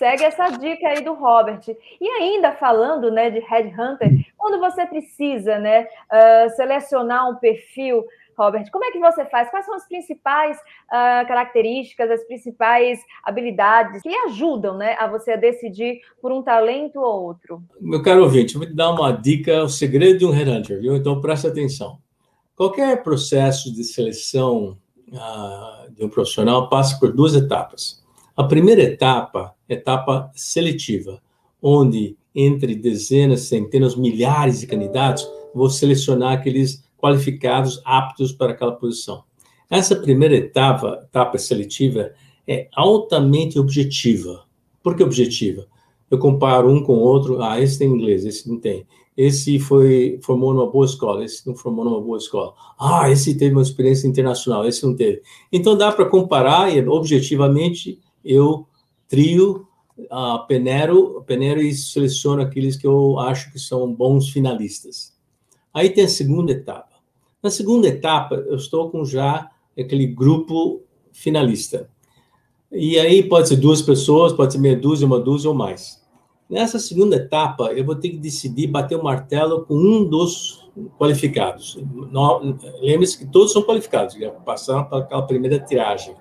Segue 0.00 0.24
essa 0.24 0.48
dica 0.48 0.88
aí 0.88 1.04
do 1.04 1.12
Robert. 1.12 1.60
E 2.00 2.08
ainda 2.08 2.52
falando 2.52 3.10
né, 3.10 3.28
de 3.28 3.38
Headhunter, 3.40 4.10
quando 4.34 4.58
você 4.58 4.86
precisa 4.86 5.58
né, 5.58 5.82
uh, 5.82 6.48
selecionar 6.56 7.28
um 7.28 7.36
perfil, 7.36 8.02
Robert, 8.34 8.70
como 8.70 8.82
é 8.82 8.92
que 8.92 8.98
você 8.98 9.26
faz? 9.26 9.50
Quais 9.50 9.66
são 9.66 9.74
as 9.74 9.86
principais 9.86 10.56
uh, 10.56 11.28
características, 11.28 12.10
as 12.10 12.24
principais 12.24 12.98
habilidades 13.22 14.00
que 14.00 14.08
ajudam 14.08 14.78
né, 14.78 14.96
a 14.98 15.06
você 15.06 15.36
decidir 15.36 16.00
por 16.22 16.32
um 16.32 16.42
talento 16.42 16.98
ou 16.98 17.24
outro? 17.24 17.62
Meu 17.78 18.02
caro 18.02 18.22
ouvinte, 18.22 18.56
vou 18.56 18.66
te 18.66 18.72
dar 18.72 18.92
uma 18.92 19.12
dica, 19.12 19.64
o 19.64 19.68
segredo 19.68 20.18
de 20.18 20.24
um 20.24 20.30
Headhunter, 20.30 20.80
viu? 20.80 20.96
Então 20.96 21.20
preste 21.20 21.46
atenção. 21.46 21.98
Qualquer 22.60 23.02
processo 23.02 23.72
de 23.72 23.82
seleção 23.82 24.76
uh, 25.08 25.90
de 25.96 26.04
um 26.04 26.10
profissional 26.10 26.68
passa 26.68 26.98
por 26.98 27.10
duas 27.10 27.34
etapas. 27.34 28.02
A 28.36 28.44
primeira 28.44 28.82
etapa 28.82 29.54
etapa 29.66 30.30
seletiva, 30.34 31.22
onde 31.62 32.18
entre 32.34 32.74
dezenas, 32.74 33.44
centenas, 33.44 33.96
milhares 33.96 34.60
de 34.60 34.66
candidatos, 34.66 35.26
vou 35.54 35.70
selecionar 35.70 36.34
aqueles 36.34 36.84
qualificados 36.98 37.80
aptos 37.82 38.30
para 38.30 38.52
aquela 38.52 38.72
posição. 38.72 39.24
Essa 39.70 39.96
primeira 39.96 40.36
etapa, 40.36 41.00
etapa 41.02 41.38
seletiva, 41.38 42.12
é 42.46 42.68
altamente 42.76 43.58
objetiva. 43.58 44.44
Por 44.82 44.94
que 44.94 45.02
objetiva? 45.02 45.66
Eu 46.10 46.18
comparo 46.18 46.70
um 46.70 46.82
com 46.82 46.92
o 46.92 47.00
outro, 47.00 47.42
ah, 47.42 47.58
esse 47.58 47.78
tem 47.78 47.88
inglês, 47.88 48.26
esse 48.26 48.46
não 48.46 48.60
tem. 48.60 48.86
Esse 49.22 49.58
foi 49.58 50.18
formou 50.22 50.54
numa 50.54 50.70
boa 50.70 50.86
escola, 50.86 51.22
esse 51.22 51.46
não 51.46 51.54
formou 51.54 51.84
numa 51.84 52.00
boa 52.00 52.16
escola. 52.16 52.54
Ah, 52.78 53.10
esse 53.10 53.36
teve 53.36 53.54
uma 53.54 53.60
experiência 53.60 54.08
internacional, 54.08 54.66
esse 54.66 54.82
não 54.82 54.96
teve. 54.96 55.20
Então 55.52 55.76
dá 55.76 55.92
para 55.92 56.06
comparar 56.06 56.74
e 56.74 56.82
objetivamente 56.88 58.00
eu 58.24 58.66
trio, 59.06 59.66
uh, 59.98 60.46
peneiro, 60.46 61.22
peneiro 61.26 61.60
e 61.60 61.74
seleciono 61.74 62.40
aqueles 62.40 62.76
que 62.76 62.86
eu 62.86 63.18
acho 63.18 63.52
que 63.52 63.58
são 63.58 63.92
bons 63.94 64.30
finalistas. 64.30 65.14
Aí 65.74 65.90
tem 65.90 66.04
a 66.04 66.08
segunda 66.08 66.52
etapa. 66.52 66.94
Na 67.42 67.50
segunda 67.50 67.88
etapa, 67.88 68.36
eu 68.36 68.56
estou 68.56 68.90
com 68.90 69.04
já 69.04 69.50
aquele 69.78 70.06
grupo 70.06 70.80
finalista. 71.12 71.90
E 72.72 72.98
aí 72.98 73.22
pode 73.22 73.48
ser 73.48 73.56
duas 73.56 73.82
pessoas, 73.82 74.32
pode 74.32 74.54
ser 74.54 74.60
meia 74.60 74.76
dúzia, 74.76 75.06
uma 75.06 75.20
dúzia 75.20 75.50
ou 75.50 75.54
mais. 75.54 75.99
Nessa 76.50 76.80
segunda 76.80 77.14
etapa, 77.14 77.72
eu 77.72 77.84
vou 77.84 77.94
ter 77.94 78.08
que 78.10 78.16
decidir 78.16 78.66
bater 78.66 78.98
o 78.98 79.04
martelo 79.04 79.64
com 79.64 79.74
um 79.76 80.04
dos 80.04 80.68
qualificados. 80.98 81.78
Lembre-se 82.80 83.18
que 83.18 83.26
todos 83.26 83.52
são 83.52 83.62
qualificados, 83.62 84.16
já 84.16 84.32
passaram 84.32 84.84
para 84.86 84.98
aquela 84.98 85.22
primeira 85.22 85.60
tiragem. 85.60 86.12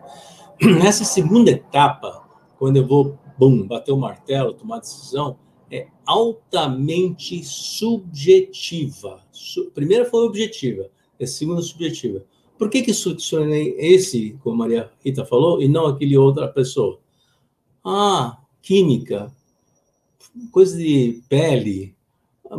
Nessa 0.62 1.04
segunda 1.04 1.50
etapa, 1.50 2.24
quando 2.60 2.78
eu 2.78 2.86
vou, 2.86 3.18
bater 3.66 3.92
o 3.92 3.98
martelo, 3.98 4.54
tomar 4.54 4.82
decisão, 4.82 5.40
é 5.72 5.88
altamente 6.06 7.44
subjetiva. 7.44 9.22
Su 9.32 9.72
primeira 9.72 10.06
foi 10.06 10.28
objetiva, 10.28 10.92
a 11.20 11.26
segunda 11.26 11.64
subjetiva. 11.64 12.24
Por 12.56 12.70
que 12.70 12.84
que 12.84 12.94
selecionei 12.94 13.76
esse, 13.80 14.38
como 14.44 14.58
Maria 14.58 14.92
Rita 15.04 15.26
falou, 15.26 15.60
e 15.60 15.68
não 15.68 15.88
aquele 15.88 16.16
outra 16.18 16.48
pessoa? 16.48 17.00
Ah, 17.84 18.38
química, 18.62 19.34
coisa 20.52 20.78
de 20.78 21.22
pele, 21.30 21.96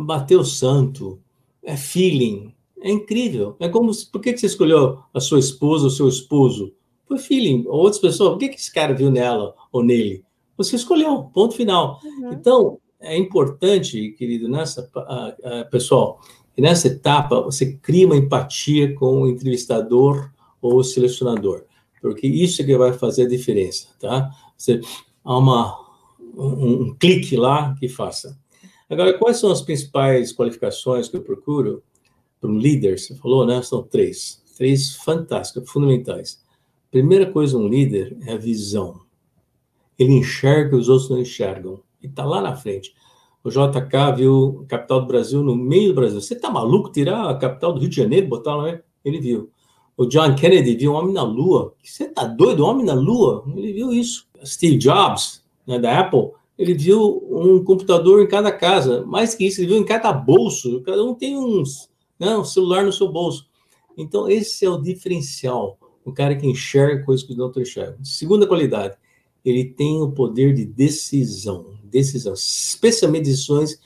bater 0.05 0.37
o 0.37 0.45
santo, 0.45 1.19
é 1.63 1.75
feeling, 1.75 2.53
é 2.81 2.91
incrível. 2.91 3.55
É 3.59 3.69
como, 3.69 3.91
por 4.11 4.21
que 4.21 4.35
você 4.35 4.45
escolheu 4.45 4.99
a 5.13 5.19
sua 5.19 5.39
esposa 5.39 5.85
ou 5.85 5.89
seu 5.89 6.07
esposo? 6.07 6.73
Foi 7.07 7.17
feeling. 7.17 7.65
Outras 7.67 8.01
pessoas, 8.01 8.31
por 8.31 8.39
que, 8.39 8.49
que 8.49 8.55
esse 8.55 8.73
cara 8.73 8.93
viu 8.93 9.11
nela 9.11 9.53
ou 9.71 9.83
nele? 9.83 10.23
Você 10.57 10.75
escolheu, 10.75 11.23
ponto 11.33 11.55
final. 11.55 11.99
Uhum. 12.03 12.33
Então, 12.33 12.77
é 12.99 13.17
importante, 13.17 14.11
querido, 14.11 14.47
nessa, 14.47 14.81
uh, 14.95 15.61
uh, 15.61 15.69
pessoal, 15.69 16.19
que 16.55 16.61
nessa 16.61 16.87
etapa 16.87 17.41
você 17.41 17.73
cria 17.77 18.05
uma 18.05 18.15
empatia 18.15 18.93
com 18.95 19.21
o 19.21 19.27
entrevistador 19.27 20.31
ou 20.61 20.77
o 20.77 20.83
selecionador, 20.83 21.63
porque 22.01 22.27
isso 22.27 22.61
é 22.61 22.65
que 22.65 22.77
vai 22.77 22.93
fazer 22.93 23.23
a 23.23 23.27
diferença, 23.27 23.87
tá? 23.99 24.29
Você, 24.55 24.79
há 25.23 25.37
uma, 25.37 25.80
um, 26.35 26.81
um 26.83 26.95
clique 26.95 27.35
lá 27.35 27.75
que 27.79 27.87
faça. 27.87 28.37
Agora, 28.89 29.17
quais 29.17 29.37
são 29.37 29.51
as 29.51 29.61
principais 29.61 30.33
qualificações 30.33 31.07
que 31.07 31.15
eu 31.15 31.21
procuro 31.21 31.81
para 32.39 32.49
um 32.49 32.57
líder? 32.57 32.99
Você 32.99 33.15
falou, 33.15 33.45
né? 33.45 33.61
São 33.61 33.83
três. 33.83 34.41
Três 34.57 34.95
fantásticas, 34.95 35.69
fundamentais. 35.69 36.43
Primeira 36.91 37.31
coisa, 37.31 37.57
um 37.57 37.67
líder 37.67 38.17
é 38.25 38.33
a 38.33 38.37
visão. 38.37 38.99
Ele 39.97 40.13
enxerga 40.13 40.75
os 40.75 40.89
outros 40.89 41.09
não 41.09 41.19
enxergam. 41.19 41.79
E 42.01 42.07
está 42.07 42.25
lá 42.25 42.41
na 42.41 42.55
frente. 42.55 42.93
O 43.43 43.49
JK 43.49 44.15
viu 44.17 44.63
a 44.65 44.67
capital 44.67 45.01
do 45.01 45.07
Brasil 45.07 45.41
no 45.41 45.55
meio 45.55 45.89
do 45.89 45.95
Brasil. 45.95 46.19
Você 46.19 46.33
está 46.33 46.49
maluco 46.49 46.91
tirar 46.91 47.29
a 47.29 47.35
capital 47.35 47.73
do 47.73 47.79
Rio 47.79 47.89
de 47.89 47.95
Janeiro 47.95 48.27
botar 48.27 48.55
lá? 48.55 48.79
Ele 49.03 49.19
viu. 49.19 49.49
O 49.95 50.05
John 50.05 50.35
Kennedy 50.35 50.75
viu 50.75 50.93
um 50.93 50.95
homem 50.95 51.13
na 51.13 51.23
Lua. 51.23 51.73
Você 51.83 52.05
está 52.05 52.25
doido? 52.25 52.65
Um 52.65 52.67
homem 52.67 52.85
na 52.85 52.93
Lua? 52.93 53.43
Ele 53.55 53.73
viu 53.73 53.93
isso. 53.93 54.27
Steve 54.43 54.77
Jobs, 54.77 55.40
né, 55.65 55.79
da 55.79 55.99
Apple, 55.99 56.31
ele 56.57 56.73
viu 56.73 57.27
um 57.29 57.63
computador 57.63 58.21
em 58.21 58.27
cada 58.27 58.51
casa. 58.51 59.05
Mais 59.05 59.35
que 59.35 59.45
isso, 59.45 59.61
ele 59.61 59.67
viu 59.67 59.77
em 59.77 59.85
cada 59.85 60.11
bolso. 60.13 60.81
Cada 60.81 61.03
um 61.03 61.13
tem 61.13 61.37
uns, 61.37 61.89
né, 62.19 62.35
um 62.35 62.43
celular 62.43 62.83
no 62.83 62.93
seu 62.93 63.09
bolso. 63.09 63.47
Então, 63.97 64.29
esse 64.29 64.65
é 64.65 64.69
o 64.69 64.81
diferencial 64.81 65.77
um 66.05 66.11
cara 66.11 66.35
que 66.35 66.47
enxerga 66.47 67.03
coisas 67.03 67.25
que 67.25 67.33
os 67.33 67.39
outros 67.39 67.67
enxergam. 67.67 68.03
Segunda 68.03 68.47
qualidade, 68.47 68.95
ele 69.43 69.65
tem 69.65 70.01
o 70.01 70.11
poder 70.11 70.53
de 70.53 70.65
decisão, 70.65 71.65
decisão, 71.83 72.33
especialmente 72.33 73.25
decisões 73.25 73.79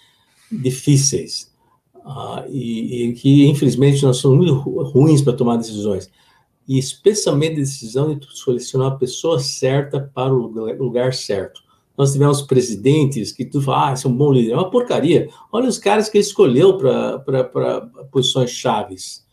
difíceis, 0.51 1.53
uh, 1.95 2.47
e, 2.49 3.09
e, 3.09 3.13
que 3.13 3.45
infelizmente 3.47 4.03
nós 4.03 4.17
somos 4.17 4.37
muito 4.37 4.53
ruins 4.91 5.21
para 5.21 5.33
tomar 5.33 5.57
decisões, 5.57 6.09
e 6.67 6.77
especialmente 6.77 7.55
decisão 7.55 8.13
de 8.13 8.27
selecionar 8.37 8.93
a 8.93 8.95
pessoa 8.95 9.39
certa 9.39 9.99
para 10.13 10.33
o 10.33 10.47
lugar 10.83 11.13
certo. 11.13 11.61
Nós 11.97 12.13
tivemos 12.13 12.41
presidentes 12.41 13.31
que 13.31 13.45
tu 13.45 13.61
fala, 13.61 13.89
ah, 13.89 13.93
esse 13.93 14.05
é 14.05 14.09
um 14.09 14.15
bom 14.15 14.31
líder, 14.31 14.51
é 14.51 14.55
uma 14.55 14.69
porcaria. 14.69 15.29
Olha 15.51 15.67
os 15.67 15.77
caras 15.77 16.09
que 16.09 16.17
ele 16.17 16.25
escolheu 16.25 16.77
para 16.77 17.89
posições 18.11 18.51
chaves. 18.51 19.25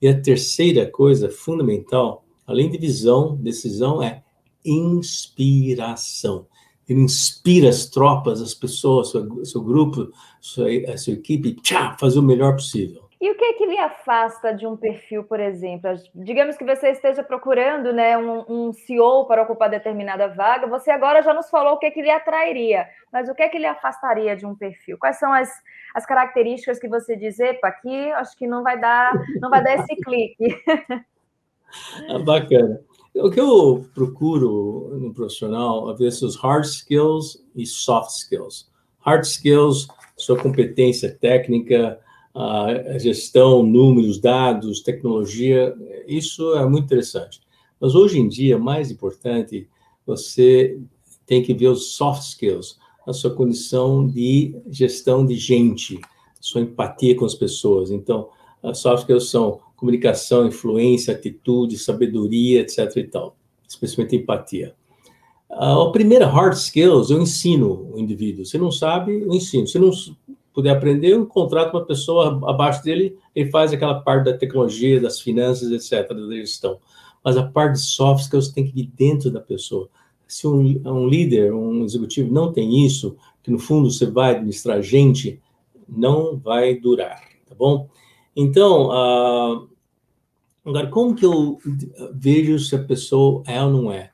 E 0.00 0.08
a 0.08 0.20
terceira 0.20 0.86
coisa 0.86 1.28
fundamental 1.28 2.24
além 2.48 2.70
de 2.70 2.78
visão, 2.78 3.36
decisão, 3.36 4.02
é 4.02 4.24
inspiração. 4.64 6.46
Ele 6.88 7.02
inspira 7.02 7.68
as 7.68 7.84
tropas, 7.84 8.40
as 8.40 8.54
pessoas, 8.54 9.10
seu, 9.10 9.44
seu 9.44 9.62
grupo, 9.62 10.10
sua, 10.40 10.66
a 10.90 10.96
sua 10.96 11.12
equipe, 11.12 11.52
tchá, 11.60 11.94
fazer 12.00 12.18
o 12.18 12.22
melhor 12.22 12.54
possível. 12.54 13.06
E 13.20 13.30
o 13.30 13.36
que 13.36 13.44
é 13.44 13.52
que 13.54 13.66
lhe 13.66 13.78
afasta 13.78 14.54
de 14.54 14.64
um 14.64 14.76
perfil, 14.76 15.24
por 15.24 15.40
exemplo? 15.40 15.90
Digamos 16.14 16.56
que 16.56 16.64
você 16.64 16.90
esteja 16.90 17.22
procurando 17.22 17.92
né, 17.92 18.16
um, 18.16 18.44
um 18.48 18.72
CEO 18.72 19.26
para 19.26 19.42
ocupar 19.42 19.68
determinada 19.68 20.28
vaga, 20.28 20.68
você 20.68 20.92
agora 20.92 21.20
já 21.20 21.34
nos 21.34 21.50
falou 21.50 21.74
o 21.74 21.78
que 21.78 21.86
é 21.86 21.90
que 21.90 22.00
lhe 22.00 22.10
atrairia, 22.10 22.86
mas 23.12 23.28
o 23.28 23.34
que 23.34 23.42
é 23.42 23.48
que 23.48 23.58
lhe 23.58 23.66
afastaria 23.66 24.36
de 24.36 24.46
um 24.46 24.54
perfil? 24.54 24.96
Quais 24.98 25.18
são 25.18 25.32
as, 25.32 25.50
as 25.94 26.06
características 26.06 26.78
que 26.78 26.88
você 26.88 27.16
diz, 27.16 27.40
epa, 27.40 27.66
aqui 27.66 28.12
acho 28.12 28.36
que 28.36 28.46
não 28.46 28.62
vai 28.62 28.78
dar, 28.78 29.12
não 29.40 29.50
vai 29.50 29.64
dar 29.64 29.74
esse 29.74 29.96
clique. 29.96 30.46
Ah, 32.08 32.18
bacana. 32.18 32.80
O 33.14 33.30
que 33.30 33.38
eu 33.38 33.86
procuro 33.94 34.96
no 34.98 35.12
profissional, 35.12 35.90
às 35.90 35.98
vezes, 35.98 36.34
hard 36.36 36.64
skills 36.64 37.44
e 37.54 37.66
soft 37.66 38.10
skills. 38.10 38.70
Hard 39.00 39.24
skills, 39.24 39.86
sua 40.16 40.40
competência 40.40 41.14
técnica, 41.14 42.00
a 42.38 42.96
gestão, 42.98 43.64
números, 43.64 44.20
dados, 44.20 44.78
tecnologia, 44.78 45.74
isso 46.06 46.54
é 46.54 46.64
muito 46.68 46.84
interessante. 46.84 47.40
Mas 47.80 47.96
hoje 47.96 48.20
em 48.20 48.28
dia, 48.28 48.56
mais 48.56 48.92
importante, 48.92 49.68
você 50.06 50.78
tem 51.26 51.42
que 51.42 51.52
ver 51.52 51.66
os 51.66 51.96
soft 51.96 52.22
skills, 52.22 52.78
a 53.04 53.12
sua 53.12 53.34
condição 53.34 54.06
de 54.06 54.54
gestão 54.70 55.26
de 55.26 55.34
gente, 55.34 56.00
sua 56.40 56.60
empatia 56.60 57.16
com 57.16 57.24
as 57.24 57.34
pessoas. 57.34 57.90
Então, 57.90 58.28
as 58.62 58.78
soft 58.78 59.00
skills 59.00 59.30
são 59.30 59.58
comunicação, 59.74 60.46
influência, 60.46 61.14
atitude, 61.14 61.76
sabedoria, 61.76 62.60
etc. 62.60 62.96
e 62.98 63.04
tal, 63.04 63.36
especialmente 63.68 64.14
empatia. 64.14 64.76
A 65.50 65.90
primeira 65.90 66.26
hard 66.26 66.54
skills 66.54 67.10
eu 67.10 67.20
ensino 67.20 67.90
o 67.92 67.98
indivíduo. 67.98 68.44
Se 68.44 68.56
não 68.58 68.70
sabe, 68.70 69.22
eu 69.22 69.34
ensino. 69.34 69.66
Se 69.66 69.78
não 69.78 69.90
puder 70.52 70.70
aprender, 70.70 71.12
eu 71.12 71.26
contrato 71.26 71.74
uma 71.74 71.84
pessoa 71.84 72.40
abaixo 72.48 72.82
dele, 72.82 73.16
ele 73.34 73.50
faz 73.50 73.72
aquela 73.72 74.00
parte 74.00 74.24
da 74.24 74.36
tecnologia, 74.36 75.00
das 75.00 75.20
finanças, 75.20 75.70
etc., 75.70 76.08
da 76.08 76.34
gestão. 76.36 76.78
Mas 77.22 77.36
a 77.36 77.44
parte 77.44 77.74
de 77.74 77.80
soft 77.80 78.24
skills 78.24 78.48
tem 78.48 78.66
que 78.66 78.80
ir 78.80 78.90
dentro 78.94 79.30
da 79.30 79.40
pessoa. 79.40 79.88
Se 80.26 80.46
um, 80.46 80.60
um 80.84 81.08
líder, 81.08 81.52
um 81.52 81.84
executivo 81.84 82.32
não 82.32 82.52
tem 82.52 82.84
isso, 82.84 83.16
que 83.42 83.50
no 83.50 83.58
fundo 83.58 83.90
você 83.90 84.06
vai 84.06 84.32
administrar 84.32 84.82
gente, 84.82 85.40
não 85.88 86.36
vai 86.36 86.74
durar, 86.74 87.22
tá 87.46 87.54
bom? 87.54 87.88
Então, 88.36 88.88
uh, 88.88 89.68
agora, 90.64 90.86
como 90.88 91.14
que 91.14 91.24
eu 91.24 91.58
vejo 92.12 92.58
se 92.58 92.76
a 92.76 92.84
pessoa 92.84 93.42
é 93.46 93.62
ou 93.62 93.70
não 93.70 93.92
é? 93.92 94.10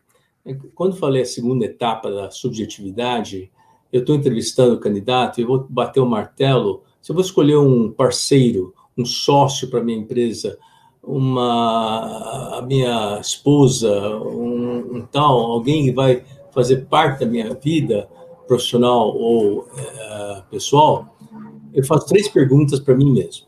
Quando 0.74 0.96
falei 0.96 1.22
a 1.22 1.26
segunda 1.26 1.64
etapa 1.64 2.10
da 2.10 2.30
subjetividade, 2.30 3.50
eu 3.94 4.00
estou 4.00 4.16
entrevistando 4.16 4.74
o 4.74 4.80
candidato 4.80 5.40
e 5.40 5.44
vou 5.44 5.64
bater 5.70 6.00
o 6.00 6.06
martelo. 6.06 6.82
Se 7.00 7.12
eu 7.12 7.14
vou 7.14 7.24
escolher 7.24 7.56
um 7.58 7.92
parceiro, 7.92 8.74
um 8.98 9.04
sócio 9.04 9.70
para 9.70 9.84
minha 9.84 9.96
empresa, 9.96 10.58
uma 11.00 12.58
a 12.58 12.62
minha 12.62 13.20
esposa, 13.20 14.18
um, 14.18 14.96
um, 14.96 15.06
tal, 15.06 15.38
alguém 15.38 15.84
que 15.84 15.92
vai 15.92 16.24
fazer 16.50 16.86
parte 16.86 17.20
da 17.20 17.30
minha 17.30 17.54
vida 17.54 18.08
profissional 18.48 19.16
ou 19.16 19.68
é, 19.78 20.42
pessoal, 20.50 21.16
eu 21.72 21.84
faço 21.84 22.08
três 22.08 22.28
perguntas 22.28 22.80
para 22.80 22.96
mim 22.96 23.12
mesmo. 23.12 23.46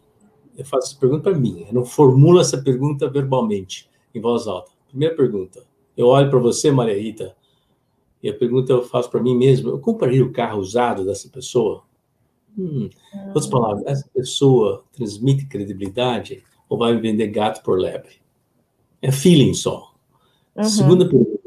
Eu 0.57 0.65
faço 0.65 0.93
essa 0.93 1.01
pergunta 1.01 1.29
para 1.31 1.39
mim. 1.39 1.65
Eu 1.67 1.75
não 1.75 1.85
formulo 1.85 2.41
essa 2.41 2.59
pergunta 2.59 3.11
verbalmente, 3.11 3.91
em 4.15 4.21
voz 4.21 4.47
alta. 4.47 4.71
Primeira 4.89 5.17
pergunta. 5.17 5.65
Eu 5.97 6.07
olho 6.07 6.31
para 6.31 6.39
você, 6.39 6.71
Maria 6.71 6.97
Rita, 6.97 7.35
e 8.23 8.29
a 8.29 8.35
pergunta 8.35 8.73
eu 8.73 8.83
faço 8.83 9.11
para 9.11 9.23
mim 9.23 9.37
mesmo: 9.37 9.71
eu 9.71 9.79
compraria 9.79 10.25
o 10.25 10.33
carro 10.33 10.61
usado 10.61 11.05
dessa 11.05 11.29
pessoa? 11.29 11.85
Hum. 12.59 12.89
Outras 13.27 13.47
palavras, 13.47 13.85
essa 13.87 14.09
pessoa 14.15 14.85
transmite 14.93 15.47
credibilidade 15.47 16.43
ou 16.69 16.79
vai 16.79 16.95
me 16.95 17.01
vender 17.01 17.29
gato 17.29 17.63
por 17.63 17.79
lebre? 17.79 18.15
É 19.03 19.13
feeling 19.13 19.55
só. 19.55 19.95
Uhum. 20.57 20.65
Segunda 20.65 21.09
pergunta: 21.09 21.39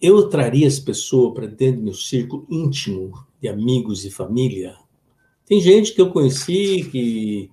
eu 0.00 0.28
traria 0.28 0.66
essa 0.66 0.82
pessoa 0.82 1.34
para 1.34 1.46
dentro 1.46 1.80
do 1.80 1.84
meu 1.84 1.94
círculo 1.94 2.46
íntimo 2.48 3.12
de 3.40 3.48
amigos 3.48 4.04
e 4.04 4.10
família? 4.10 4.76
Tem 5.44 5.60
gente 5.60 5.92
que 5.92 6.00
eu 6.00 6.10
conheci 6.10 6.88
que 6.90 7.50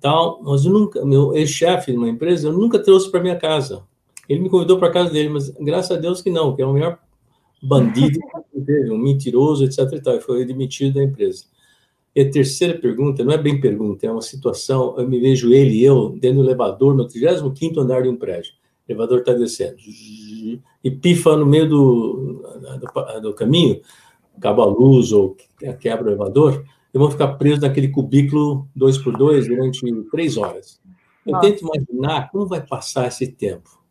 tal, 0.00 0.40
mas 0.42 0.64
eu 0.64 0.72
nunca, 0.72 1.04
meu 1.04 1.34
ex-chefe 1.34 1.92
de 1.92 1.98
uma 1.98 2.08
empresa, 2.08 2.48
eu 2.48 2.52
nunca 2.52 2.78
trouxe 2.78 3.10
para 3.10 3.20
minha 3.20 3.36
casa. 3.36 3.84
Ele 4.28 4.40
me 4.40 4.48
convidou 4.48 4.78
para 4.78 4.90
casa 4.90 5.10
dele, 5.10 5.28
mas 5.28 5.50
graças 5.50 5.96
a 5.96 6.00
Deus 6.00 6.22
que 6.22 6.30
não, 6.30 6.54
que 6.54 6.62
é 6.62 6.66
o 6.66 6.72
melhor 6.72 6.98
bandido, 7.64 8.20
um 8.90 8.98
mentiroso, 8.98 9.64
etc. 9.64 9.80
E, 9.92 10.00
tal, 10.00 10.16
e 10.16 10.20
foi 10.20 10.44
demitido 10.44 10.94
da 10.94 11.02
empresa. 11.02 11.44
E 12.14 12.20
a 12.20 12.30
terceira 12.30 12.78
pergunta, 12.78 13.24
não 13.24 13.32
é 13.32 13.38
bem 13.38 13.60
pergunta, 13.60 14.06
é 14.06 14.10
uma 14.10 14.22
situação, 14.22 14.94
eu 14.96 15.08
me 15.08 15.18
vejo 15.18 15.52
ele 15.52 15.74
e 15.74 15.84
eu 15.84 16.10
dentro 16.10 16.42
do 16.42 16.44
elevador 16.44 16.94
no 16.94 17.06
35º 17.06 17.78
andar 17.78 18.02
de 18.02 18.08
um 18.08 18.16
prédio. 18.16 18.52
O 18.88 18.92
elevador 18.92 19.20
está 19.20 19.32
descendo. 19.32 19.76
E 20.84 20.90
pifa 20.90 21.36
no 21.36 21.46
meio 21.46 21.68
do, 21.68 22.42
do, 22.80 23.20
do 23.20 23.34
caminho, 23.34 23.80
acaba 24.36 24.62
a 24.62 24.66
luz 24.66 25.10
ou 25.10 25.36
quebra 25.80 26.04
o 26.04 26.08
elevador, 26.10 26.64
eu 26.92 27.00
vou 27.00 27.10
ficar 27.10 27.28
preso 27.34 27.62
naquele 27.62 27.88
cubículo 27.88 28.68
dois 28.76 28.96
por 28.96 29.16
dois 29.16 29.48
durante 29.48 29.80
três 30.12 30.36
horas. 30.36 30.80
Eu 31.26 31.32
Nossa. 31.32 31.48
tento 31.48 31.64
imaginar 31.64 32.30
como 32.30 32.46
vai 32.46 32.64
passar 32.64 33.08
esse 33.08 33.26
tempo 33.26 33.83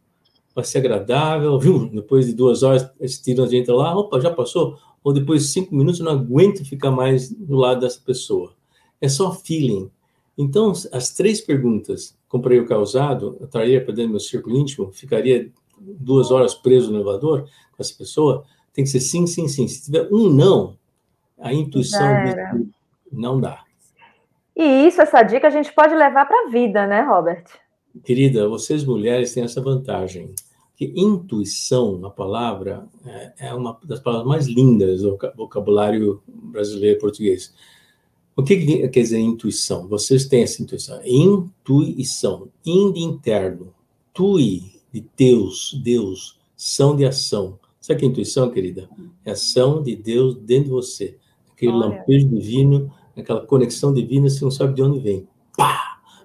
vai 0.55 0.63
ser 0.63 0.79
agradável, 0.79 1.57
viu? 1.59 1.87
Depois 1.89 2.25
de 2.25 2.33
duas 2.33 2.63
horas, 2.63 2.89
eles 2.99 3.19
tiram 3.19 3.43
a 3.43 3.47
gente 3.47 3.69
lá, 3.71 3.97
opa, 3.97 4.19
já 4.19 4.31
passou? 4.31 4.77
Ou 5.03 5.13
depois 5.13 5.43
de 5.43 5.49
cinco 5.49 5.75
minutos, 5.75 5.99
eu 5.99 6.05
não 6.05 6.13
aguento 6.13 6.65
ficar 6.65 6.91
mais 6.91 7.29
do 7.29 7.55
lado 7.55 7.81
dessa 7.81 7.99
pessoa. 7.99 8.53
É 9.01 9.09
só 9.09 9.31
feeling. 9.33 9.91
Então, 10.37 10.71
as 10.91 11.11
três 11.11 11.41
perguntas, 11.41 12.17
comprei 12.27 12.59
o 12.59 12.65
eu 12.65 13.47
traria 13.47 13.83
para 13.83 13.93
dentro 13.93 14.09
do 14.09 14.11
meu 14.11 14.19
círculo 14.19 14.57
íntimo, 14.57 14.91
ficaria 14.91 15.51
duas 15.77 16.31
horas 16.31 16.55
preso 16.55 16.91
no 16.91 16.97
elevador 16.97 17.43
com 17.43 17.83
essa 17.83 17.93
pessoa, 17.95 18.43
tem 18.73 18.83
que 18.83 18.89
ser 18.89 19.01
sim, 19.01 19.27
sim, 19.27 19.47
sim. 19.47 19.67
Se 19.67 19.85
tiver 19.85 20.07
um 20.11 20.29
não, 20.29 20.77
a 21.39 21.53
intuição 21.53 22.07
não 23.11 23.39
dá. 23.39 23.63
E 24.55 24.87
isso, 24.87 25.01
essa 25.01 25.21
dica, 25.23 25.47
a 25.47 25.51
gente 25.51 25.73
pode 25.73 25.93
levar 25.93 26.25
para 26.25 26.47
a 26.47 26.49
vida, 26.49 26.87
né, 26.87 27.01
Robert? 27.01 27.43
Querida, 28.01 28.47
vocês 28.47 28.83
mulheres 28.83 29.33
têm 29.33 29.43
essa 29.43 29.61
vantagem, 29.61 30.33
que 30.75 30.91
intuição, 30.95 32.03
a 32.05 32.09
palavra, 32.09 32.87
é, 33.05 33.33
é 33.49 33.53
uma 33.53 33.79
das 33.83 33.99
palavras 33.99 34.27
mais 34.27 34.47
lindas 34.47 35.01
do 35.01 35.17
vocabulário 35.35 36.21
brasileiro 36.27 36.99
português. 36.99 37.53
O 38.35 38.41
que 38.41 38.87
quer 38.87 39.01
dizer 39.01 39.19
intuição? 39.19 39.87
Vocês 39.87 40.25
têm 40.25 40.41
essa 40.41 40.63
intuição. 40.63 40.99
Intuição, 41.05 42.49
in 42.65 42.91
de 42.91 43.01
interno, 43.01 43.71
tui 44.11 44.81
de 44.91 45.05
Deus, 45.15 45.79
Deus, 45.83 46.39
são 46.57 46.95
de 46.95 47.05
ação. 47.05 47.59
Sabe 47.79 47.99
que 47.99 48.05
é 48.05 48.09
intuição, 48.09 48.49
querida? 48.49 48.89
É 49.23 49.31
ação 49.31 49.83
de 49.83 49.95
Deus 49.95 50.35
dentro 50.35 50.65
de 50.65 50.71
você. 50.71 51.17
Aquele 51.51 51.73
Olha. 51.73 51.89
lampejo 51.89 52.27
divino, 52.27 52.91
aquela 53.15 53.45
conexão 53.45 53.93
divina, 53.93 54.29
você 54.29 54.43
não 54.43 54.51
sabe 54.51 54.73
de 54.73 54.81
onde 54.81 54.99
vem. 54.99 55.27
Pá! 55.55 55.82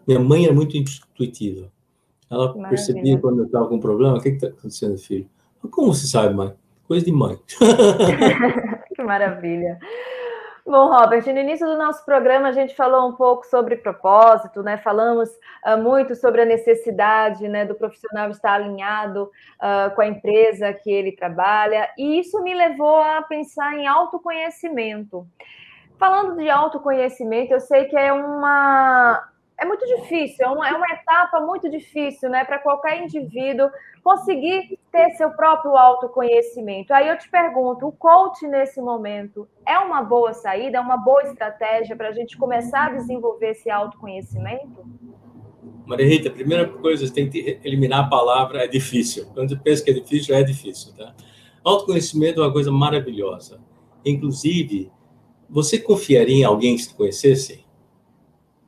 Minha 0.09 0.21
mãe 0.21 0.47
era 0.47 0.55
muito 0.55 0.75
intuitiva. 0.75 1.71
Ela 2.31 2.47
Maravilha. 2.47 2.69
percebia 2.71 3.19
quando 3.19 3.41
eu 3.41 3.45
estava 3.45 3.69
com 3.69 3.75
um 3.75 3.81
problema, 3.81 4.17
o 4.17 4.21
que 4.23 4.31
está 4.31 4.47
acontecendo, 4.47 4.97
filho? 4.97 5.29
Como 5.71 5.93
você 5.93 6.07
sabe, 6.07 6.35
mãe? 6.35 6.55
Coisa 6.87 7.05
de 7.05 7.13
mãe. 7.13 7.39
que 8.97 9.03
maravilha. 9.03 9.79
Bom, 10.65 10.89
Robert, 10.89 11.25
no 11.27 11.39
início 11.39 11.67
do 11.67 11.77
nosso 11.77 12.05
programa 12.07 12.49
a 12.49 12.53
gente 12.53 12.75
falou 12.75 13.07
um 13.07 13.13
pouco 13.13 13.45
sobre 13.47 13.77
propósito, 13.77 14.63
né? 14.63 14.79
Falamos 14.79 15.29
uh, 15.67 15.77
muito 15.77 16.15
sobre 16.15 16.41
a 16.41 16.47
necessidade 16.47 17.47
né, 17.47 17.67
do 17.67 17.75
profissional 17.75 18.31
estar 18.31 18.53
alinhado 18.53 19.25
uh, 19.25 19.95
com 19.95 20.01
a 20.01 20.07
empresa 20.07 20.73
que 20.73 20.91
ele 20.91 21.13
trabalha, 21.13 21.89
e 21.99 22.19
isso 22.19 22.43
me 22.43 22.55
levou 22.55 22.97
a 22.97 23.23
pensar 23.23 23.77
em 23.77 23.87
autoconhecimento. 23.87 25.27
Falando 25.99 26.37
de 26.37 26.49
autoconhecimento, 26.49 27.53
eu 27.53 27.61
sei 27.61 27.87
que 27.87 27.97
é 27.97 28.13
uma 28.13 29.27
é 29.61 29.65
muito 29.65 29.85
difícil, 29.87 30.47
é 30.47 30.49
uma, 30.49 30.69
é 30.69 30.73
uma 30.73 30.87
etapa 30.87 31.41
muito 31.41 31.69
difícil, 31.69 32.31
né, 32.31 32.45
para 32.45 32.61
qualquer 32.61 33.03
indivíduo 33.03 33.69
conseguir 34.05 34.79
ter 34.93 35.11
seu 35.17 35.33
próprio 35.33 35.77
autoconhecimento. 35.77 36.95
Aí 36.95 37.09
eu 37.09 37.19
te 37.19 37.29
pergunto, 37.29 37.89
o 37.89 37.93
coach 37.93 38.47
nesse 38.47 38.81
momento 38.81 39.49
é 39.67 39.77
uma 39.79 40.01
boa 40.03 40.33
saída, 40.33 40.79
é 40.79 40.81
uma 40.81 40.97
boa 40.97 41.25
estratégia 41.25 41.97
para 41.97 42.09
a 42.09 42.13
gente 42.13 42.39
começar 42.39 42.87
a 42.87 42.91
desenvolver 42.91 43.51
esse 43.51 43.69
autoconhecimento? 43.69 44.87
Maria 45.85 46.07
Rita, 46.07 46.29
a 46.29 46.33
primeira 46.33 46.69
coisa, 46.69 47.05
você 47.05 47.13
tem 47.13 47.29
que 47.29 47.59
eliminar 47.65 48.05
a 48.05 48.09
palavra 48.09 48.63
é 48.63 48.69
difícil. 48.69 49.27
Quando 49.35 49.49
você 49.49 49.57
pensa 49.57 49.83
que 49.83 49.91
é 49.91 49.95
difícil, 49.95 50.35
é 50.37 50.43
difícil, 50.45 50.95
tá? 50.95 51.15
Autoconhecimento 51.65 52.41
é 52.41 52.45
uma 52.45 52.53
coisa 52.53 52.71
maravilhosa. 52.71 53.61
Inclusive, 54.05 54.93
você 55.51 55.79
confiaria 55.79 56.37
em 56.37 56.45
alguém 56.45 56.77
que 56.77 56.87
te 56.87 56.95
conhecesse? 56.95 57.65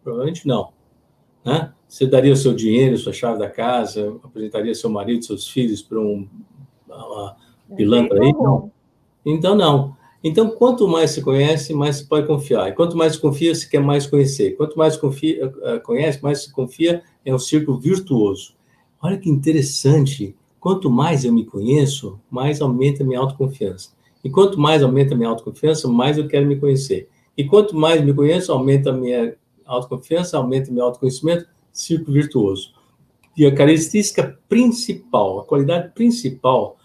Provavelmente 0.03 0.47
não. 0.49 0.80
Né? 1.45 1.73
Você 1.89 2.07
daria 2.07 2.33
o 2.33 2.37
seu 2.37 2.55
dinheiro, 2.55 2.97
sua 2.97 3.13
chave 3.13 3.39
da 3.39 3.49
casa, 3.49 4.17
apresentaria 4.23 4.75
seu 4.75 4.89
marido, 4.89 5.25
seus 5.25 5.49
filhos 5.49 5.83
para 5.83 5.99
um, 5.99 6.29
uma, 6.89 7.37
pilantra 7.77 8.23
aí? 8.23 8.33
Não. 8.33 8.71
Então, 9.25 9.55
não. 9.55 9.97
Então, 10.23 10.51
quanto 10.51 10.87
mais 10.87 11.13
se 11.13 11.23
conhece, 11.23 11.73
mais 11.73 11.97
se 11.97 12.07
pode 12.07 12.27
confiar. 12.27 12.69
E 12.69 12.73
quanto 12.73 12.97
mais 12.97 13.15
se 13.15 13.19
confia, 13.19 13.55
se 13.55 13.69
quer 13.69 13.81
mais 13.81 14.07
conhecer. 14.07 14.55
Quanto 14.57 14.77
mais 14.77 14.97
confia, 14.97 15.53
eh, 15.63 15.79
conhece, 15.79 16.23
mais 16.23 16.43
se 16.43 16.53
confia, 16.53 17.03
é 17.25 17.35
um 17.35 17.39
círculo 17.39 17.79
virtuoso. 17.79 18.55
Olha 19.03 19.17
que 19.17 19.31
interessante. 19.31 20.37
Quanto 20.61 20.91
mais 20.91 21.25
eu 21.25 21.33
me 21.33 21.45
conheço, 21.45 22.21
mais 22.31 22.61
aumenta 22.61 23.03
a 23.03 23.07
minha 23.07 23.19
autoconfiança. 23.19 23.93
E 24.23 24.29
quanto 24.29 24.61
mais 24.61 24.83
aumenta 24.83 25.15
a 25.15 25.17
minha 25.17 25.31
autoconfiança, 25.31 25.89
mais 25.89 26.19
eu 26.19 26.29
quero 26.29 26.47
me 26.47 26.57
conhecer. 26.57 27.09
E 27.35 27.45
quanto 27.45 27.75
mais 27.75 28.05
me 28.05 28.13
conheço, 28.13 28.53
aumenta 28.53 28.91
a 28.91 28.93
minha 28.93 29.35
autoconfiança, 29.71 30.37
aumenta 30.37 30.73
meu 30.73 30.85
autoconhecimento, 30.85 31.47
círculo 31.73 32.15
virtuoso. 32.15 32.75
E 33.37 33.47
a 33.47 33.55
característica 33.55 34.39
principal, 34.49 35.41
a 35.41 35.45
qualidade 35.45 35.95
principal 35.95 36.77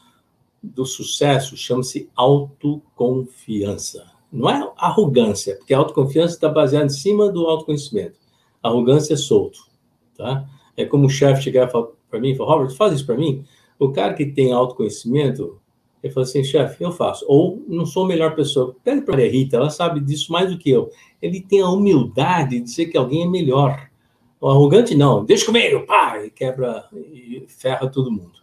do 0.62 0.86
sucesso 0.86 1.58
chama-se 1.58 2.10
autoconfiança. 2.16 4.06
Não 4.32 4.50
é 4.50 4.72
arrogância, 4.78 5.56
porque 5.56 5.74
a 5.74 5.78
autoconfiança 5.78 6.36
está 6.36 6.50
baseada 6.50 6.86
em 6.86 6.90
cima 6.90 7.32
do 7.32 7.46
autoconhecimento. 7.48 8.20
Arrogância 8.62 9.14
é 9.14 9.18
solto, 9.18 9.60
tá? 10.16 10.48
É 10.76 10.86
como 10.86 11.06
o 11.06 11.10
chefe 11.10 11.44
chegar 11.44 11.68
para 11.68 12.20
mim 12.20 12.32
e 12.32 12.36
falar, 12.36 12.56
Robert, 12.56 12.76
faz 12.76 12.94
isso 12.94 13.06
para 13.06 13.16
mim. 13.16 13.46
O 13.80 13.92
cara 13.92 14.14
que 14.14 14.26
tem 14.26 14.52
autoconhecimento, 14.52 15.62
ele 16.06 16.14
fala 16.14 16.24
assim, 16.24 16.44
chefe, 16.44 16.84
eu 16.84 16.92
faço. 16.92 17.26
Ou 17.28 17.64
não 17.68 17.84
sou 17.84 18.06
a 18.06 18.08
melhor 18.08 18.36
pessoa. 18.36 18.76
Pede 18.84 19.02
para 19.02 19.16
a 19.16 19.28
Rita, 19.28 19.58
ela 19.58 19.72
sabe 19.72 20.00
disso 20.00 20.32
mais 20.32 20.52
do 20.52 20.58
que 20.58 20.70
eu. 20.70 20.92
Ele 21.20 21.42
tem 21.42 21.62
a 21.62 21.70
humildade 21.70 22.60
de 22.60 22.62
dizer 22.62 22.86
que 22.86 22.98
alguém 22.98 23.24
é 23.24 23.28
melhor. 23.28 23.90
O 24.40 24.48
arrogante 24.48 24.94
não, 24.94 25.26
deixa 25.26 25.48
comigo, 25.48 25.84
pá, 25.88 26.24
e 26.24 26.30
quebra 26.30 26.88
e 26.94 27.44
ferra 27.48 27.90
todo 27.90 28.12
mundo. 28.12 28.34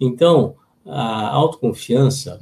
Então, 0.00 0.56
a 0.84 1.28
autoconfiança 1.30 2.40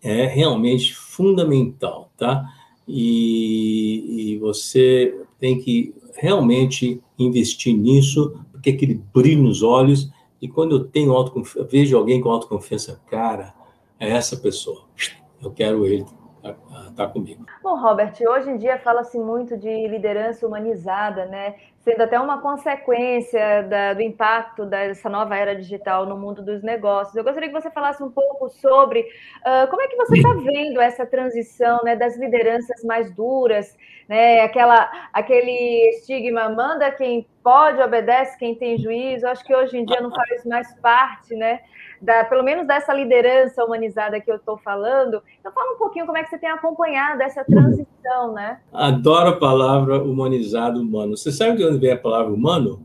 é 0.00 0.26
realmente 0.26 0.94
fundamental, 0.94 2.12
tá? 2.16 2.44
E, 2.86 4.34
e 4.34 4.38
você 4.38 5.20
tem 5.40 5.58
que 5.58 5.92
realmente 6.14 7.00
investir 7.18 7.74
nisso, 7.76 8.38
porque 8.52 8.70
aquele 8.70 9.02
brilho 9.12 9.42
nos 9.42 9.64
olhos, 9.64 10.08
e 10.40 10.46
quando 10.46 10.76
eu 10.76 10.84
tenho 10.84 11.10
autoconfiança, 11.10 11.68
vejo 11.68 11.96
alguém 11.96 12.20
com 12.20 12.30
autoconfiança, 12.30 13.00
cara, 13.10 13.52
é 14.00 14.10
essa 14.10 14.36
pessoa. 14.36 14.88
Eu 15.42 15.52
quero 15.52 15.86
ele 15.86 16.04
estar 16.42 16.92
tá, 16.96 17.06
comigo. 17.06 17.44
Bom, 17.62 17.78
Robert, 17.78 18.14
hoje 18.18 18.50
em 18.50 18.56
dia 18.56 18.78
fala-se 18.78 19.18
muito 19.18 19.58
de 19.58 19.86
liderança 19.88 20.46
humanizada, 20.46 21.26
né? 21.26 21.54
Sendo 21.80 22.02
até 22.02 22.18
uma 22.18 22.40
consequência 22.40 23.62
da, 23.62 23.94
do 23.94 24.02
impacto 24.02 24.66
dessa 24.66 25.08
nova 25.08 25.36
era 25.36 25.54
digital 25.54 26.06
no 26.06 26.16
mundo 26.16 26.42
dos 26.42 26.62
negócios. 26.62 27.14
Eu 27.14 27.24
gostaria 27.24 27.48
que 27.48 27.58
você 27.58 27.70
falasse 27.70 28.02
um 28.02 28.10
pouco 28.10 28.48
sobre 28.48 29.00
uh, 29.00 29.68
como 29.68 29.82
é 29.82 29.88
que 29.88 29.96
você 29.96 30.16
está 30.16 30.32
vendo 30.34 30.80
essa 30.80 31.06
transição 31.06 31.82
né, 31.84 31.96
das 31.96 32.18
lideranças 32.18 32.82
mais 32.84 33.14
duras, 33.14 33.76
né? 34.08 34.40
Aquela, 34.40 34.90
aquele 35.12 35.90
estigma, 35.90 36.48
manda 36.48 36.90
quem 36.90 37.26
pode, 37.42 37.80
obedece 37.80 38.38
quem 38.38 38.54
tem 38.54 38.78
juízo. 38.78 39.26
Acho 39.26 39.44
que 39.44 39.54
hoje 39.54 39.78
em 39.78 39.84
dia 39.84 40.00
não 40.00 40.10
faz 40.10 40.44
mais 40.44 40.74
parte, 40.80 41.34
né? 41.34 41.60
Da, 42.00 42.24
pelo 42.24 42.42
menos 42.42 42.66
dessa 42.66 42.94
liderança 42.94 43.64
humanizada 43.64 44.20
que 44.20 44.30
eu 44.30 44.36
estou 44.36 44.56
falando. 44.56 45.22
Então, 45.38 45.52
fala 45.52 45.74
um 45.74 45.78
pouquinho 45.78 46.06
como 46.06 46.16
é 46.16 46.22
que 46.22 46.30
você 46.30 46.38
tem 46.38 46.48
acompanhado 46.48 47.22
essa 47.22 47.44
transição, 47.44 48.32
né? 48.32 48.60
Adoro 48.72 49.30
a 49.30 49.36
palavra 49.36 50.02
humanizado, 50.02 50.80
humano. 50.80 51.16
Você 51.16 51.30
sabe 51.30 51.58
de 51.58 51.64
onde 51.64 51.78
vem 51.78 51.92
a 51.92 51.98
palavra 51.98 52.32
humano? 52.32 52.84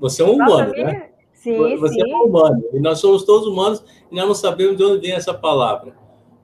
Você 0.00 0.22
é 0.22 0.24
um 0.24 0.34
humano, 0.34 0.72
né? 0.72 1.10
Sim, 1.32 1.76
Você 1.78 1.94
sim. 1.94 2.10
é 2.10 2.16
um 2.16 2.24
humano. 2.24 2.64
E 2.72 2.80
nós 2.80 2.98
somos 2.98 3.24
todos 3.24 3.46
humanos 3.46 3.84
e 4.10 4.16
nós 4.16 4.26
não 4.26 4.34
sabemos 4.34 4.76
de 4.76 4.84
onde 4.84 5.06
vem 5.06 5.12
essa 5.12 5.34
palavra. 5.34 5.94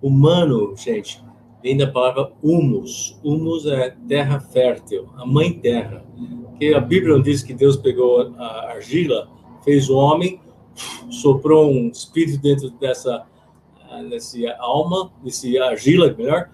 Humano, 0.01 0.75
gente, 0.77 1.25
vem 1.63 1.77
da 1.77 1.87
palavra 1.87 2.33
humus. 2.43 3.19
Humus 3.25 3.67
é 3.67 3.97
terra 4.07 4.41
fértil, 4.41 5.09
a 5.17 5.27
mãe 5.27 5.53
terra. 5.53 6.05
Que 6.59 6.75
a 6.75 6.81
Bíblia 6.81 7.19
diz 7.21 7.43
que 7.43 7.55
Deus 7.55 7.77
pegou 7.77 8.33
a 8.39 8.73
argila, 8.73 9.29
fez 9.65 9.89
o 9.89 9.97
homem 9.97 10.41
soprou 11.11 11.71
um 11.71 11.89
espírito 11.89 12.39
dentro 12.41 12.71
dessa 12.71 13.27
nesse 14.01 14.47
alma, 14.49 15.13
nesse 15.23 15.59
argila, 15.59 16.15
melhor, 16.17 16.51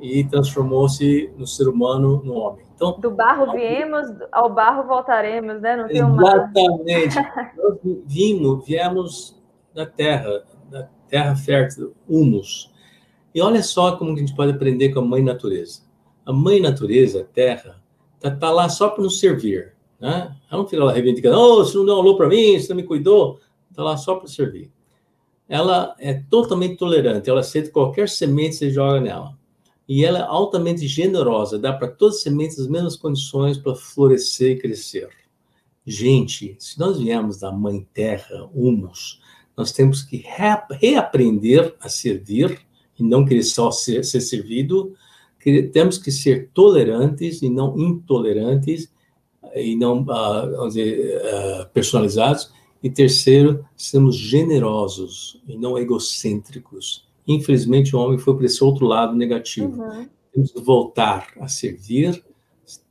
e 0.00 0.24
transformou-se 0.24 1.32
no 1.36 1.46
ser 1.46 1.68
humano, 1.68 2.22
no 2.24 2.34
homem. 2.34 2.66
Então, 2.74 2.98
do 3.00 3.10
barro 3.10 3.52
viemos, 3.52 4.06
ao 4.30 4.52
barro 4.52 4.86
voltaremos, 4.86 5.60
né? 5.60 5.76
Não 5.76 5.88
tem 5.88 5.96
exatamente. 5.96 7.16
Nós 7.56 7.78
vimos, 8.06 8.64
viemos 8.64 9.42
da 9.74 9.84
terra, 9.84 10.44
da 10.70 10.88
terra 11.08 11.34
fértil, 11.34 11.94
humus. 12.08 12.72
E 13.34 13.40
olha 13.40 13.62
só 13.62 13.96
como 13.96 14.12
a 14.12 14.16
gente 14.16 14.34
pode 14.34 14.52
aprender 14.52 14.90
com 14.90 15.00
a 15.00 15.04
mãe 15.04 15.22
natureza. 15.22 15.82
A 16.24 16.32
mãe 16.32 16.60
natureza, 16.60 17.22
a 17.22 17.24
terra, 17.24 17.82
está 18.14 18.30
tá 18.30 18.50
lá 18.50 18.68
só 18.68 18.90
para 18.90 19.02
nos 19.02 19.18
servir. 19.18 19.74
Né? 20.00 20.32
Ela 20.50 20.62
não 20.62 20.68
fica 20.68 20.84
lá 20.84 20.92
reivindicando, 20.92 21.36
oh, 21.36 21.64
você 21.64 21.76
não 21.76 21.84
deu 21.84 21.96
um 21.96 21.98
alô 21.98 22.16
para 22.16 22.28
mim, 22.28 22.58
você 22.58 22.68
não 22.68 22.76
me 22.76 22.84
cuidou. 22.84 23.40
Está 23.78 23.84
lá 23.84 23.96
só 23.96 24.16
para 24.16 24.26
servir. 24.26 24.72
Ela 25.48 25.94
é 26.00 26.12
totalmente 26.28 26.76
tolerante, 26.76 27.30
ela 27.30 27.38
aceita 27.38 27.70
qualquer 27.70 28.08
semente 28.08 28.48
que 28.48 28.56
você 28.56 28.70
joga 28.72 29.00
nela. 29.00 29.38
E 29.88 30.04
ela 30.04 30.18
é 30.18 30.22
altamente 30.22 30.88
generosa, 30.88 31.60
dá 31.60 31.72
para 31.72 31.86
todas 31.86 32.16
as 32.16 32.22
sementes 32.22 32.58
as 32.58 32.66
mesmas 32.66 32.96
condições 32.96 33.56
para 33.56 33.76
florescer 33.76 34.56
e 34.56 34.60
crescer. 34.60 35.08
Gente, 35.86 36.56
se 36.58 36.76
nós 36.76 36.98
viemos 36.98 37.38
da 37.38 37.52
Mãe 37.52 37.86
Terra, 37.94 38.50
humus, 38.52 39.20
nós 39.56 39.70
temos 39.70 40.02
que 40.02 40.24
reaprender 40.76 41.76
a 41.78 41.88
servir 41.88 42.60
e 42.98 43.04
não 43.04 43.24
querer 43.24 43.44
só 43.44 43.70
ser, 43.70 44.04
ser 44.04 44.20
servido, 44.20 44.92
temos 45.72 45.98
que 45.98 46.10
ser 46.10 46.50
tolerantes 46.52 47.42
e 47.42 47.48
não 47.48 47.78
intolerantes 47.78 48.92
e 49.54 49.76
não, 49.76 50.02
uh, 50.02 50.66
dizer, 50.66 51.22
uh, 51.22 51.68
personalizados. 51.72 52.57
E 52.82 52.88
terceiro, 52.88 53.64
sermos 53.76 54.16
generosos 54.16 55.40
e 55.48 55.56
não 55.56 55.76
egocêntricos. 55.76 57.06
Infelizmente, 57.26 57.94
o 57.94 57.98
homem 57.98 58.18
foi 58.18 58.36
para 58.36 58.46
esse 58.46 58.62
outro 58.62 58.86
lado 58.86 59.16
negativo. 59.16 59.82
Uhum. 59.82 60.08
Temos 60.32 60.52
que 60.52 60.60
voltar 60.60 61.28
a 61.40 61.48
servir, 61.48 62.22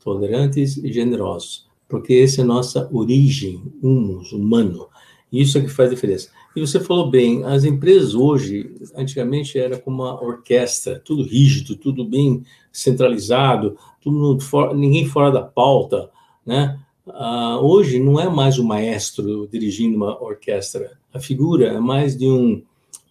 tolerantes 0.04 0.78
e 0.78 0.92
generosos, 0.92 1.68
porque 1.88 2.16
essa 2.16 2.42
é 2.42 2.44
a 2.44 2.48
nossa 2.48 2.90
origem, 2.92 3.62
humus, 3.82 4.32
humano. 4.32 4.88
Isso 5.32 5.58
é 5.58 5.62
que 5.62 5.68
faz 5.68 5.90
diferença. 5.90 6.30
E 6.56 6.60
você 6.60 6.80
falou 6.80 7.10
bem, 7.10 7.44
as 7.44 7.64
empresas 7.64 8.16
hoje, 8.16 8.76
antigamente 8.96 9.60
era 9.60 9.78
como 9.78 10.04
uma 10.04 10.24
orquestra, 10.24 11.00
tudo 11.04 11.24
rígido, 11.24 11.76
tudo 11.76 12.04
bem 12.04 12.44
centralizado, 12.72 13.78
tudo 14.02 14.38
ninguém 14.74 15.06
fora 15.06 15.32
da 15.32 15.42
pauta, 15.42 16.10
né? 16.46 16.80
Uh, 17.08 17.64
hoje 17.64 18.00
não 18.00 18.20
é 18.20 18.30
mais 18.30 18.60
o 18.60 18.66
maestro 18.66 19.48
dirigindo 19.48 19.96
uma 19.96 20.22
orquestra, 20.22 21.00
a 21.14 21.20
figura 21.20 21.68
é 21.68 21.80
mais 21.80 22.18
de 22.18 22.28
um 22.28 22.62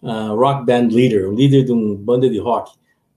uh, 0.03 0.35
rock 0.35 0.67
band 0.67 0.89
leader, 0.91 1.27
um 1.27 1.33
líder 1.33 1.65
de 1.65 1.71
uma 1.71 1.95
banda 1.95 2.29
de 2.29 2.37
rock. 2.37 2.71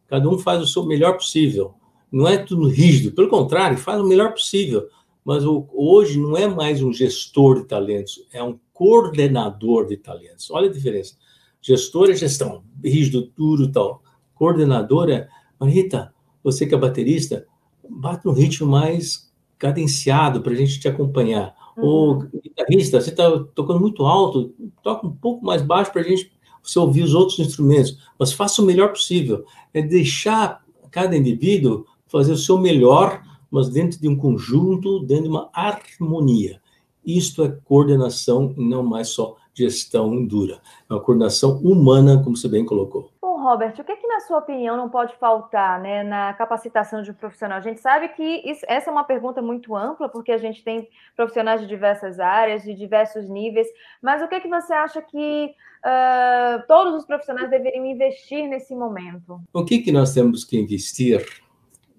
Cada 0.08 0.26
um 0.26 0.38
faz 0.38 0.62
o 0.62 0.66
seu 0.66 0.84
melhor 0.86 1.14
possível. 1.14 1.74
Não 2.10 2.26
é 2.26 2.38
tudo 2.38 2.66
rígido, 2.66 3.12
pelo 3.12 3.28
contrário, 3.28 3.76
faz 3.76 4.00
o 4.00 4.06
melhor 4.06 4.32
possível. 4.32 4.88
Mas 5.22 5.44
o, 5.44 5.68
hoje 5.74 6.18
não 6.18 6.34
é 6.34 6.48
mais 6.48 6.82
um 6.82 6.92
gestor 6.92 7.60
de 7.60 7.68
talentos, 7.68 8.26
é 8.32 8.42
um 8.42 8.58
coordenador 8.72 9.86
de 9.86 9.98
talentos. 9.98 10.50
Olha 10.50 10.70
a 10.70 10.72
diferença. 10.72 11.14
Gestor 11.60 12.08
é 12.08 12.14
gestão, 12.14 12.64
rígido, 12.82 13.30
duro 13.36 13.70
tal. 13.70 14.02
Coordenador 14.34 15.10
é, 15.10 15.28
Marita, 15.60 16.14
você 16.42 16.66
que 16.66 16.74
é 16.74 16.78
baterista, 16.78 17.46
bate 17.86 18.26
um 18.26 18.32
ritmo 18.32 18.66
mais 18.66 19.29
cadenciado 19.60 20.40
para 20.40 20.52
a 20.52 20.56
gente 20.56 20.80
te 20.80 20.88
acompanhar. 20.88 21.54
Uhum. 21.76 21.84
Ou 21.84 22.18
guitarrista, 22.42 23.00
você 23.00 23.10
está 23.10 23.30
tocando 23.54 23.78
muito 23.78 24.04
alto, 24.04 24.52
toca 24.82 25.06
um 25.06 25.12
pouco 25.12 25.44
mais 25.44 25.62
baixo 25.62 25.92
para 25.92 26.00
a 26.00 26.04
gente 26.04 26.32
você 26.62 26.78
ouvir 26.78 27.02
os 27.02 27.14
outros 27.14 27.38
instrumentos, 27.38 27.96
mas 28.18 28.32
faça 28.32 28.60
o 28.60 28.64
melhor 28.64 28.88
possível. 28.88 29.44
É 29.72 29.80
deixar 29.80 30.64
cada 30.90 31.16
indivíduo 31.16 31.86
fazer 32.08 32.32
o 32.32 32.36
seu 32.36 32.58
melhor, 32.58 33.22
mas 33.50 33.68
dentro 33.68 34.00
de 34.00 34.08
um 34.08 34.16
conjunto, 34.16 35.00
dentro 35.00 35.24
de 35.24 35.30
uma 35.30 35.48
harmonia. 35.52 36.60
Isto 37.04 37.44
é 37.44 37.48
coordenação 37.64 38.54
e 38.56 38.64
não 38.64 38.82
mais 38.82 39.08
só 39.08 39.36
gestão 39.54 40.24
dura. 40.26 40.60
É 40.88 40.94
uma 40.94 41.00
coordenação 41.00 41.58
humana, 41.58 42.22
como 42.22 42.36
você 42.36 42.48
bem 42.48 42.64
colocou. 42.64 43.10
Robert, 43.40 43.74
o 43.78 43.84
que, 43.84 43.92
é 43.92 43.96
que, 43.96 44.06
na 44.06 44.20
sua 44.20 44.38
opinião, 44.38 44.76
não 44.76 44.88
pode 44.88 45.16
faltar 45.16 45.80
né, 45.80 46.02
na 46.02 46.32
capacitação 46.34 47.02
de 47.02 47.10
um 47.10 47.14
profissional? 47.14 47.58
A 47.58 47.62
gente 47.62 47.80
sabe 47.80 48.08
que 48.10 48.22
isso, 48.22 48.64
essa 48.68 48.90
é 48.90 48.92
uma 48.92 49.04
pergunta 49.04 49.42
muito 49.42 49.74
ampla, 49.74 50.08
porque 50.08 50.30
a 50.30 50.38
gente 50.38 50.62
tem 50.62 50.88
profissionais 51.16 51.60
de 51.60 51.66
diversas 51.66 52.20
áreas, 52.20 52.62
de 52.62 52.74
diversos 52.74 53.28
níveis, 53.28 53.66
mas 54.00 54.22
o 54.22 54.28
que, 54.28 54.36
é 54.36 54.40
que 54.40 54.48
você 54.48 54.72
acha 54.72 55.02
que 55.02 55.54
uh, 55.84 56.66
todos 56.68 56.94
os 56.94 57.06
profissionais 57.06 57.50
deveriam 57.50 57.84
investir 57.84 58.46
nesse 58.48 58.74
momento? 58.74 59.40
O 59.52 59.64
que, 59.64 59.78
que 59.78 59.90
nós 59.90 60.14
temos 60.14 60.44
que 60.44 60.58
investir 60.58 61.26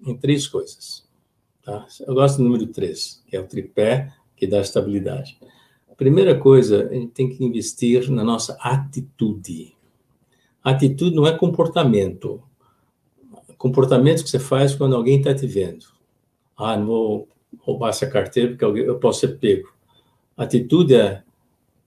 em 0.06 0.16
três 0.16 0.46
coisas? 0.46 1.08
Tá? 1.62 1.86
Eu 2.06 2.14
gosto 2.14 2.38
do 2.38 2.44
número 2.44 2.66
três, 2.68 3.22
que 3.26 3.36
é 3.36 3.40
o 3.40 3.46
tripé 3.46 4.12
que 4.36 4.46
dá 4.46 4.60
estabilidade. 4.60 5.38
A 5.90 5.94
primeira 5.94 6.38
coisa, 6.38 6.88
a 6.88 6.94
gente 6.94 7.12
tem 7.12 7.28
que 7.28 7.44
investir 7.44 8.10
na 8.10 8.24
nossa 8.24 8.56
atitude 8.60 9.76
Atitude 10.62 11.14
não 11.14 11.26
é 11.26 11.36
comportamento. 11.36 12.42
Comportamento 13.56 14.22
que 14.22 14.30
você 14.30 14.38
faz 14.38 14.74
quando 14.74 14.96
alguém 14.96 15.18
está 15.18 15.34
te 15.34 15.46
vendo. 15.46 15.86
Ah, 16.56 16.76
não 16.76 16.86
vou 16.86 17.28
roubar 17.58 17.90
essa 17.90 18.06
carteira 18.06 18.50
porque 18.50 18.64
eu 18.64 18.98
posso 18.98 19.20
ser 19.20 19.38
pego. 19.38 19.72
Atitude 20.36 20.94
é 20.94 21.22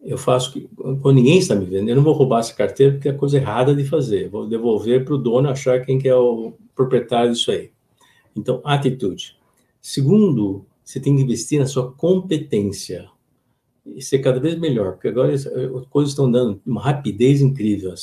eu 0.06 0.20
faço 0.20 0.54
que, 0.54 0.70
quando 1.02 1.16
ninguém 1.16 1.40
está 1.40 1.56
me 1.56 1.66
vendo, 1.66 1.90
eu 1.90 1.96
não 1.96 2.04
vou 2.04 2.14
roubar 2.14 2.40
essa 2.40 2.54
carteira 2.54 2.94
porque 2.94 3.10
é 3.10 3.14
coisa 3.14 3.38
errada 3.38 3.76
de 3.76 3.84
fazer. 3.84 4.30
Vou 4.30 4.48
devolver 4.48 5.04
para 5.04 5.16
o 5.16 5.18
dono 5.18 5.50
achar 5.50 5.84
quem 5.84 5.98
que 5.98 6.08
é 6.08 6.16
o 6.16 6.54
proprietário 6.76 7.32
disso 7.32 7.50
aí. 7.50 7.72
Então, 8.36 8.62
atitude. 8.64 9.36
Segundo, 9.82 10.64
você 10.84 11.00
tem 11.00 11.16
que 11.16 11.24
investir 11.24 11.60
na 11.60 11.66
sua 11.66 11.92
competência 11.92 13.10
e 13.86 14.02
ser 14.02 14.20
cada 14.20 14.40
vez 14.40 14.58
melhor, 14.58 14.94
porque 14.94 15.10
agora 15.10 15.34
as 15.34 15.46
coisas 15.90 16.12
estão 16.12 16.30
dando 16.32 16.60
uma 16.66 16.82
rapidez 16.82 17.42
incrível 17.42 17.94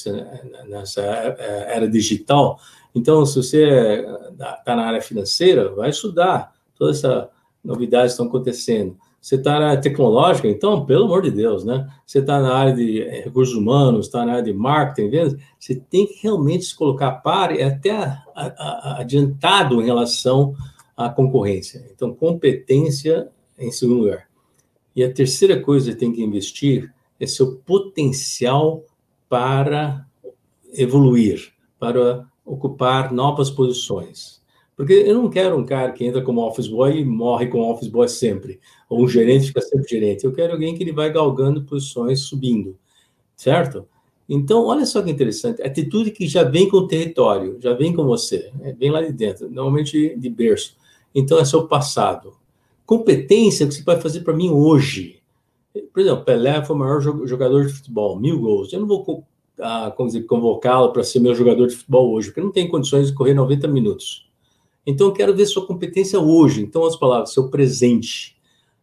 nessa 0.69 1.03
era 1.03 1.89
digital. 1.89 2.61
Então, 2.95 3.27
se 3.27 3.37
você 3.37 4.05
está 4.31 4.77
na 4.77 4.85
área 4.85 5.01
financeira, 5.01 5.75
vai 5.75 5.91
estudar 5.91 6.53
todas 6.83 6.99
essas 6.99 7.29
novidades 7.63 8.13
estão 8.13 8.27
acontecendo. 8.27 8.97
Você 9.21 9.37
está 9.37 9.61
na 9.61 9.69
área 9.69 9.81
tecnológica, 9.81 10.49
então, 10.49 10.85
pelo 10.85 11.05
amor 11.05 11.23
de 11.23 11.31
Deus, 11.31 11.65
né? 11.65 11.89
Você 12.05 12.19
está 12.19 12.41
na 12.41 12.53
área 12.53 12.75
de 12.75 13.03
eh, 13.03 13.23
recursos 13.23 13.55
humanos, 13.55 14.07
está 14.07 14.27
na 14.27 14.33
área 14.33 14.43
de 14.43 14.53
marketing, 14.53 15.11
vendas, 15.11 15.37
você 15.61 15.77
tem 15.77 16.09
que 16.09 16.21
realmente 16.23 16.65
se 16.65 16.75
colocar 16.75 17.07
a 17.07 17.13
par 17.13 17.55
e 17.55 17.63
até 17.63 18.19
adiantado 18.99 19.81
em 19.81 19.85
relação 19.85 20.57
à 20.97 21.09
concorrência. 21.09 21.87
Então, 21.95 22.13
competência 22.13 23.29
em 23.57 23.71
segundo 23.71 24.01
lugar. 24.01 24.32
E 24.95 25.03
a 25.03 25.13
terceira 25.13 25.61
coisa 25.61 25.93
que 25.93 25.99
tem 25.99 26.13
que 26.13 26.23
investir 26.23 26.93
é 27.19 27.27
seu 27.27 27.57
potencial 27.57 28.85
para 29.29 30.07
evoluir, 30.75 31.53
para 31.79 32.27
ocupar 32.45 33.13
novas 33.13 33.51
posições. 33.51 34.43
Porque 34.77 34.93
eu 34.93 35.15
não 35.15 35.31
quero 35.31 35.57
um 35.57 35.65
cara 35.65 35.93
que 35.93 36.05
entra 36.05 36.23
como 36.23 36.47
office 36.47 36.67
boy 36.67 36.99
e 36.99 37.05
morre 37.05 37.47
como 37.47 37.71
office 37.71 37.89
boy 37.89 38.09
sempre, 38.09 38.59
ou 38.89 39.03
um 39.03 39.09
gerente 39.09 39.47
fica 39.47 39.61
sempre 39.61 39.89
gerente. 39.89 40.25
Eu 40.25 40.33
quero 40.33 40.53
alguém 40.53 40.75
que 40.75 40.83
ele 40.83 40.93
vai 40.93 41.13
galgando 41.13 41.65
posições, 41.65 42.21
subindo, 42.21 42.77
certo? 43.37 43.87
Então, 44.29 44.65
olha 44.65 44.87
só 44.87 45.03
que 45.03 45.11
interessante, 45.11 45.63
atitude 45.63 46.11
que 46.11 46.27
já 46.27 46.43
vem 46.43 46.69
com 46.69 46.79
o 46.79 46.87
território, 46.87 47.59
já 47.61 47.75
vem 47.75 47.93
com 47.95 48.05
você, 48.05 48.51
né? 48.59 48.75
vem 48.79 48.91
lá 48.91 49.03
de 49.03 49.13
dentro, 49.13 49.51
normalmente 49.51 50.17
de 50.17 50.31
berço. 50.31 50.77
Então, 51.15 51.39
é 51.39 51.45
seu 51.45 51.69
passado. 51.69 52.35
Competência 52.93 53.67
que 53.67 53.73
você 53.73 53.83
pode 53.83 54.03
fazer 54.03 54.21
para 54.21 54.37
mim 54.37 54.51
hoje. 54.51 55.23
Por 55.95 56.01
exemplo, 56.01 56.27
Pelé 56.27 56.63
foi 56.63 56.77
o 56.77 56.79
maior 56.79 57.01
jogador 57.01 57.67
de 57.67 57.73
futebol, 57.73 58.21
mil 58.21 58.39
gols. 58.39 58.71
Eu 58.71 58.81
não 58.81 58.87
vou 58.87 59.25
ah, 59.59 59.91
convocá-lo 60.29 60.93
para 60.93 61.03
ser 61.03 61.19
meu 61.19 61.35
jogador 61.35 61.69
de 61.69 61.75
futebol 61.75 62.13
hoje, 62.13 62.29
porque 62.29 62.43
não 62.43 62.53
tem 62.53 62.69
condições 62.69 63.07
de 63.07 63.15
correr 63.15 63.33
90 63.33 63.67
minutos. 63.67 64.31
Então, 64.87 65.07
eu 65.07 65.13
quero 65.15 65.35
ver 65.35 65.47
sua 65.47 65.67
competência 65.67 66.21
hoje. 66.21 66.61
Então, 66.61 66.85
as 66.85 66.95
palavras, 66.95 67.33
seu 67.33 67.49
presente 67.49 68.37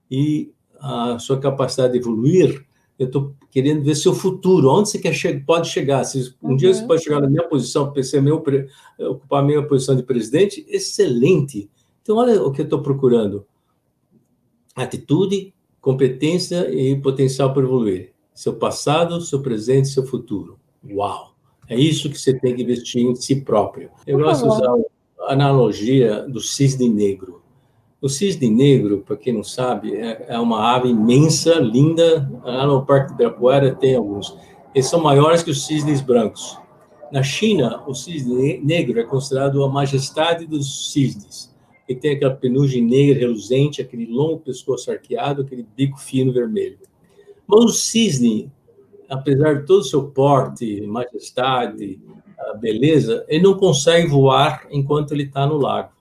e 0.10 0.52
a 0.80 1.19
sua 1.19 1.39
capacidade 1.39 1.93
de 1.93 2.00
evoluir. 2.00 2.65
Eu 2.98 3.06
estou 3.06 3.36
querendo 3.52 3.84
ver 3.84 3.93
seu 3.93 4.15
futuro, 4.15 4.72
onde 4.72 4.89
você 4.89 4.98
quer 4.98 5.13
che 5.13 5.39
pode 5.41 5.69
chegar. 5.69 6.04
Se 6.04 6.34
um 6.41 6.50
uhum. 6.50 6.56
dia 6.56 6.74
você 6.74 6.82
uhum. 6.82 6.88
pode 6.88 7.04
chegar 7.04 7.22
na 7.22 7.30
minha 7.30 7.48
posição, 7.48 7.93
ser 8.02 8.24
meu, 8.24 8.43
ocupar 9.02 9.43
a 9.43 9.45
minha 9.45 9.62
posição 9.62 9.95
de 9.95 10.02
presidente, 10.02 10.65
excelente. 10.67 11.69
Então, 12.02 12.17
olha 12.17 12.41
o 12.41 12.52
que 12.52 12.62
eu 12.62 12.65
estou 12.65 12.82
procurando: 12.82 13.45
atitude, 14.75 15.53
competência 15.82 16.69
e 16.73 16.95
potencial 16.99 17.53
para 17.53 17.63
evoluir. 17.63 18.13
Seu 18.34 18.53
passado, 18.53 19.21
seu 19.21 19.41
presente, 19.41 19.88
seu 19.89 20.05
futuro. 20.05 20.60
Uau! 20.89 21.34
É 21.67 21.75
isso 21.75 22.10
que 22.10 22.19
você 22.19 22.34
tem 22.34 22.55
que 22.55 22.63
investir 22.63 23.03
em 23.03 23.15
si 23.15 23.41
próprio. 23.41 23.91
Eu 24.08 24.17
gosto 24.17 24.43
de 24.43 24.49
usar 24.49 24.75
analogia 25.27 26.27
do 26.27 26.39
cisne 26.39 26.89
negro. 26.89 27.41
O 28.01 28.10
cisne 28.10 28.49
negro, 28.49 29.03
para 29.05 29.17
quem 29.17 29.34
não 29.34 29.43
sabe, 29.43 29.93
é, 29.93 30.25
é, 30.29 30.39
uma 30.39 30.73
ave 30.73 30.89
imensa, 30.89 31.55
linda. 31.55 32.32
Lá 32.43 32.65
no 32.65 32.86
Parque 32.86 33.10
de 33.10 33.13
Ibirapuera 33.15 33.75
tem 33.75 33.95
alguns. 33.95 34.36
Eles 34.73 34.88
são 34.88 35.01
maiores 35.01 35.43
que 35.43 35.51
os 35.51 35.65
cisnes 35.65 36.01
brancos. 36.01 36.58
Na 37.12 37.21
China, 37.21 37.84
o 37.88 37.93
cisne 37.93 38.60
negro 38.63 38.99
é 38.99 39.03
considerado 39.03 39.63
a 39.63 39.69
majestade 39.69 40.45
dos 40.45 40.91
cisnes. 40.91 41.53
Ele 41.89 41.99
tem 41.99 42.12
aquela 42.12 42.36
penugem 42.36 42.84
negra 42.86 43.17
reluzente, 43.17 43.82
aquele 43.82 44.06
longo 44.06 44.41
pescoço 44.41 44.91
arqueado, 44.91 45.41
aquele 45.41 45.65
bico 45.75 45.99
fino 45.99 46.32
vermelho. 46.32 46.78
Mas 47.47 47.63
o 47.65 47.69
cisne, 47.69 48.52
apesar 49.10 49.56
de 49.56 49.65
todo 49.65 49.80
o 49.80 49.84
seu 49.84 50.04
porte, 50.12 50.82
majestade, 50.82 51.99
beleza, 52.62 53.25
ele 53.28 53.41
não 53.41 53.56
consegue 53.56 54.08
voar 54.08 54.67
enquanto 54.69 55.13
ele 55.13 55.23
está 55.23 55.47
no 55.47 55.58
lago. 55.58 55.91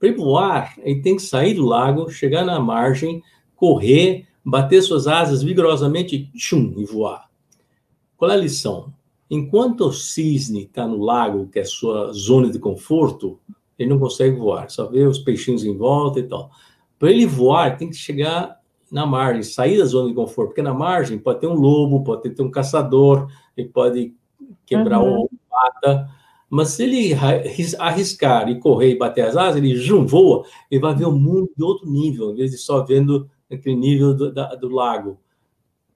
Para 0.00 0.16
voar, 0.16 0.74
ele 0.78 1.00
tem 1.00 1.14
que 1.14 1.22
sair 1.22 1.54
do 1.54 1.64
lago, 1.64 2.10
chegar 2.10 2.44
na 2.44 2.58
margem, 2.58 3.22
correr, 3.54 4.26
bater 4.44 4.82
suas 4.82 5.06
asas 5.06 5.44
vigorosamente 5.44 6.28
tchum, 6.34 6.74
e 6.76 6.84
voar. 6.84 7.30
Qual 8.16 8.28
é 8.32 8.34
a 8.34 8.36
lição? 8.36 8.92
Enquanto 9.30 9.82
o 9.82 9.92
cisne 9.92 10.64
está 10.64 10.88
no 10.88 10.98
lago, 10.98 11.48
que 11.48 11.60
é 11.60 11.62
a 11.62 11.66
sua 11.66 12.12
zona 12.12 12.50
de 12.50 12.58
conforto, 12.58 13.38
ele 13.78 13.90
não 13.90 13.98
consegue 13.98 14.36
voar, 14.36 14.68
só 14.70 14.86
vê 14.86 15.04
os 15.04 15.18
peixinhos 15.18 15.64
em 15.64 15.76
volta 15.76 16.18
e 16.18 16.24
tal. 16.24 16.50
Para 16.98 17.10
ele 17.10 17.26
voar, 17.26 17.76
tem 17.76 17.88
que 17.88 17.96
chegar 17.96 18.58
na 18.90 19.06
margem, 19.06 19.42
sair 19.42 19.78
da 19.78 19.84
zona 19.84 20.08
de 20.08 20.14
conforto, 20.14 20.48
porque 20.48 20.62
na 20.62 20.74
margem 20.74 21.18
pode 21.18 21.40
ter 21.40 21.46
um 21.46 21.54
lobo, 21.54 22.02
pode 22.02 22.30
ter 22.30 22.42
um 22.42 22.50
caçador, 22.50 23.28
ele 23.56 23.68
pode 23.68 24.14
quebrar 24.66 25.00
uhum. 25.00 25.22
o 25.22 25.30
pata. 25.48 26.08
Mas 26.50 26.70
se 26.70 26.84
ele 26.84 27.14
arriscar 27.78 28.48
e 28.48 28.58
correr 28.58 28.92
e 28.92 28.98
bater 28.98 29.26
as 29.26 29.36
asas, 29.36 29.56
ele 29.56 29.76
jum, 29.76 30.06
voa, 30.06 30.44
ele 30.70 30.80
vai 30.80 30.94
ver 30.94 31.06
o 31.06 31.12
mundo 31.12 31.50
de 31.56 31.62
outro 31.62 31.88
nível, 31.88 32.32
em 32.32 32.36
vez 32.36 32.50
de 32.50 32.56
só 32.56 32.82
vendo 32.82 33.28
aquele 33.50 33.76
nível 33.76 34.14
do, 34.14 34.32
da, 34.32 34.54
do 34.54 34.68
lago. 34.68 35.18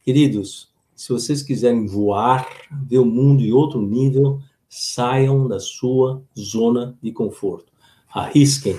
Queridos, 0.05 0.71
se 0.95 1.13
vocês 1.13 1.43
quiserem 1.43 1.87
voar, 1.87 2.47
ver 2.87 2.99
o 2.99 3.05
mundo 3.05 3.43
em 3.43 3.53
outro 3.53 3.81
nível, 3.81 4.41
saiam 4.69 5.49
da 5.49 5.59
sua 5.59 6.23
zona 6.39 6.97
de 7.03 7.13
conforto. 7.13 7.72
Arrisquem 8.13 8.79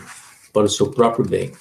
para 0.51 0.65
o 0.65 0.69
seu 0.69 0.91
próprio 0.91 1.25
bem. 1.25 1.51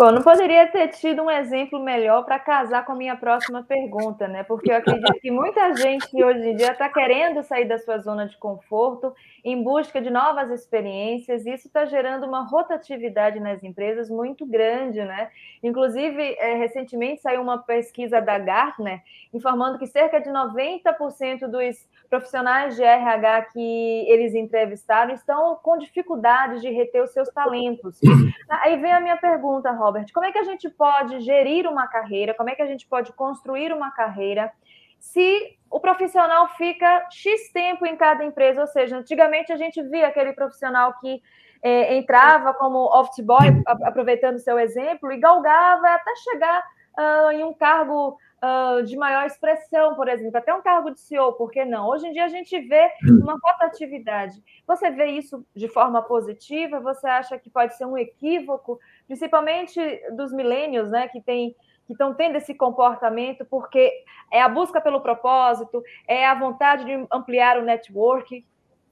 Bom, 0.00 0.12
não 0.12 0.22
poderia 0.22 0.66
ter 0.66 0.88
tido 0.88 1.20
um 1.20 1.30
exemplo 1.30 1.78
melhor 1.78 2.24
para 2.24 2.38
casar 2.38 2.86
com 2.86 2.92
a 2.92 2.94
minha 2.94 3.14
próxima 3.14 3.62
pergunta, 3.62 4.26
né? 4.26 4.42
Porque 4.44 4.72
eu 4.72 4.76
acredito 4.76 5.20
que 5.20 5.30
muita 5.30 5.74
gente 5.74 6.24
hoje 6.24 6.40
em 6.40 6.56
dia 6.56 6.72
está 6.72 6.88
querendo 6.88 7.42
sair 7.42 7.66
da 7.66 7.76
sua 7.76 7.98
zona 7.98 8.26
de 8.26 8.34
conforto 8.38 9.12
em 9.44 9.62
busca 9.62 10.00
de 10.00 10.08
novas 10.08 10.50
experiências, 10.50 11.44
e 11.44 11.52
isso 11.52 11.66
está 11.66 11.84
gerando 11.84 12.26
uma 12.26 12.46
rotatividade 12.46 13.40
nas 13.40 13.62
empresas 13.62 14.08
muito 14.08 14.46
grande, 14.46 15.04
né? 15.04 15.30
Inclusive, 15.62 16.34
é, 16.38 16.54
recentemente 16.54 17.20
saiu 17.20 17.42
uma 17.42 17.58
pesquisa 17.58 18.22
da 18.22 18.38
Gartner 18.38 19.02
informando 19.34 19.78
que 19.78 19.86
cerca 19.86 20.18
de 20.18 20.30
90% 20.30 21.46
dos 21.46 21.86
profissionais 22.08 22.74
de 22.74 22.82
RH 22.82 23.42
que 23.52 24.04
eles 24.08 24.34
entrevistaram 24.34 25.12
estão 25.12 25.56
com 25.62 25.76
dificuldades 25.76 26.62
de 26.62 26.70
reter 26.70 27.02
os 27.02 27.12
seus 27.12 27.28
talentos. 27.28 28.00
Aí 28.48 28.76
vem 28.78 28.92
a 28.92 29.00
minha 29.00 29.16
pergunta, 29.16 29.70
Robert: 29.90 30.06
como 30.14 30.24
é 30.24 30.32
que 30.32 30.38
a 30.38 30.44
gente 30.44 30.70
pode 30.70 31.20
gerir 31.20 31.66
uma 31.66 31.86
carreira? 31.88 32.32
Como 32.34 32.48
é 32.48 32.54
que 32.54 32.62
a 32.62 32.66
gente 32.66 32.86
pode 32.86 33.12
construir 33.12 33.72
uma 33.72 33.90
carreira 33.90 34.52
se 34.98 35.56
o 35.68 35.80
profissional 35.80 36.48
fica 36.56 37.06
X 37.10 37.50
tempo 37.52 37.84
em 37.84 37.96
cada 37.96 38.24
empresa? 38.24 38.60
Ou 38.60 38.66
seja, 38.68 38.96
antigamente 38.96 39.52
a 39.52 39.56
gente 39.56 39.82
via 39.82 40.06
aquele 40.06 40.32
profissional 40.32 40.94
que 41.00 41.20
é, 41.62 41.96
entrava 41.96 42.54
como 42.54 42.86
office 42.96 43.24
boy, 43.24 43.62
aproveitando 43.66 44.38
seu 44.38 44.58
exemplo, 44.58 45.10
e 45.12 45.18
galgava 45.18 45.88
até 45.88 46.14
chegar 46.16 46.62
uh, 46.96 47.30
em 47.32 47.44
um 47.44 47.52
cargo 47.52 48.16
uh, 48.42 48.82
de 48.82 48.96
maior 48.96 49.26
expressão, 49.26 49.94
por 49.94 50.08
exemplo, 50.08 50.36
até 50.36 50.52
um 50.54 50.62
cargo 50.62 50.90
de 50.90 51.00
CEO, 51.00 51.34
por 51.34 51.50
que 51.50 51.64
não? 51.64 51.88
Hoje 51.88 52.06
em 52.06 52.12
dia 52.12 52.24
a 52.24 52.28
gente 52.28 52.58
vê 52.60 52.86
hum. 53.04 53.20
uma 53.22 53.38
rotatividade. 53.42 54.42
Você 54.66 54.90
vê 54.90 55.06
isso 55.06 55.44
de 55.54 55.68
forma 55.68 56.02
positiva? 56.02 56.80
Você 56.80 57.06
acha 57.06 57.38
que 57.38 57.50
pode 57.50 57.76
ser 57.76 57.84
um 57.84 57.98
equívoco, 57.98 58.78
principalmente 59.10 59.80
dos 60.16 60.32
milênios, 60.32 60.88
né, 60.88 61.08
que 61.08 61.20
tem 61.20 61.56
que 61.84 61.94
estão 61.94 62.14
tendo 62.14 62.36
esse 62.36 62.54
comportamento, 62.54 63.44
porque 63.50 63.90
é 64.32 64.40
a 64.40 64.48
busca 64.48 64.80
pelo 64.80 65.00
propósito, 65.00 65.82
é 66.06 66.24
a 66.24 66.38
vontade 66.38 66.84
de 66.84 67.04
ampliar 67.12 67.58
o 67.58 67.64
network. 67.64 68.44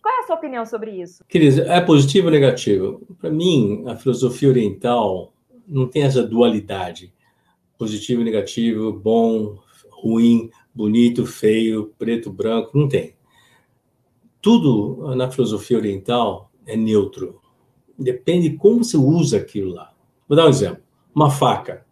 Qual 0.02 0.16
é 0.16 0.18
a 0.18 0.26
sua 0.26 0.34
opinião 0.34 0.66
sobre 0.66 1.00
isso? 1.00 1.24
Queridos, 1.28 1.60
é 1.60 1.80
positivo 1.80 2.26
ou 2.26 2.32
negativo? 2.32 3.00
Para 3.20 3.30
mim, 3.30 3.84
a 3.86 3.94
filosofia 3.94 4.48
oriental 4.48 5.32
não 5.64 5.86
tem 5.86 6.02
essa 6.02 6.24
dualidade 6.24 7.14
positivo 7.78 8.22
e 8.22 8.24
negativo, 8.24 8.92
bom, 8.92 9.56
ruim, 9.92 10.50
bonito, 10.74 11.24
feio, 11.24 11.94
preto, 11.96 12.32
branco, 12.32 12.76
não 12.76 12.88
tem. 12.88 13.14
Tudo 14.42 15.14
na 15.14 15.30
filosofia 15.30 15.78
oriental 15.78 16.50
é 16.66 16.76
neutro. 16.76 17.40
Depende 17.96 18.48
de 18.48 18.56
como 18.56 18.82
você 18.82 18.96
usa 18.96 19.36
aquilo 19.36 19.74
lá. 19.74 19.96
Vou 20.28 20.36
dar 20.36 20.46
um 20.46 20.50
exemplo. 20.50 20.82
Uma 21.14 21.30
faca. 21.30 21.86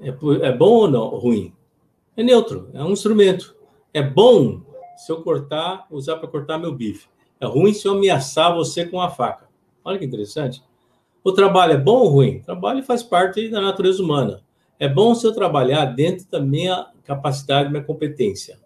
É, 0.00 0.08
é 0.08 0.52
bom 0.52 0.70
ou 0.70 0.90
não? 0.90 1.08
Ruim? 1.08 1.52
É 2.16 2.22
neutro, 2.22 2.70
é 2.72 2.82
um 2.82 2.90
instrumento. 2.90 3.54
É 3.92 4.02
bom 4.02 4.62
se 4.96 5.10
eu 5.12 5.22
cortar, 5.22 5.86
usar 5.90 6.16
para 6.16 6.28
cortar 6.28 6.58
meu 6.58 6.72
bife. 6.72 7.08
É 7.40 7.46
ruim 7.46 7.74
se 7.74 7.86
eu 7.86 7.92
ameaçar 7.92 8.54
você 8.54 8.86
com 8.86 9.00
a 9.00 9.10
faca. 9.10 9.48
Olha 9.84 9.98
que 9.98 10.04
interessante. 10.04 10.62
O 11.22 11.32
trabalho 11.32 11.72
é 11.72 11.76
bom 11.76 11.98
ou 11.98 12.08
ruim? 12.08 12.38
O 12.38 12.44
trabalho 12.44 12.82
faz 12.82 13.02
parte 13.02 13.48
da 13.48 13.60
natureza 13.60 14.02
humana. 14.02 14.42
É 14.78 14.88
bom 14.88 15.14
se 15.14 15.26
eu 15.26 15.32
trabalhar 15.32 15.84
dentro 15.86 16.26
da 16.30 16.40
minha 16.40 16.86
capacidade, 17.04 17.64
da 17.64 17.70
minha 17.70 17.84
competência. 17.84 18.58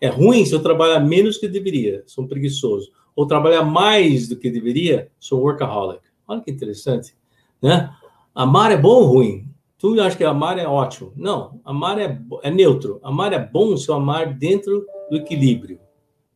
É 0.00 0.08
ruim 0.08 0.44
se 0.44 0.54
eu 0.54 0.62
trabalhar 0.62 1.00
menos 1.00 1.38
que 1.38 1.48
deveria, 1.48 2.02
sou 2.06 2.24
um 2.24 2.28
preguiçoso. 2.28 2.92
Ou 3.16 3.26
trabalhar 3.26 3.62
mais 3.62 4.28
do 4.28 4.36
que 4.36 4.50
deveria, 4.50 5.10
sou 5.18 5.40
workaholic. 5.40 6.02
Olha 6.26 6.40
que 6.40 6.50
interessante. 6.50 7.16
Né? 7.62 7.94
Amar 8.34 8.72
é 8.72 8.76
bom 8.76 9.02
ou 9.02 9.04
ruim? 9.04 9.48
Tu 9.78 10.00
acha 10.00 10.16
que 10.16 10.24
amar 10.24 10.58
é 10.58 10.66
ótimo? 10.66 11.12
Não, 11.14 11.60
amar 11.64 12.00
é, 12.00 12.20
é 12.42 12.50
neutro. 12.50 12.98
Amar 13.02 13.32
é 13.32 13.38
bom 13.38 13.76
se 13.76 13.88
eu 13.88 13.94
amar 13.94 14.34
dentro 14.34 14.84
do 15.10 15.16
equilíbrio, 15.16 15.78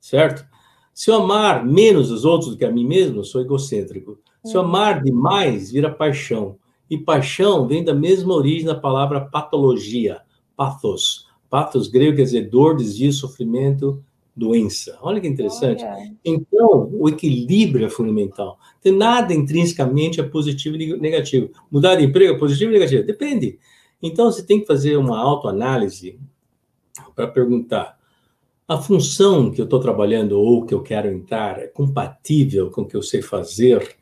certo? 0.00 0.46
Se 0.94 1.10
eu 1.10 1.16
amar 1.16 1.64
menos 1.64 2.10
os 2.10 2.24
outros 2.24 2.50
do 2.50 2.56
que 2.56 2.64
a 2.64 2.70
mim 2.70 2.86
mesmo, 2.86 3.24
sou 3.24 3.40
egocêntrico. 3.40 4.18
Se 4.44 4.56
eu 4.56 4.60
amar 4.60 5.02
demais, 5.02 5.72
vira 5.72 5.90
paixão. 5.90 6.56
E 6.88 6.96
paixão 6.96 7.66
vem 7.66 7.84
da 7.84 7.94
mesma 7.94 8.34
origem 8.34 8.66
da 8.66 8.74
palavra 8.74 9.22
patologia, 9.22 10.20
pathos. 10.56 11.26
Pathos 11.50 11.88
grego 11.88 12.16
quer 12.16 12.24
dizer 12.24 12.48
dor, 12.48 12.76
desvio, 12.76 13.12
sofrimento, 13.12 14.04
doença. 14.38 14.96
Olha 15.02 15.20
que 15.20 15.26
interessante. 15.26 15.84
Olha. 15.84 16.14
Então, 16.24 16.88
o 16.92 17.08
equilíbrio 17.08 17.86
é 17.86 17.90
fundamental. 17.90 18.58
Tem 18.80 18.92
nada 18.92 19.34
intrinsecamente 19.34 20.20
é 20.20 20.22
positivo 20.22 20.76
e 20.76 20.96
negativo. 20.96 21.50
Mudar 21.70 21.96
de 21.96 22.04
emprego 22.04 22.34
é 22.34 22.38
positivo 22.38 22.70
e 22.70 22.74
negativo? 22.74 23.04
Depende. 23.04 23.58
Então, 24.02 24.30
você 24.30 24.42
tem 24.42 24.60
que 24.60 24.66
fazer 24.66 24.96
uma 24.96 25.18
autoanálise 25.18 26.18
para 27.14 27.26
perguntar: 27.26 27.98
a 28.66 28.78
função 28.78 29.50
que 29.50 29.60
eu 29.60 29.64
estou 29.64 29.80
trabalhando 29.80 30.38
ou 30.38 30.64
que 30.64 30.72
eu 30.72 30.82
quero 30.82 31.08
entrar 31.08 31.58
é 31.58 31.66
compatível 31.66 32.70
com 32.70 32.82
o 32.82 32.86
que 32.86 32.96
eu 32.96 33.02
sei 33.02 33.22
fazer? 33.22 33.96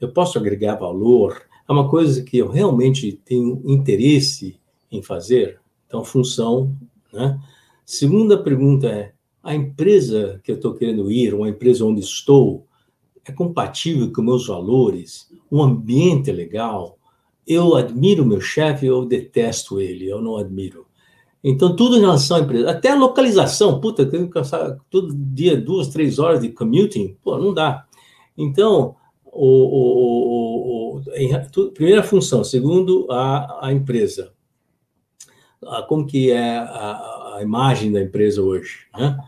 Eu 0.00 0.10
posso 0.12 0.38
agregar 0.38 0.76
valor? 0.76 1.42
É 1.68 1.72
uma 1.72 1.88
coisa 1.88 2.22
que 2.22 2.38
eu 2.38 2.48
realmente 2.48 3.12
tenho 3.24 3.62
interesse 3.64 4.58
em 4.90 5.02
fazer? 5.02 5.60
Então, 5.86 6.02
função. 6.02 6.74
Né? 7.12 7.38
Segunda 7.84 8.42
pergunta 8.42 8.86
é: 8.86 9.12
a 9.42 9.54
empresa 9.54 10.40
que 10.44 10.52
eu 10.52 10.56
estou 10.56 10.74
querendo 10.74 11.10
ir, 11.10 11.34
uma 11.34 11.48
empresa 11.48 11.84
onde 11.84 12.00
estou, 12.00 12.66
é 13.24 13.32
compatível 13.32 14.12
com 14.12 14.22
meus 14.22 14.46
valores, 14.46 15.30
o 15.50 15.62
ambiente 15.62 16.30
é 16.30 16.32
legal, 16.32 16.98
eu 17.46 17.74
admiro 17.74 18.24
meu 18.24 18.40
chefe, 18.40 18.86
eu 18.86 19.04
detesto 19.04 19.80
ele, 19.80 20.08
eu 20.08 20.20
não 20.20 20.36
admiro. 20.36 20.86
Então, 21.42 21.74
tudo 21.74 21.96
em 21.96 22.00
relação 22.00 22.36
à 22.36 22.40
empresa, 22.40 22.70
até 22.70 22.90
a 22.90 22.96
localização, 22.96 23.80
puta, 23.80 24.06
tenho 24.06 24.28
que 24.28 24.34
passar 24.34 24.78
todo 24.88 25.12
dia 25.12 25.60
duas, 25.60 25.88
três 25.88 26.20
horas 26.20 26.40
de 26.40 26.50
commuting, 26.50 27.16
pô, 27.22 27.36
não 27.36 27.52
dá. 27.52 27.84
Então, 28.38 28.94
o, 29.24 29.46
o, 29.46 30.96
o, 30.98 31.02
em, 31.14 31.32
primeira 31.74 32.02
função, 32.02 32.44
segundo 32.44 33.08
a, 33.10 33.66
a 33.66 33.72
empresa, 33.72 34.32
a, 35.66 35.82
como 35.82 36.06
que 36.06 36.30
é 36.30 36.58
a, 36.58 37.34
a 37.36 37.42
imagem 37.42 37.90
da 37.90 38.00
empresa 38.00 38.40
hoje, 38.40 38.86
né? 38.96 39.18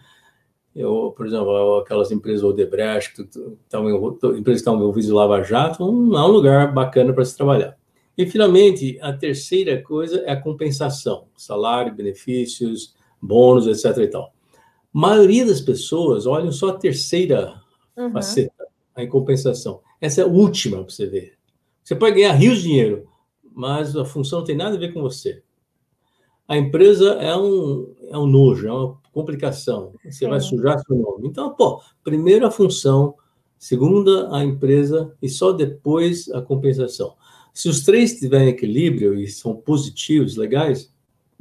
Eu, 0.74 1.14
por 1.16 1.26
exemplo, 1.26 1.78
aquelas 1.78 2.10
empresas 2.10 2.42
Odebrecht, 2.42 3.20
estavam, 3.64 3.90
empresas 3.90 4.42
que 4.42 4.50
estão 4.50 4.74
envolvidas 4.74 5.08
em 5.08 5.14
Lava 5.14 5.42
Jato, 5.42 5.84
não 5.84 6.18
é 6.18 6.24
um 6.24 6.32
lugar 6.32 6.72
bacana 6.74 7.12
para 7.12 7.24
se 7.24 7.36
trabalhar. 7.36 7.76
E, 8.18 8.26
finalmente, 8.26 8.98
a 9.00 9.12
terceira 9.12 9.80
coisa 9.82 10.18
é 10.26 10.32
a 10.32 10.40
compensação, 10.40 11.26
salário, 11.36 11.94
benefícios, 11.94 12.94
bônus, 13.20 13.66
etc. 13.66 13.98
E 13.98 14.08
tal. 14.08 14.32
A 14.52 14.98
maioria 14.98 15.46
das 15.46 15.60
pessoas 15.60 16.26
olham 16.26 16.50
só 16.50 16.70
a 16.70 16.78
terceira 16.78 17.60
uhum. 17.96 18.12
faceta, 18.12 18.66
a 18.94 19.06
compensação. 19.06 19.80
Essa 20.00 20.22
é 20.22 20.24
a 20.24 20.28
última 20.28 20.78
para 20.78 20.90
você 20.90 21.06
ver. 21.06 21.34
Você 21.82 21.94
pode 21.94 22.16
ganhar 22.16 22.32
rios 22.32 22.58
de 22.58 22.64
dinheiro, 22.64 23.06
mas 23.52 23.96
a 23.96 24.04
função 24.04 24.40
não 24.40 24.46
tem 24.46 24.56
nada 24.56 24.76
a 24.76 24.78
ver 24.78 24.92
com 24.92 25.02
você. 25.02 25.42
A 26.46 26.56
empresa 26.56 27.14
é 27.14 27.36
um, 27.36 27.94
é 28.08 28.18
um 28.18 28.26
nojo, 28.26 28.68
é 28.68 28.72
uma 28.72 29.03
complicação. 29.14 29.92
Você 30.04 30.24
Sim. 30.24 30.28
vai 30.28 30.40
sujar 30.40 30.78
seu 30.80 30.96
nome. 30.96 31.28
Então, 31.28 31.54
pô, 31.54 31.80
primeiro 32.02 32.46
a 32.46 32.50
função, 32.50 33.14
segunda 33.56 34.34
a 34.36 34.44
empresa 34.44 35.14
e 35.22 35.28
só 35.28 35.52
depois 35.52 36.28
a 36.30 36.42
compensação. 36.42 37.14
Se 37.54 37.68
os 37.68 37.84
três 37.84 38.12
estiverem 38.12 38.48
equilíbrio 38.48 39.14
e 39.14 39.28
são 39.28 39.54
positivos, 39.54 40.36
legais, 40.36 40.92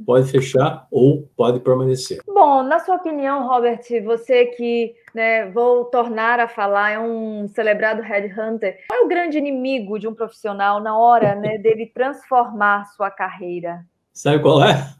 pode 0.06 0.30
fechar 0.30 0.86
ou 0.90 1.28
pode 1.36 1.58
permanecer. 1.60 2.20
Bom, 2.26 2.62
na 2.62 2.78
sua 2.78 2.96
opinião, 2.96 3.48
Robert, 3.48 3.82
você 4.04 4.46
que 4.46 4.94
né, 5.12 5.50
vou 5.50 5.86
tornar 5.86 6.38
a 6.38 6.46
falar, 6.46 6.90
é 6.90 7.00
um 7.00 7.48
celebrado 7.48 8.02
headhunter, 8.02 8.78
qual 8.86 9.00
é 9.00 9.04
o 9.04 9.08
grande 9.08 9.38
inimigo 9.38 9.98
de 9.98 10.06
um 10.06 10.14
profissional 10.14 10.80
na 10.80 10.96
hora 10.96 11.34
né, 11.34 11.58
dele 11.58 11.86
transformar 11.86 12.86
sua 12.96 13.10
carreira? 13.10 13.84
Sabe 14.12 14.40
qual 14.40 14.62
é? 14.62 14.94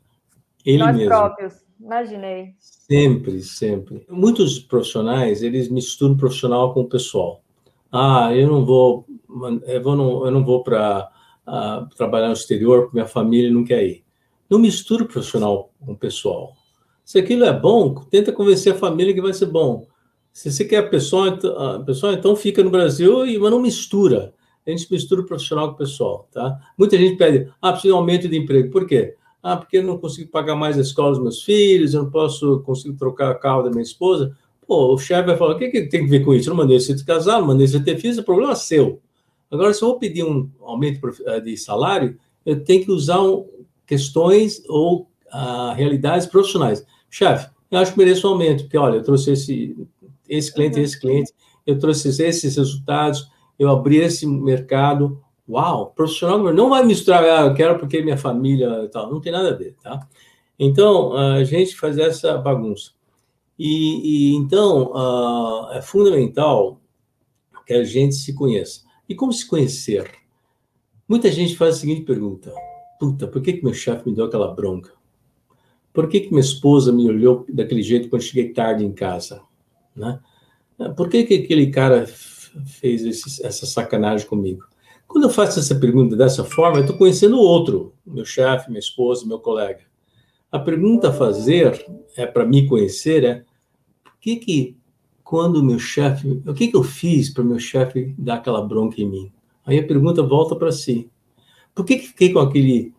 Ele 0.65 0.79
Nós 0.79 0.97
mesmo. 0.97 1.11
próprios. 1.11 1.64
Imaginei. 1.81 2.55
Sempre, 2.59 3.43
sempre. 3.43 4.07
Muitos 4.09 4.59
profissionais, 4.59 5.43
eles 5.43 5.69
misturam 5.69 6.17
profissional 6.17 6.73
com 6.73 6.85
pessoal. 6.85 7.43
Ah, 7.91 8.35
eu 8.35 8.49
não 8.49 8.65
vou, 8.65 9.07
eu, 9.67 9.83
vou 9.83 9.97
não, 9.97 10.25
eu 10.25 10.31
não 10.31 10.45
vou 10.45 10.63
para 10.63 11.09
uh, 11.47 11.51
ah, 11.51 11.89
trabalhar 11.97 12.29
no 12.29 12.33
exterior 12.33 12.83
porque 12.83 12.97
minha 12.97 13.07
família 13.07 13.51
não 13.51 13.65
quer 13.65 13.85
ir. 13.85 14.05
Não 14.49 14.59
mistura 14.59 15.05
profissional 15.05 15.73
com 15.85 15.95
pessoal. 15.95 16.55
Se 17.05 17.19
aquilo 17.19 17.45
é 17.45 17.53
bom, 17.53 17.95
tenta 17.95 18.33
convencer 18.33 18.73
a 18.73 18.77
família 18.77 19.13
que 19.13 19.21
vai 19.21 19.33
ser 19.33 19.47
bom. 19.47 19.87
Se 20.33 20.51
você 20.51 20.65
quer 20.65 20.79
a 20.79 20.89
pessoa, 20.89 21.39
a 21.77 21.81
pessoa 21.81 22.15
então 22.15 22.35
fica 22.35 22.63
no 22.63 22.71
Brasil, 22.71 23.27
e 23.27 23.39
mas 23.39 23.51
não 23.51 23.61
mistura. 23.61 24.35
A 24.67 24.71
gente 24.71 24.91
mistura 24.91 25.21
o 25.21 25.27
profissional 25.27 25.69
com 25.69 25.75
o 25.75 25.79
pessoal, 25.79 26.29
tá? 26.33 26.59
Muita 26.77 26.97
gente 26.97 27.17
pede, 27.17 27.53
ah, 27.61 27.71
precisa 27.73 27.93
de 27.93 27.95
um 27.95 27.99
aumento 27.99 28.29
de 28.29 28.37
emprego. 28.37 28.71
Por 28.71 28.87
quê? 28.87 29.15
Ah, 29.45 29.59
porque 29.59 29.77
eu 29.77 29.83
não 29.83 29.99
consigo 29.99 30.31
pagar 30.31 30.57
mais 30.57 30.79
a 30.79 30.81
escola 30.81 31.11
dos 31.11 31.21
meus 31.21 31.43
filhos, 31.43 31.93
eu 31.93 32.05
não 32.05 32.11
posso 32.11 32.61
conseguir 32.61 32.97
trocar 32.97 33.31
o 33.31 33.39
carro 33.39 33.63
da 33.63 33.69
minha 33.69 33.83
esposa. 33.83 34.35
Pô, 34.67 34.95
o 34.95 34.97
chefe 34.97 35.27
vai 35.27 35.37
falar: 35.37 35.55
o 35.55 35.59
que, 35.59 35.69
que 35.69 35.83
tem 35.83 36.07
a 36.07 36.09
ver 36.09 36.25
com 36.25 36.33
isso? 36.33 36.49
Eu 36.49 36.55
não 36.55 36.63
mandei 36.63 36.81
você 36.81 36.97
casar, 37.05 37.41
não 37.41 37.49
mandei 37.49 37.69
você 37.69 37.79
ter 37.79 37.99
filhos, 37.99 38.17
é 38.17 38.23
problema 38.23 38.57
seu. 38.57 39.03
Agora, 39.51 39.75
se 39.75 39.83
eu 39.83 39.89
vou 39.89 39.99
pedir 39.99 40.25
um 40.25 40.51
aumento 40.63 40.99
eh, 41.27 41.41
de 41.41 41.59
salário, 41.59 42.17
eu 42.47 42.65
tenho 42.65 42.87
que 42.87 42.91
usar 42.91 43.21
um, 43.21 43.47
questões 43.87 44.63
ou 44.67 45.11
ah, 45.31 45.75
realidades 45.77 46.27
profissionais. 46.27 46.83
Chefe, 47.11 47.51
eu 47.71 47.79
acho 47.79 47.93
que 47.93 47.99
mereço 47.99 48.27
um 48.27 48.31
aumento, 48.31 48.63
porque 48.63 48.79
olha, 48.79 48.97
eu 48.97 49.03
trouxe 49.03 49.33
esse, 49.33 49.77
esse 50.27 50.55
cliente, 50.55 50.81
esse 50.81 50.99
cliente, 50.99 51.33
eu 51.67 51.79
trouxe 51.79 52.09
esses 52.09 52.57
resultados, 52.57 53.31
eu 53.59 53.69
abri 53.69 53.99
esse 53.99 54.27
mercado, 54.27 55.23
Uau, 55.49 55.93
profissional 55.95 56.53
não 56.55 56.71
vai 56.71 56.85
misturar, 56.85 57.23
ah, 57.23 57.47
eu 57.47 57.55
quero 57.55 57.79
porque 57.79 58.03
minha 58.03 58.17
família 58.17 58.89
tal, 58.89 59.11
não 59.11 59.21
tem 59.21 59.31
nada 59.31 59.51
a 59.51 59.55
ver, 59.55 59.77
tá? 59.83 60.09
Então, 60.59 61.15
a 61.15 61.45
gente 61.45 61.77
faz 61.77 61.99
essa 61.99 62.39
bagunça. 62.39 62.93
E, 63.59 64.33
e 64.33 64.35
então, 64.35 64.93
uh, 64.93 65.73
é 65.73 65.83
fundamental 65.83 66.81
que 67.67 67.75
a 67.75 67.85
gente 67.85 68.15
se 68.15 68.35
conheça. 68.35 68.83
E 69.09 69.15
como 69.15 69.33
se 69.33 69.47
conhecer? 69.47 70.11
Muita 71.09 71.31
gente 71.31 71.57
faz 71.57 71.77
a 71.77 71.79
seguinte 71.81 72.03
pergunta: 72.03 72.53
Puta, 72.99 73.27
por 73.27 73.43
que, 73.43 73.55
que 73.55 73.65
meu 73.65 73.75
chefe 73.75 74.09
me 74.09 74.15
deu 74.15 74.25
aquela 74.25 74.55
bronca? 74.55 74.93
Por 75.93 76.09
que, 76.09 76.21
que 76.21 76.31
minha 76.31 76.41
esposa 76.41 76.93
me 76.93 77.07
olhou 77.09 77.45
daquele 77.49 77.83
jeito 77.83 78.09
quando 78.09 78.23
cheguei 78.23 78.53
tarde 78.53 78.85
em 78.85 78.93
casa? 78.93 79.43
Né? 79.95 80.19
Por 80.97 81.09
que, 81.09 81.23
que 81.25 81.35
aquele 81.35 81.71
cara 81.71 82.07
fez 82.07 83.05
esse, 83.05 83.47
essa 83.47 83.65
sacanagem 83.65 84.27
comigo? 84.27 84.65
Quando 85.07 85.25
eu 85.25 85.31
faço 85.31 85.61
essa 85.61 85.75
pergunta 85.75 86.17
dessa 86.17 86.45
forma, 86.45 86.79
eu 86.79 86.83
estou 86.83 86.97
conhecendo 86.97 87.37
o 87.37 87.43
outro, 87.43 87.95
meu 88.07 88.25
chefe, 88.25 88.69
minha 88.69 88.81
esposa, 88.81 89.27
meu 89.27 89.39
colega. 89.39 89.83
A 90.51 90.59
pergunta 90.59 91.09
a 91.09 91.13
fazer 91.13 91.85
é 92.17 92.27
para 92.27 92.47
me 92.47 92.67
conhecer 92.67 93.25
é 93.25 93.45
por 94.03 94.19
que 94.21 94.37
que 94.37 94.77
quando 95.23 95.65
meu 95.65 95.79
chefe, 95.79 96.43
o 96.47 96.55
que 96.55 96.69
que 96.69 96.77
eu 96.77 96.83
fiz 96.83 97.31
para 97.31 97.43
meu 97.43 97.59
chefe 97.59 98.15
dar 98.19 98.35
aquela 98.35 98.63
bronca 98.63 99.01
em 99.01 99.09
mim? 99.09 99.33
Aí 99.67 99.79
a 99.79 99.87
pergunta 99.87 100.23
volta 100.23 100.55
para 100.55 100.71
si. 100.71 101.11
Por 101.75 101.85
que 101.85 101.97
que 101.97 102.09
fiquei 102.09 102.33
com 102.33 102.39
aquele 102.39 102.93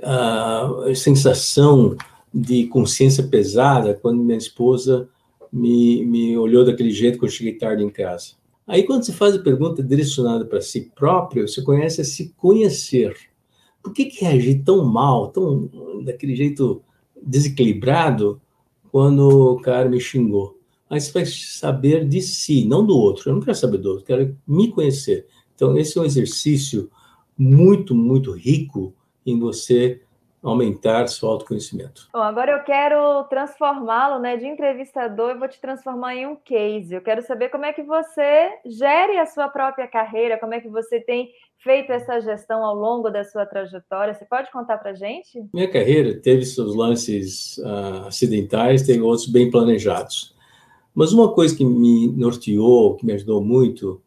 uh, 0.00 0.94
sensação 0.94 1.96
de 2.32 2.66
consciência 2.66 3.22
pesada 3.22 3.94
quando 3.94 4.22
minha 4.22 4.38
esposa 4.38 5.08
me, 5.52 6.04
me 6.04 6.36
olhou 6.36 6.64
daquele 6.64 6.90
jeito 6.90 7.18
quando 7.18 7.30
eu 7.30 7.36
cheguei 7.36 7.54
tarde 7.54 7.84
em 7.84 7.90
casa? 7.90 8.32
Aí, 8.68 8.82
quando 8.82 9.02
você 9.02 9.14
faz 9.14 9.34
a 9.34 9.42
pergunta 9.42 9.82
direcionada 9.82 10.44
para 10.44 10.60
si 10.60 10.92
próprio, 10.94 11.48
você 11.48 11.62
conhece 11.62 12.02
a 12.02 12.04
se 12.04 12.34
conhecer. 12.36 13.16
Por 13.82 13.94
que, 13.94 14.04
que 14.04 14.22
reagi 14.22 14.56
tão 14.56 14.84
mal, 14.84 15.28
tão 15.28 15.70
daquele 16.04 16.36
jeito 16.36 16.82
desequilibrado, 17.22 18.38
quando 18.92 19.54
o 19.54 19.60
cara 19.60 19.88
me 19.88 19.98
xingou? 19.98 20.58
Aí 20.90 21.00
você 21.00 21.10
vai 21.12 21.24
saber 21.24 22.06
de 22.06 22.20
si, 22.20 22.66
não 22.66 22.84
do 22.84 22.94
outro. 22.94 23.30
Eu 23.30 23.36
não 23.36 23.40
quero 23.40 23.56
saber 23.56 23.78
do 23.78 23.88
outro, 23.88 24.04
quero 24.04 24.36
me 24.46 24.70
conhecer. 24.70 25.26
Então, 25.54 25.76
esse 25.78 25.96
é 25.96 26.02
um 26.02 26.04
exercício 26.04 26.90
muito, 27.38 27.94
muito 27.94 28.32
rico 28.32 28.94
em 29.24 29.38
você 29.38 30.02
aumentar 30.42 31.08
seu 31.08 31.28
autoconhecimento. 31.28 32.08
Bom, 32.12 32.20
agora 32.20 32.52
eu 32.52 32.62
quero 32.62 33.24
transformá-lo, 33.24 34.20
né, 34.20 34.36
de 34.36 34.46
entrevistador, 34.46 35.30
eu 35.30 35.38
vou 35.38 35.48
te 35.48 35.60
transformar 35.60 36.14
em 36.14 36.26
um 36.26 36.36
case. 36.36 36.94
Eu 36.94 37.00
quero 37.00 37.22
saber 37.22 37.48
como 37.48 37.64
é 37.64 37.72
que 37.72 37.82
você 37.82 38.50
gere 38.66 39.18
a 39.18 39.26
sua 39.26 39.48
própria 39.48 39.88
carreira, 39.88 40.38
como 40.38 40.54
é 40.54 40.60
que 40.60 40.68
você 40.68 41.00
tem 41.00 41.30
feito 41.58 41.90
essa 41.90 42.20
gestão 42.20 42.64
ao 42.64 42.74
longo 42.74 43.10
da 43.10 43.24
sua 43.24 43.44
trajetória. 43.44 44.14
Você 44.14 44.24
pode 44.24 44.50
contar 44.50 44.78
para 44.78 44.94
gente? 44.94 45.44
Minha 45.52 45.70
carreira 45.70 46.14
teve 46.20 46.44
seus 46.44 46.74
lances 46.74 47.58
uh, 47.58 48.06
acidentais, 48.06 48.82
tem 48.82 49.00
outros 49.00 49.28
bem 49.28 49.50
planejados. 49.50 50.36
Mas 50.94 51.12
uma 51.12 51.32
coisa 51.32 51.56
que 51.56 51.64
me 51.64 52.08
norteou, 52.08 52.96
que 52.96 53.04
me 53.04 53.12
ajudou 53.12 53.42
muito, 53.42 54.00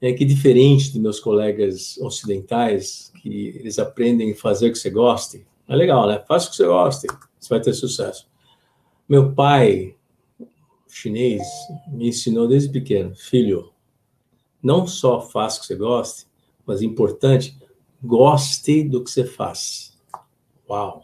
é 0.00 0.12
que 0.12 0.24
diferente 0.24 0.92
de 0.92 0.98
meus 0.98 1.20
colegas 1.20 1.96
ocidentais, 1.98 3.12
que 3.22 3.56
eles 3.56 3.78
aprendem 3.78 4.32
a 4.32 4.36
fazer 4.36 4.68
o 4.68 4.72
que 4.72 4.78
você 4.78 4.90
goste, 4.90 5.46
é 5.72 5.76
legal, 5.76 6.06
né? 6.06 6.22
Faça 6.26 6.48
o 6.48 6.50
que 6.50 6.56
você 6.56 6.66
goste, 6.66 7.06
você 7.38 7.48
vai 7.48 7.60
ter 7.60 7.72
sucesso. 7.72 8.28
Meu 9.08 9.32
pai, 9.32 9.96
chinês, 10.88 11.42
me 11.88 12.08
ensinou 12.08 12.46
desde 12.46 12.70
pequeno, 12.70 13.14
filho, 13.14 13.72
não 14.62 14.86
só 14.86 15.20
faça 15.20 15.58
o 15.58 15.60
que 15.62 15.66
você 15.66 15.74
goste, 15.74 16.26
mas 16.66 16.82
importante, 16.82 17.56
goste 18.02 18.84
do 18.84 19.02
que 19.02 19.10
você 19.10 19.24
faz. 19.24 19.98
Uau! 20.68 21.02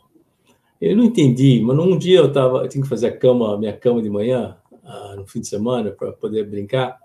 Eu 0.81 0.97
não 0.97 1.05
entendi, 1.05 1.61
mas 1.61 1.77
um 1.77 1.99
dia 1.99 2.19
eu 2.19 2.33
tava, 2.33 2.59
eu 2.59 2.69
tinha 2.69 2.83
que 2.83 2.89
fazer 2.89 3.09
a 3.09 3.17
cama, 3.17 3.59
minha 3.59 3.77
cama 3.77 4.01
de 4.01 4.09
manhã, 4.09 4.57
ah, 4.85 5.15
no 5.17 5.27
fim 5.27 5.41
de 5.41 5.49
semana, 5.49 5.91
para 5.91 6.13
poder 6.13 6.45
brincar. 6.45 6.97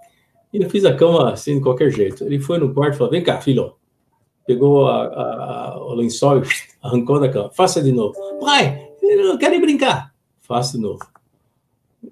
E 0.54 0.62
eu 0.62 0.70
fiz 0.70 0.86
a 0.86 0.96
cama 0.96 1.32
assim, 1.32 1.56
de 1.56 1.64
qualquer 1.64 1.90
jeito. 1.90 2.24
Ele 2.24 2.40
foi 2.40 2.60
no 2.60 2.74
quarto 2.74 2.94
e 2.94 2.98
falou: 2.98 3.12
Vem 3.12 3.24
cá, 3.24 3.42
filho. 3.42 3.76
Pegou 4.46 4.88
a, 4.88 5.06
a, 5.06 5.78
o 5.80 5.94
lençol 5.94 6.40
e 6.40 6.44
arrancou 6.84 7.20
da 7.20 7.30
cama. 7.30 7.50
Faça 7.52 7.82
de 7.82 7.92
novo. 7.92 8.14
Pai, 8.40 8.92
eu 9.02 9.26
não 9.26 9.38
quero 9.38 9.60
brincar. 9.60 10.14
Faça 10.42 10.78
de 10.78 10.84
novo. 10.84 11.00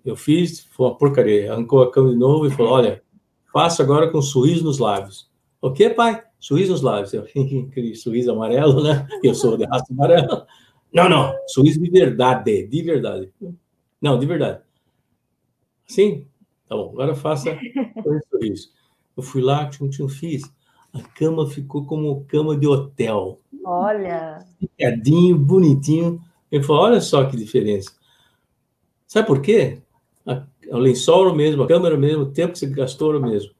Eu 0.05 0.15
fiz, 0.15 0.65
foi 0.71 0.87
uma 0.87 0.97
porcaria. 0.97 1.51
Arrancou 1.51 1.81
a 1.81 1.91
cama 1.91 2.09
de 2.09 2.15
novo 2.15 2.47
e 2.47 2.51
falou: 2.51 2.73
Olha, 2.73 3.03
faça 3.51 3.83
agora 3.83 4.09
com 4.09 4.19
um 4.19 4.21
sorriso 4.21 4.63
nos 4.63 4.79
lábios. 4.79 5.29
O 5.61 5.71
que, 5.71 5.89
pai? 5.89 6.23
Sorriso 6.39 6.71
nos 6.71 6.81
lábios. 6.81 7.13
Eu, 7.13 7.23
aquele 7.69 7.95
sorriso 7.95 8.31
amarelo, 8.31 8.81
né? 8.81 9.07
Eu 9.23 9.35
sou 9.35 9.57
de 9.57 9.65
raça 9.65 9.91
amarela. 9.91 10.47
Não, 10.91 11.07
não. 11.07 11.33
Sorriso 11.47 11.81
de 11.81 11.89
verdade. 11.89 12.67
De 12.67 12.81
verdade. 12.81 13.31
Não, 14.01 14.17
de 14.17 14.25
verdade. 14.25 14.61
Sim? 15.85 16.25
Tá 16.67 16.75
bom. 16.75 16.89
Agora 16.93 17.13
faça 17.13 17.57
com 18.01 18.19
sorriso. 18.29 18.69
Eu 19.15 19.21
fui 19.21 19.41
lá, 19.41 19.67
tchum, 19.69 19.89
tchum, 19.89 20.07
fiz. 20.07 20.41
A 20.93 21.01
cama 21.01 21.47
ficou 21.47 21.85
como 21.85 22.25
cama 22.25 22.55
de 22.57 22.67
hotel. 22.67 23.39
Olha. 23.63 24.39
Picadinho, 24.59 25.37
bonitinho. 25.37 26.21
Ele 26.51 26.63
falou: 26.63 26.83
olha 26.83 26.99
só 27.01 27.23
que 27.25 27.37
diferença. 27.37 27.91
Sabe 29.07 29.27
por 29.27 29.41
quê? 29.41 29.81
A, 30.25 30.43
o 30.69 30.77
lençol 30.77 31.23
era 31.23 31.33
o 31.33 31.35
mesmo, 31.35 31.63
a 31.63 31.67
cama 31.67 31.87
era 31.87 31.95
o 31.95 31.99
mesmo, 31.99 32.23
o 32.23 32.31
tempo 32.31 32.53
que 32.53 32.59
você 32.59 32.67
gastou 32.67 33.09
era 33.09 33.19
o 33.19 33.21
mesmo. 33.21 33.51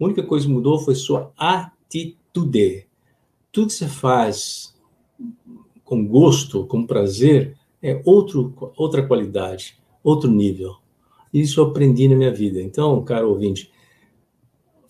A 0.00 0.04
única 0.04 0.22
coisa 0.22 0.46
que 0.46 0.52
mudou 0.52 0.78
foi 0.78 0.94
sua 0.94 1.32
atitude. 1.36 2.86
Tudo 3.50 3.68
que 3.68 3.72
você 3.72 3.88
faz 3.88 4.74
com 5.84 6.06
gosto, 6.06 6.66
com 6.66 6.86
prazer, 6.86 7.56
é 7.82 8.02
outro, 8.04 8.52
outra 8.76 9.06
qualidade, 9.06 9.78
outro 10.02 10.30
nível. 10.30 10.76
Isso 11.32 11.60
eu 11.60 11.66
aprendi 11.66 12.08
na 12.08 12.16
minha 12.16 12.32
vida. 12.32 12.60
Então, 12.60 13.02
caro 13.04 13.30
ouvinte, 13.30 13.70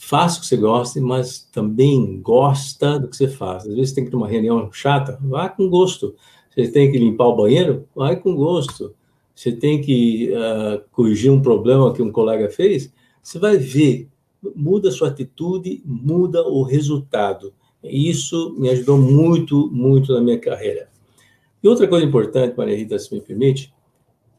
faça 0.07 0.38
o 0.38 0.40
que 0.40 0.46
você 0.46 0.57
gosta, 0.57 1.00
mas 1.00 1.40
também 1.50 2.20
gosta 2.20 2.96
do 2.96 3.09
que 3.09 3.16
você 3.16 3.26
faz. 3.26 3.66
Às 3.66 3.74
vezes 3.74 3.92
tem 3.92 4.04
que 4.04 4.11
ter 4.11 4.16
uma 4.16 4.28
reunião 4.28 4.70
chata, 4.72 5.18
vá 5.20 5.48
com 5.48 5.68
gosto. 5.68 6.14
Você 6.48 6.68
tem 6.68 6.92
que 6.92 6.98
limpar 6.98 7.26
o 7.26 7.36
banheiro, 7.36 7.88
vai 7.92 8.14
com 8.14 8.36
gosto. 8.36 8.94
Você 9.34 9.50
tem 9.50 9.80
que 9.80 10.30
uh, 10.30 10.80
corrigir 10.92 11.32
um 11.32 11.42
problema 11.42 11.92
que 11.92 12.00
um 12.00 12.12
colega 12.12 12.48
fez, 12.48 12.92
você 13.20 13.38
vai 13.40 13.59
ver 13.59 14.09
muda 14.54 14.90
a 14.90 14.92
sua 14.92 15.09
atitude, 15.09 15.82
muda 15.84 16.40
o 16.46 16.62
resultado. 16.62 17.52
Isso 17.82 18.54
me 18.57 18.68
ajudou 18.70 18.98
muito, 18.98 19.68
muito 19.72 20.12
na 20.12 20.20
minha 20.20 20.38
carreira. 20.38 20.88
E 21.61 21.66
outra 21.66 21.88
coisa 21.88 22.07
importante, 22.07 22.57
Maria 22.57 22.76
Rita, 22.76 22.96
se 22.96 23.12
me 23.12 23.20
permite, 23.20 23.74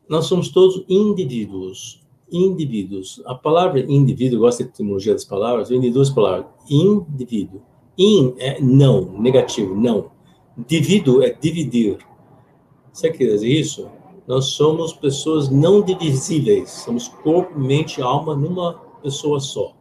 nós 0.08 0.28
somos 0.28 0.48
todos 0.48 0.86
indivíduos. 0.88 2.07
Indivíduos. 2.32 3.22
A 3.26 3.36
palavra 3.36 3.80
indivíduo, 3.80 4.40
gosto 4.40 4.64
da 4.64 4.70
etimologia 4.70 5.14
das 5.14 5.26
palavras, 5.26 5.70
vem 5.70 5.80
de 5.80 5.90
duas 5.90 6.10
palavras. 6.10 6.48
Indivíduo. 6.70 7.62
In 7.98 8.36
é 8.38 8.62
não, 8.62 9.20
negativo, 9.20 9.76
não. 9.76 10.12
Divido 10.68 11.24
é 11.24 11.32
dividir. 11.32 11.98
Você 12.92 13.12
quer 13.12 13.28
dizer 13.28 13.48
isso? 13.48 13.88
Nós 14.28 14.46
somos 14.46 14.94
pessoas 14.94 15.50
não 15.50 15.82
divisíveis. 15.82 16.70
Somos 16.70 17.08
corpo, 17.08 17.58
mente 17.58 18.02
alma 18.02 18.36
numa 18.36 18.74
pessoa 19.02 19.40
só. 19.40 19.74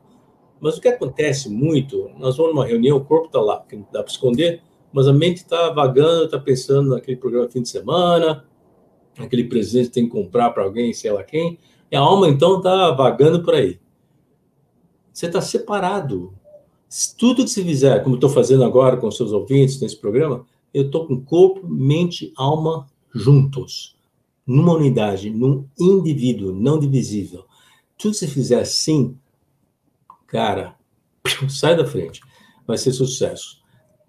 Mas 0.60 0.78
o 0.78 0.80
que 0.80 0.88
acontece 0.88 1.50
muito, 1.50 2.10
nós 2.18 2.36
vamos 2.36 2.54
numa 2.54 2.64
reunião, 2.64 2.96
o 2.96 3.04
corpo 3.04 3.26
está 3.26 3.40
lá, 3.40 3.60
que 3.68 3.76
não 3.76 3.86
dá 3.92 4.02
para 4.02 4.10
esconder, 4.10 4.62
mas 4.92 5.06
a 5.06 5.12
mente 5.12 5.38
está 5.38 5.70
vagando, 5.70 6.24
está 6.24 6.38
pensando 6.38 6.90
naquele 6.90 7.16
programa 7.16 7.48
fim 7.48 7.60
de 7.60 7.68
semana, 7.68 8.44
aquele 9.18 9.44
presente 9.44 9.90
tem 9.90 10.04
que 10.04 10.10
comprar 10.10 10.50
para 10.50 10.64
alguém, 10.64 10.92
sei 10.92 11.12
lá 11.12 11.22
quem, 11.22 11.58
e 11.90 11.96
a 11.96 12.00
alma 12.00 12.28
então 12.28 12.58
está 12.58 12.90
vagando 12.92 13.42
por 13.42 13.54
aí. 13.54 13.78
Você 15.12 15.26
está 15.26 15.40
separado. 15.40 16.34
Tudo 17.18 17.44
que 17.44 17.50
você 17.50 17.64
fizer, 17.64 18.02
como 18.02 18.16
estou 18.16 18.30
fazendo 18.30 18.64
agora 18.64 18.96
com 18.96 19.08
os 19.08 19.16
seus 19.16 19.32
ouvintes 19.32 19.80
nesse 19.80 19.96
programa, 19.96 20.44
eu 20.72 20.86
estou 20.86 21.06
com 21.06 21.20
corpo, 21.20 21.66
mente, 21.66 22.32
alma 22.36 22.86
juntos, 23.14 23.96
numa 24.46 24.74
unidade, 24.74 25.30
num 25.30 25.66
indivíduo 25.78 26.52
não 26.52 26.78
divisível. 26.78 27.44
Tudo 27.96 28.12
que 28.12 28.18
você 28.18 28.28
fizer 28.28 28.60
assim, 28.60 29.16
cara, 30.26 30.76
sai 31.48 31.76
da 31.76 31.86
frente, 31.86 32.20
vai 32.66 32.76
ser 32.76 32.92
sucesso. 32.92 33.62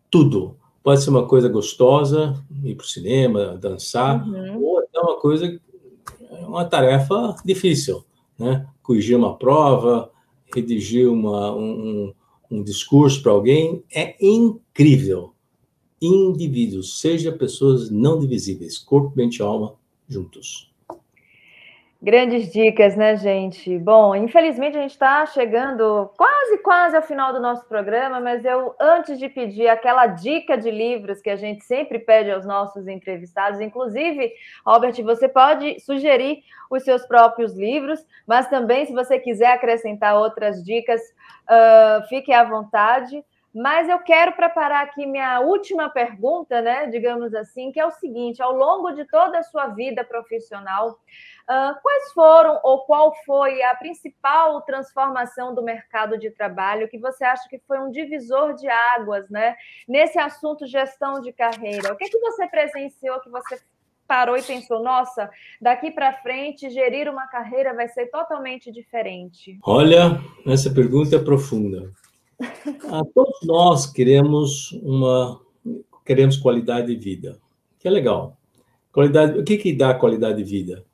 Tudo. 0.10 0.58
Pode 0.84 1.02
ser 1.02 1.10
uma 1.10 1.28
coisa 1.28 1.50
gostosa, 1.50 2.42
ir 2.64 2.76
para 2.76 2.86
o 2.86 2.88
cinema, 2.88 3.58
dançar, 3.58 4.26
uhum. 4.26 4.64
ou 4.64 4.80
até 4.80 5.00
uma 5.00 5.20
coisa, 5.20 5.60
uma 6.48 6.66
tarefa 6.66 7.36
difícil, 7.44 8.04
né? 8.38 8.68
Corrigir 8.82 9.18
uma 9.18 9.38
prova, 9.38 10.12
redigir 10.54 11.12
uma, 11.12 11.54
um, 11.56 12.14
um 12.50 12.64
discurso 12.64 13.22
para 13.22 13.32
alguém, 13.32 13.84
é 13.94 14.16
incrível. 14.26 15.34
Indivíduos, 16.02 17.00
seja 17.00 17.32
pessoas 17.32 17.90
não 17.90 18.20
divisíveis, 18.20 18.78
corpo, 18.78 19.14
mente 19.16 19.38
e 19.38 19.42
alma, 19.42 19.76
juntos. 20.08 20.72
Grandes 22.00 22.54
dicas, 22.54 22.96
né, 22.96 23.18
gente? 23.18 23.76
Bom, 23.80 24.16
infelizmente 24.16 24.78
a 24.78 24.82
gente 24.82 24.92
está 24.92 25.26
chegando 25.26 26.12
quase, 26.16 26.60
quase 26.60 26.96
ao 26.96 27.02
final 27.02 27.34
do 27.34 27.40
nosso 27.40 27.68
programa, 27.68 28.20
mas 28.20 28.46
eu, 28.46 28.76
antes 28.80 29.18
de 29.18 29.28
pedir 29.28 29.68
aquela 29.68 30.06
dica 30.06 30.56
de 30.56 30.70
livros 30.70 31.22
que 31.22 31.30
a 31.30 31.36
gente 31.36 31.66
sempre 31.66 31.98
pede 31.98 32.30
aos 32.30 32.46
nossos 32.46 32.88
entrevistados, 32.88 33.60
inclusive, 33.60 34.32
Robert, 34.64 34.94
você 35.04 35.28
pode 35.28 35.80
sugerir 35.80 36.44
os 36.70 36.84
seus 36.84 37.04
próprios 37.08 37.56
livros, 37.56 38.06
mas 38.28 38.48
também, 38.48 38.86
se 38.86 38.94
você 38.94 39.18
quiser 39.18 39.54
acrescentar 39.54 40.18
outras 40.18 40.64
dicas, 40.64 41.02
uh, 41.02 42.08
fique 42.08 42.32
à 42.32 42.44
vontade. 42.44 43.26
Mas 43.54 43.90
eu 43.90 44.00
quero 44.00 44.34
preparar 44.34 44.84
aqui 44.84 45.06
minha 45.06 45.40
última 45.40 45.90
pergunta, 45.90 46.62
né? 46.62 46.88
Digamos 46.88 47.34
assim, 47.34 47.72
que 47.72 47.80
é 47.80 47.86
o 47.86 47.92
seguinte: 47.92 48.42
ao 48.42 48.54
longo 48.54 48.92
de 48.92 49.06
toda 49.06 49.40
a 49.40 49.44
sua 49.44 49.68
vida 49.68 50.04
profissional, 50.04 51.00
Uh, 51.50 51.80
quais 51.82 52.12
foram 52.12 52.60
ou 52.62 52.80
qual 52.80 53.16
foi 53.26 53.64
a 53.64 53.74
principal 53.74 54.62
transformação 54.64 55.56
do 55.56 55.64
mercado 55.64 56.18
de 56.18 56.30
trabalho 56.30 56.90
que 56.90 56.98
você 56.98 57.24
acha 57.24 57.48
que 57.48 57.58
foi 57.66 57.80
um 57.80 57.90
divisor 57.90 58.54
de 58.54 58.68
águas, 58.68 59.30
né? 59.30 59.56
Nesse 59.88 60.20
assunto 60.20 60.68
gestão 60.68 61.22
de 61.22 61.32
carreira, 61.32 61.94
o 61.94 61.96
que, 61.96 62.04
é 62.04 62.10
que 62.10 62.20
você 62.20 62.46
presenciou 62.50 63.22
que 63.22 63.30
você 63.30 63.62
parou 64.06 64.36
e 64.36 64.42
pensou, 64.42 64.84
nossa, 64.84 65.30
daqui 65.62 65.90
para 65.90 66.22
frente 66.22 66.70
gerir 66.70 67.10
uma 67.10 67.28
carreira 67.28 67.74
vai 67.74 67.88
ser 67.88 68.08
totalmente 68.08 68.70
diferente? 68.70 69.58
Olha, 69.64 70.20
essa 70.46 70.70
pergunta 70.70 71.16
é 71.16 71.20
profunda. 71.20 71.94
Ah, 72.40 73.04
todos 73.14 73.40
nós 73.44 73.86
queremos 73.88 74.72
uma 74.84 75.40
queremos 76.06 76.38
qualidade 76.38 76.88
de 76.88 76.96
vida, 76.96 77.38
que 77.80 77.88
é 77.88 77.92
legal. 77.92 78.38
Qualidade, 78.94 79.38
o 79.38 79.44
que 79.44 79.58
que 79.58 79.74
dá 79.74 79.94
qualidade 79.94 80.38
de 80.38 80.50
vida? 80.50 80.86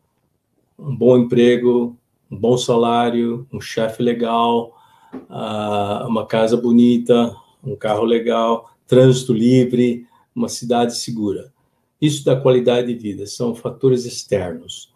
um 0.78 0.96
bom 0.96 1.18
emprego, 1.18 1.98
um 2.30 2.38
bom 2.38 2.58
salário, 2.58 3.48
um 3.52 3.62
chefe 3.62 4.02
legal, 4.02 4.76
uh, 5.14 6.08
uma 6.08 6.26
casa 6.26 6.58
bonita, 6.58 7.36
um 7.64 7.76
carro 7.76 8.04
legal, 8.04 8.70
trânsito 8.88 9.34
livre, 9.34 10.06
uma 10.36 10.50
cidade 10.50 10.96
segura. 10.98 11.54
Isso 12.02 12.26
dá 12.26 12.36
qualidade 12.36 12.88
de 12.88 13.00
vida, 13.00 13.26
são 13.26 13.56
fatores 13.56 14.06
externos. 14.06 14.92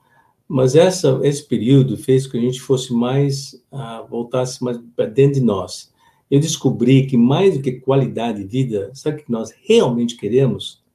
Mas 0.48 0.76
essa, 0.76 1.20
esse 1.24 1.44
período 1.44 1.98
fez 1.98 2.26
com 2.26 2.34
que 2.34 2.38
a 2.38 2.42
gente 2.42 2.62
fosse 2.62 2.94
mais, 2.94 3.54
uh, 3.72 4.08
voltasse 4.10 4.64
mais 4.64 4.78
para 4.96 5.06
dentro 5.06 5.40
de 5.40 5.46
nós. 5.46 5.94
Eu 6.30 6.40
descobri 6.40 7.06
que 7.06 7.18
mais 7.18 7.56
do 7.56 7.64
que 7.64 7.74
qualidade 7.74 8.44
de 8.44 8.48
vida, 8.48 8.92
sabe 8.94 9.22
o 9.22 9.24
que 9.24 9.32
nós 9.32 9.54
realmente 9.66 10.18
queremos? 10.18 10.86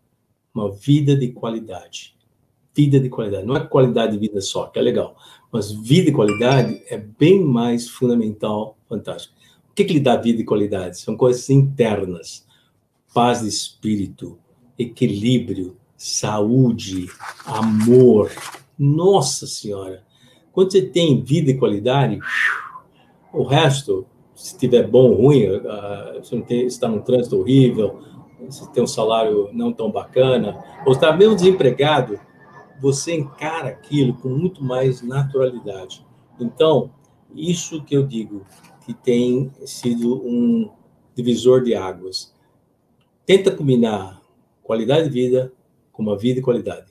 uma 0.54 0.70
vida 0.70 1.16
de 1.16 1.28
qualidade. 1.28 2.14
Vida 2.74 3.00
de 3.00 3.08
qualidade. 3.08 3.46
Não 3.46 3.56
é 3.56 3.66
qualidade 3.66 4.12
de 4.12 4.18
vida 4.18 4.40
só, 4.40 4.66
que 4.66 4.78
é 4.78 4.82
legal, 4.82 5.16
mas 5.50 5.72
vida 5.72 6.06
de 6.06 6.12
qualidade 6.12 6.82
é 6.88 6.96
bem 6.96 7.42
mais 7.42 7.88
fundamental, 7.88 8.76
fantástico. 8.88 9.34
O 9.70 9.74
que, 9.74 9.84
que 9.84 9.94
lhe 9.94 10.00
dá 10.00 10.16
vida 10.16 10.40
e 10.40 10.44
qualidade? 10.44 10.98
São 10.98 11.16
coisas 11.16 11.48
internas: 11.50 12.46
paz 13.12 13.40
de 13.40 13.48
espírito, 13.48 14.38
equilíbrio, 14.78 15.76
saúde, 15.96 17.08
amor. 17.44 18.30
Nossa 18.78 19.46
Senhora! 19.46 20.02
Quando 20.50 20.72
você 20.72 20.82
tem 20.82 21.22
vida 21.22 21.50
e 21.50 21.56
qualidade, 21.56 22.18
o 23.32 23.42
resto, 23.42 24.06
se 24.42 24.58
tiver 24.58 24.88
bom 24.88 25.10
ou 25.10 25.14
ruim, 25.14 25.46
uh, 25.46 26.18
você 26.20 26.34
não 26.34 26.42
tem, 26.42 26.66
está 26.66 26.88
num 26.88 27.00
trânsito 27.00 27.38
horrível, 27.38 28.00
você 28.44 28.68
tem 28.72 28.82
um 28.82 28.88
salário 28.88 29.48
não 29.52 29.72
tão 29.72 29.88
bacana, 29.88 30.60
ou 30.84 30.94
está 30.94 31.16
mesmo 31.16 31.36
desempregado, 31.36 32.18
você 32.80 33.14
encara 33.14 33.68
aquilo 33.68 34.14
com 34.14 34.28
muito 34.28 34.64
mais 34.64 35.00
naturalidade. 35.00 36.04
Então, 36.40 36.90
isso 37.32 37.84
que 37.84 37.96
eu 37.96 38.04
digo, 38.04 38.44
que 38.84 38.92
tem 38.92 39.52
sido 39.64 40.20
um 40.26 40.68
divisor 41.14 41.62
de 41.62 41.76
águas. 41.76 42.34
Tenta 43.24 43.52
combinar 43.52 44.20
qualidade 44.60 45.04
de 45.04 45.10
vida 45.10 45.52
com 45.92 46.02
uma 46.02 46.18
vida 46.18 46.40
de 46.40 46.42
qualidade. 46.42 46.90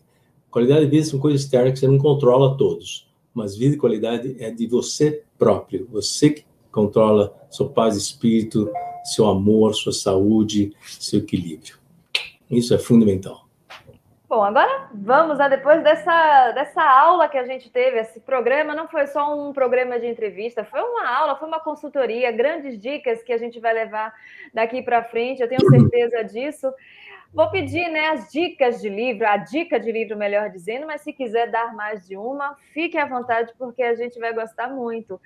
Qualidade 0.50 0.86
de 0.86 0.92
vida 0.92 1.04
são 1.04 1.20
coisas 1.20 1.42
externas 1.42 1.74
que 1.74 1.80
você 1.80 1.88
não 1.88 1.98
controla 1.98 2.58
todos, 2.58 3.12
mas 3.34 3.58
vida 3.58 3.76
e 3.76 3.78
qualidade 3.78 4.38
é 4.40 4.50
de 4.50 4.68
você 4.68 5.26
próprio, 5.38 5.86
você 5.92 6.30
que 6.30 6.46
controla 6.72 7.34
sua 7.50 7.70
paz 7.70 7.96
de 7.96 8.02
espírito, 8.02 8.72
seu 9.04 9.28
amor, 9.28 9.74
sua 9.76 9.92
saúde, 9.92 10.76
seu 10.86 11.20
equilíbrio. 11.20 11.78
Isso 12.50 12.74
é 12.74 12.78
fundamental. 12.78 13.46
Bom, 14.32 14.46
agora 14.46 14.88
vamos, 14.94 15.40
né, 15.40 15.50
depois 15.50 15.84
dessa, 15.84 16.52
dessa 16.54 16.82
aula 16.82 17.28
que 17.28 17.38
a 17.38 17.44
gente 17.44 17.70
teve, 17.70 18.00
esse 18.00 18.18
programa 18.22 18.74
não 18.74 18.88
foi 18.88 19.06
só 19.06 19.38
um 19.38 19.52
programa 19.52 20.00
de 20.00 20.08
entrevista, 20.08 20.64
foi 20.64 20.80
uma 20.80 21.06
aula, 21.06 21.36
foi 21.36 21.50
uma 21.50 21.60
consultoria, 21.60 22.32
grandes 22.32 22.80
dicas 22.80 23.22
que 23.22 23.34
a 23.34 23.38
gente 23.38 23.60
vai 23.60 23.74
levar 23.74 24.14
daqui 24.54 24.82
para 24.82 25.04
frente, 25.04 25.42
eu 25.42 25.50
tenho 25.50 25.70
certeza 25.70 26.24
disso. 26.24 26.74
Vou 27.34 27.50
pedir 27.50 27.90
né, 27.90 28.10
as 28.10 28.30
dicas 28.30 28.82
de 28.82 28.90
livro, 28.90 29.26
a 29.26 29.38
dica 29.38 29.80
de 29.80 29.90
livro, 29.90 30.18
melhor 30.18 30.50
dizendo, 30.50 30.86
mas 30.86 31.00
se 31.00 31.14
quiser 31.14 31.50
dar 31.50 31.74
mais 31.74 32.06
de 32.06 32.18
uma, 32.18 32.58
fique 32.74 32.98
à 32.98 33.06
vontade, 33.06 33.54
porque 33.58 33.82
a 33.82 33.96
gente 33.96 34.20
vai 34.20 34.34
gostar 34.34 34.68
muito. 34.68 35.20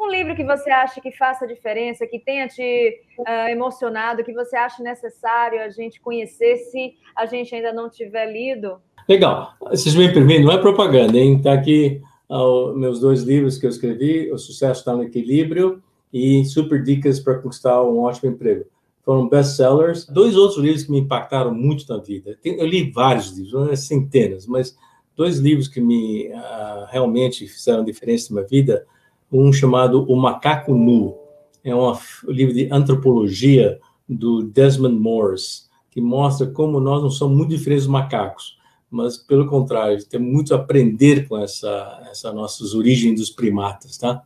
Um 0.00 0.08
livro 0.08 0.34
que 0.34 0.42
você 0.42 0.70
acha 0.70 1.02
que 1.02 1.12
faça 1.12 1.46
diferença, 1.46 2.06
que 2.06 2.18
tenha 2.18 2.48
te 2.48 3.02
uh, 3.18 3.50
emocionado, 3.50 4.24
que 4.24 4.32
você 4.32 4.56
acha 4.56 4.82
necessário 4.82 5.60
a 5.60 5.68
gente 5.68 6.00
conhecer, 6.00 6.56
se 6.56 6.94
a 7.14 7.26
gente 7.26 7.54
ainda 7.54 7.74
não 7.74 7.90
tiver 7.90 8.32
lido? 8.32 8.78
Legal. 9.06 9.52
Vocês 9.60 9.94
me 9.94 10.10
permitem, 10.10 10.44
não 10.44 10.52
é 10.52 10.58
propaganda, 10.58 11.18
hein? 11.18 11.36
Está 11.36 11.52
aqui 11.52 12.00
uh, 12.30 12.74
meus 12.74 13.00
dois 13.00 13.22
livros 13.22 13.58
que 13.58 13.66
eu 13.66 13.70
escrevi, 13.70 14.32
O 14.32 14.38
Sucesso 14.38 14.80
está 14.80 14.96
no 14.96 15.02
Equilíbrio 15.02 15.82
e 16.10 16.42
Super 16.46 16.82
Dicas 16.82 17.20
para 17.20 17.38
Conquistar 17.38 17.82
um 17.82 18.00
Ótimo 18.00 18.30
Emprego 18.30 18.64
foram 19.02 19.28
best-sellers. 19.28 20.06
Dois 20.06 20.36
outros 20.36 20.62
livros 20.62 20.84
que 20.84 20.90
me 20.90 21.00
impactaram 21.00 21.54
muito 21.54 21.84
na 21.88 22.02
vida. 22.02 22.38
Eu 22.44 22.66
li 22.66 22.90
vários 22.90 23.36
livros, 23.36 23.68
é 23.70 23.76
centenas, 23.76 24.46
mas 24.46 24.76
dois 25.16 25.38
livros 25.38 25.68
que 25.68 25.80
me 25.80 26.28
uh, 26.28 26.86
realmente 26.88 27.46
fizeram 27.46 27.84
diferença 27.84 28.32
na 28.32 28.40
minha 28.40 28.48
vida. 28.48 28.86
Um 29.32 29.52
chamado 29.52 30.04
O 30.10 30.16
Macaco 30.16 30.74
Nu. 30.74 31.16
É 31.62 31.74
um 31.74 31.92
livro 32.28 32.54
de 32.54 32.68
antropologia 32.72 33.78
do 34.08 34.42
Desmond 34.42 34.96
Morse, 34.98 35.64
que 35.90 36.00
mostra 36.00 36.46
como 36.46 36.80
nós 36.80 37.02
não 37.02 37.10
somos 37.10 37.36
muito 37.36 37.50
diferentes 37.50 37.84
dos 37.84 37.92
macacos, 37.92 38.58
mas, 38.90 39.16
pelo 39.16 39.46
contrário, 39.46 40.04
temos 40.08 40.32
muito 40.32 40.52
a 40.52 40.56
aprender 40.56 41.28
com 41.28 41.38
essa, 41.38 42.02
essa 42.10 42.32
nossas 42.32 42.74
origens 42.74 43.20
dos 43.20 43.30
primatas, 43.30 43.96
tá? 43.96 44.22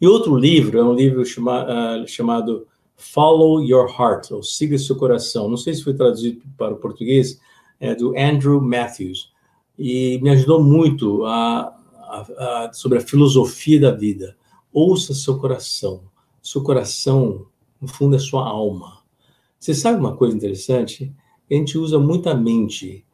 E 0.00 0.06
outro 0.06 0.34
livro 0.34 0.78
é 0.78 0.82
um 0.82 0.94
livro 0.94 1.24
chama, 1.24 1.64
uh, 1.64 2.08
chamado 2.08 2.66
Follow 3.00 3.62
Your 3.62 3.88
Heart, 3.88 4.30
ou 4.30 4.42
Siga 4.42 4.78
Seu 4.78 4.94
Coração. 4.94 5.48
Não 5.48 5.56
sei 5.56 5.74
se 5.74 5.82
foi 5.82 5.94
traduzido 5.94 6.42
para 6.56 6.74
o 6.74 6.76
português, 6.76 7.40
é 7.80 7.94
do 7.94 8.14
Andrew 8.16 8.60
Matthews. 8.60 9.32
E 9.78 10.20
me 10.22 10.28
ajudou 10.30 10.62
muito 10.62 11.24
a, 11.24 11.74
a, 11.96 12.66
a, 12.66 12.72
sobre 12.72 12.98
a 12.98 13.00
filosofia 13.00 13.80
da 13.80 13.90
vida. 13.90 14.36
Ouça 14.70 15.14
seu 15.14 15.38
coração. 15.38 16.02
Seu 16.42 16.62
coração, 16.62 17.46
no 17.80 17.88
fundo, 17.88 18.16
é 18.16 18.18
sua 18.18 18.46
alma. 18.46 18.98
Você 19.58 19.74
sabe 19.74 19.98
uma 19.98 20.14
coisa 20.14 20.36
interessante? 20.36 21.12
A 21.50 21.54
gente 21.54 21.78
usa 21.78 21.98
muita 21.98 22.34
mente, 22.34 23.04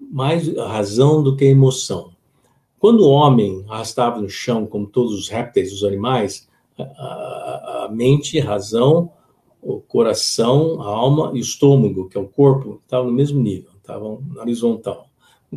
mais 0.00 0.56
a 0.56 0.66
razão 0.66 1.22
do 1.22 1.36
que 1.36 1.44
a 1.44 1.50
emoção. 1.50 2.12
Quando 2.78 3.00
o 3.00 3.10
homem 3.10 3.64
arrastava 3.68 4.20
no 4.20 4.28
chão, 4.28 4.66
como 4.66 4.86
todos 4.86 5.12
os 5.12 5.28
répteis, 5.28 5.72
os 5.72 5.84
animais, 5.84 6.48
a, 6.78 7.84
a 7.84 7.88
mente, 7.90 8.40
a 8.40 8.44
razão 8.44 9.12
o 9.64 9.80
coração, 9.80 10.82
a 10.82 10.86
alma 10.86 11.30
e 11.34 11.38
o 11.38 11.40
estômago, 11.40 12.08
que 12.08 12.18
é 12.18 12.20
o 12.20 12.28
corpo, 12.28 12.80
estavam 12.84 13.10
no 13.10 13.16
mesmo 13.16 13.40
nível, 13.40 13.70
estavam 13.76 14.22
na 14.32 14.42
horizontal. 14.42 15.08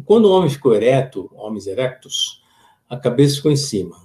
Quando 0.05 0.25
o 0.25 0.31
homem 0.31 0.49
ficou 0.49 0.73
ereto, 0.75 1.29
homens 1.33 1.67
erectos, 1.67 2.41
a 2.89 2.95
cabeça 2.95 3.37
ficou 3.37 3.51
em 3.51 3.57
cima, 3.57 3.95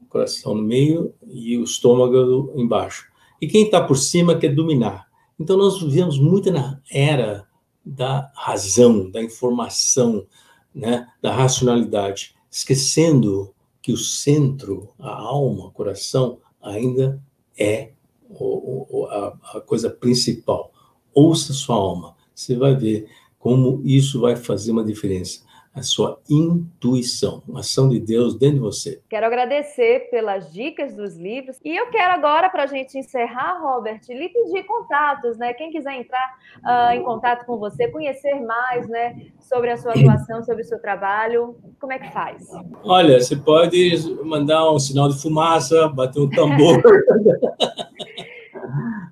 o 0.00 0.06
coração 0.06 0.54
no 0.54 0.62
meio 0.62 1.12
e 1.26 1.58
o 1.58 1.64
estômago 1.64 2.52
embaixo. 2.56 3.06
E 3.40 3.46
quem 3.46 3.64
está 3.64 3.82
por 3.82 3.96
cima 3.96 4.36
quer 4.36 4.54
dominar. 4.54 5.08
Então 5.38 5.56
nós 5.56 5.80
vivemos 5.80 6.18
muito 6.18 6.50
na 6.50 6.80
era 6.90 7.46
da 7.84 8.30
razão, 8.34 9.10
da 9.10 9.22
informação, 9.22 10.26
né, 10.74 11.06
da 11.20 11.32
racionalidade, 11.32 12.34
esquecendo 12.50 13.52
que 13.82 13.92
o 13.92 13.96
centro, 13.96 14.90
a 14.98 15.10
alma, 15.10 15.66
o 15.66 15.70
coração, 15.70 16.38
ainda 16.60 17.20
é 17.58 17.92
o, 18.38 19.06
a, 19.06 19.58
a 19.58 19.60
coisa 19.60 19.90
principal. 19.90 20.72
Ouça 21.12 21.52
sua 21.52 21.76
alma. 21.76 22.16
Você 22.34 22.56
vai 22.56 22.74
ver 22.74 23.08
como 23.38 23.80
isso 23.84 24.20
vai 24.20 24.36
fazer 24.36 24.70
uma 24.70 24.84
diferença 24.84 25.40
a 25.74 25.82
sua 25.82 26.18
intuição, 26.28 27.42
a 27.54 27.60
ação 27.60 27.88
de 27.88 28.00
Deus 28.00 28.36
dentro 28.36 28.56
de 28.56 28.60
você. 28.60 29.00
Quero 29.08 29.24
agradecer 29.24 30.10
pelas 30.10 30.52
dicas 30.52 30.96
dos 30.96 31.16
livros 31.16 31.58
e 31.64 31.76
eu 31.76 31.88
quero 31.90 32.12
agora, 32.12 32.50
para 32.50 32.64
a 32.64 32.66
gente 32.66 32.98
encerrar, 32.98 33.60
Robert, 33.62 34.00
lhe 34.08 34.28
pedir 34.28 34.64
contatos, 34.64 35.38
né? 35.38 35.54
Quem 35.54 35.70
quiser 35.70 35.94
entrar 35.94 36.38
uh, 36.58 36.92
em 36.92 37.02
contato 37.04 37.46
com 37.46 37.56
você, 37.56 37.86
conhecer 37.88 38.34
mais, 38.40 38.88
né, 38.88 39.26
sobre 39.38 39.70
a 39.70 39.76
sua 39.76 39.92
atuação, 39.92 40.42
sobre 40.42 40.62
o 40.62 40.64
seu 40.64 40.80
trabalho, 40.80 41.56
como 41.80 41.92
é 41.92 41.98
que 41.98 42.12
faz? 42.12 42.48
Olha, 42.82 43.20
você 43.20 43.36
pode 43.36 44.18
mandar 44.24 44.70
um 44.72 44.78
sinal 44.78 45.08
de 45.08 45.20
fumaça, 45.20 45.88
bater 45.88 46.20
um 46.20 46.28
tambor. 46.28 46.82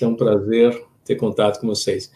É 0.00 0.06
um 0.06 0.16
prazer 0.16 0.86
ter 1.04 1.16
contato 1.16 1.60
com 1.60 1.66
vocês. 1.66 2.10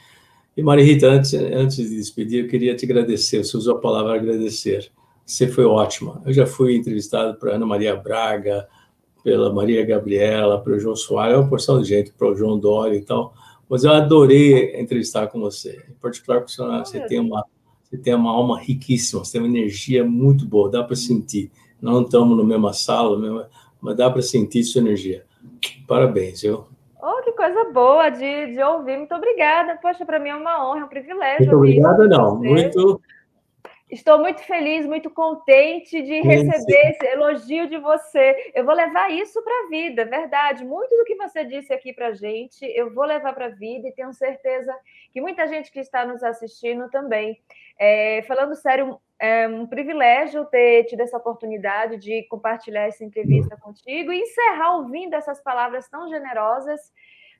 E 0.57 0.63
Maria 0.63 0.85
Rita, 0.85 1.09
antes, 1.09 1.35
antes 1.35 1.77
de 1.77 1.97
despedir, 1.97 2.45
eu 2.45 2.49
queria 2.49 2.75
te 2.75 2.87
agradecer. 2.87 3.45
Você 3.45 3.55
usou 3.57 3.77
a 3.77 3.81
palavra 3.81 4.15
agradecer. 4.15 4.91
Você 5.27 5.49
foi 5.49 5.65
ótima. 5.65 6.23
Eu 6.25 6.33
já 6.33 6.47
fui 6.47 6.77
entrevistado 6.77 7.37
para 7.37 7.57
Ana 7.57 7.67
Maria 7.67 7.97
Braga, 7.97 8.69
pela 9.25 9.53
Maria 9.53 9.85
Gabriela, 9.85 10.63
para 10.63 10.73
o 10.73 10.79
João 10.79 10.95
Soares, 10.95 11.35
é 11.35 11.37
uma 11.37 11.49
porção 11.49 11.83
de 11.83 11.89
gente, 11.89 12.13
para 12.13 12.29
o 12.29 12.37
João 12.37 12.57
Dória 12.57 12.97
e 12.97 13.03
tal. 13.03 13.35
Mas 13.69 13.83
eu 13.83 13.91
adorei 13.93 14.81
entrevistar 14.81 15.27
com 15.27 15.41
você. 15.41 15.83
Em 15.91 15.95
particular, 15.95 16.43
porque 16.43 16.55
você 16.55 17.01
tem 17.09 17.19
uma, 17.19 17.45
você 17.83 17.99
tem 17.99 18.15
uma 18.15 18.31
alma 18.31 18.61
riquíssima, 18.61 19.25
você 19.25 19.33
tem 19.33 19.41
uma 19.41 19.59
energia 19.59 20.05
muito 20.05 20.47
boa, 20.47 20.71
dá 20.71 20.85
para 20.85 20.95
sentir. 20.95 21.51
Não 21.83 22.03
estamos 22.03 22.39
na 22.39 22.45
mesma 22.45 22.73
sala, 22.73 23.51
mas 23.81 23.97
dá 23.97 24.09
para 24.09 24.23
sentir 24.23 24.63
sua 24.63 24.81
energia. 24.81 25.25
Parabéns, 25.89 26.43
viu? 26.43 26.65
Oh, 27.03 27.21
que 27.25 27.33
coisa 27.33 27.65
boa 27.73 28.09
de, 28.11 28.55
de 28.55 28.63
ouvir. 28.63 28.97
Muito 28.97 29.15
obrigada. 29.15 29.77
Poxa, 29.83 30.07
para 30.07 30.21
mim 30.21 30.29
é 30.29 30.37
uma 30.37 30.71
honra, 30.71 30.83
é 30.83 30.85
um 30.85 30.89
privilégio. 30.89 31.41
Muito 31.41 31.57
obrigada, 31.57 32.07
não. 32.07 32.37
Muito, 32.37 33.01
Estou 33.89 34.19
muito 34.19 34.43
feliz, 34.43 34.85
muito 34.85 35.09
contente 35.09 36.03
de 36.03 36.21
receber 36.21 36.91
esse 36.91 37.07
elogio 37.07 37.69
de 37.69 37.79
você. 37.79 38.51
Eu 38.53 38.65
vou 38.65 38.75
levar 38.75 39.13
isso 39.13 39.41
para 39.45 39.53
a 39.53 39.69
vida, 39.69 40.05
verdade. 40.05 40.65
Muito 40.65 40.97
do 40.97 41.05
que 41.05 41.15
você 41.15 41.45
disse 41.45 41.73
aqui 41.73 41.93
para 41.93 42.09
a 42.09 42.13
gente, 42.13 42.65
eu 42.65 42.93
vou 42.93 43.05
levar 43.05 43.33
para 43.33 43.47
a 43.47 43.51
vida 43.51 43.87
e 43.87 43.93
tenho 43.93 44.13
certeza 44.13 44.77
que 45.13 45.21
muita 45.21 45.47
gente 45.47 45.71
que 45.71 45.79
está 45.79 46.05
nos 46.05 46.25
assistindo 46.25 46.91
também. 46.91 47.41
É, 47.79 48.23
falando 48.23 48.57
sério, 48.57 49.01
é 49.21 49.47
um 49.47 49.69
privilégio 49.69 50.45
ter 50.47 50.85
tido 50.85 51.03
essa 51.03 51.17
oportunidade 51.17 51.97
de 51.97 52.25
compartilhar 52.25 52.89
essa 52.89 53.05
entrevista 53.05 53.57
contigo 53.57 54.13
e 54.13 54.21
encerrar 54.21 54.79
ouvindo 54.79 55.15
essas 55.15 55.41
palavras 55.41 55.89
tão 55.89 56.09
generosas 56.09 56.81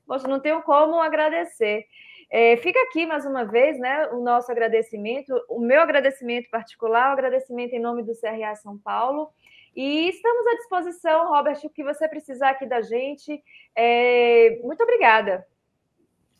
Poxa, 0.07 0.27
não 0.27 0.39
tenho 0.39 0.61
como 0.63 1.01
agradecer. 1.01 1.85
É, 2.29 2.57
fica 2.57 2.79
aqui 2.83 3.05
mais 3.05 3.25
uma 3.25 3.45
vez 3.45 3.79
né, 3.79 4.07
o 4.11 4.21
nosso 4.21 4.51
agradecimento, 4.51 5.33
o 5.49 5.59
meu 5.59 5.81
agradecimento 5.81 6.49
particular, 6.49 7.09
o 7.09 7.13
agradecimento 7.13 7.73
em 7.73 7.79
nome 7.79 8.03
do 8.03 8.13
CRA 8.19 8.53
São 8.55 8.77
Paulo. 8.77 9.29
E 9.75 10.09
estamos 10.09 10.45
à 10.47 10.55
disposição, 10.55 11.29
Robert, 11.29 11.59
o 11.63 11.69
que 11.69 11.83
você 11.83 12.07
precisar 12.07 12.49
aqui 12.49 12.65
da 12.65 12.81
gente. 12.81 13.41
É, 13.75 14.59
muito 14.63 14.81
obrigada. 14.83 15.45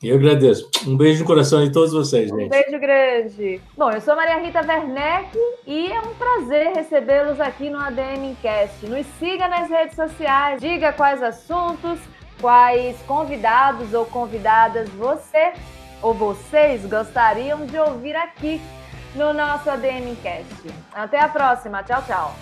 Eu 0.03 0.15
agradeço. 0.17 0.69
Um 0.88 0.95
beijo 0.95 1.21
no 1.21 1.25
coração 1.25 1.63
de 1.63 1.71
todos 1.71 1.91
vocês, 1.91 2.29
gente. 2.29 2.45
Um 2.45 2.49
beijo 2.49 2.79
grande. 2.79 3.61
Bom, 3.75 3.89
eu 3.91 4.01
sou 4.01 4.15
Maria 4.15 4.38
Rita 4.38 4.61
Werneck 4.61 5.35
e 5.65 5.91
é 5.91 5.99
um 6.01 6.13
prazer 6.13 6.73
recebê-los 6.75 7.39
aqui 7.39 7.69
no 7.69 7.79
ADM 7.79 8.35
Cast. 8.41 8.85
Nos 8.85 9.07
siga 9.19 9.47
nas 9.47 9.69
redes 9.69 9.95
sociais, 9.95 10.61
diga 10.61 10.93
quais 10.93 11.23
assuntos, 11.23 11.99
quais 12.39 13.01
convidados 13.03 13.93
ou 13.93 14.05
convidadas 14.05 14.88
você 14.89 15.53
ou 16.02 16.14
vocês 16.14 16.86
gostariam 16.86 17.66
de 17.66 17.78
ouvir 17.78 18.16
aqui 18.16 18.62
no 19.16 19.34
nosso 19.34 19.70
ADM 19.70 20.16
Cast. 20.22 20.68
Até 20.93 21.20
a 21.20 21.28
próxima. 21.28 21.84
Tchau, 21.84 22.04
tchau. 22.06 22.36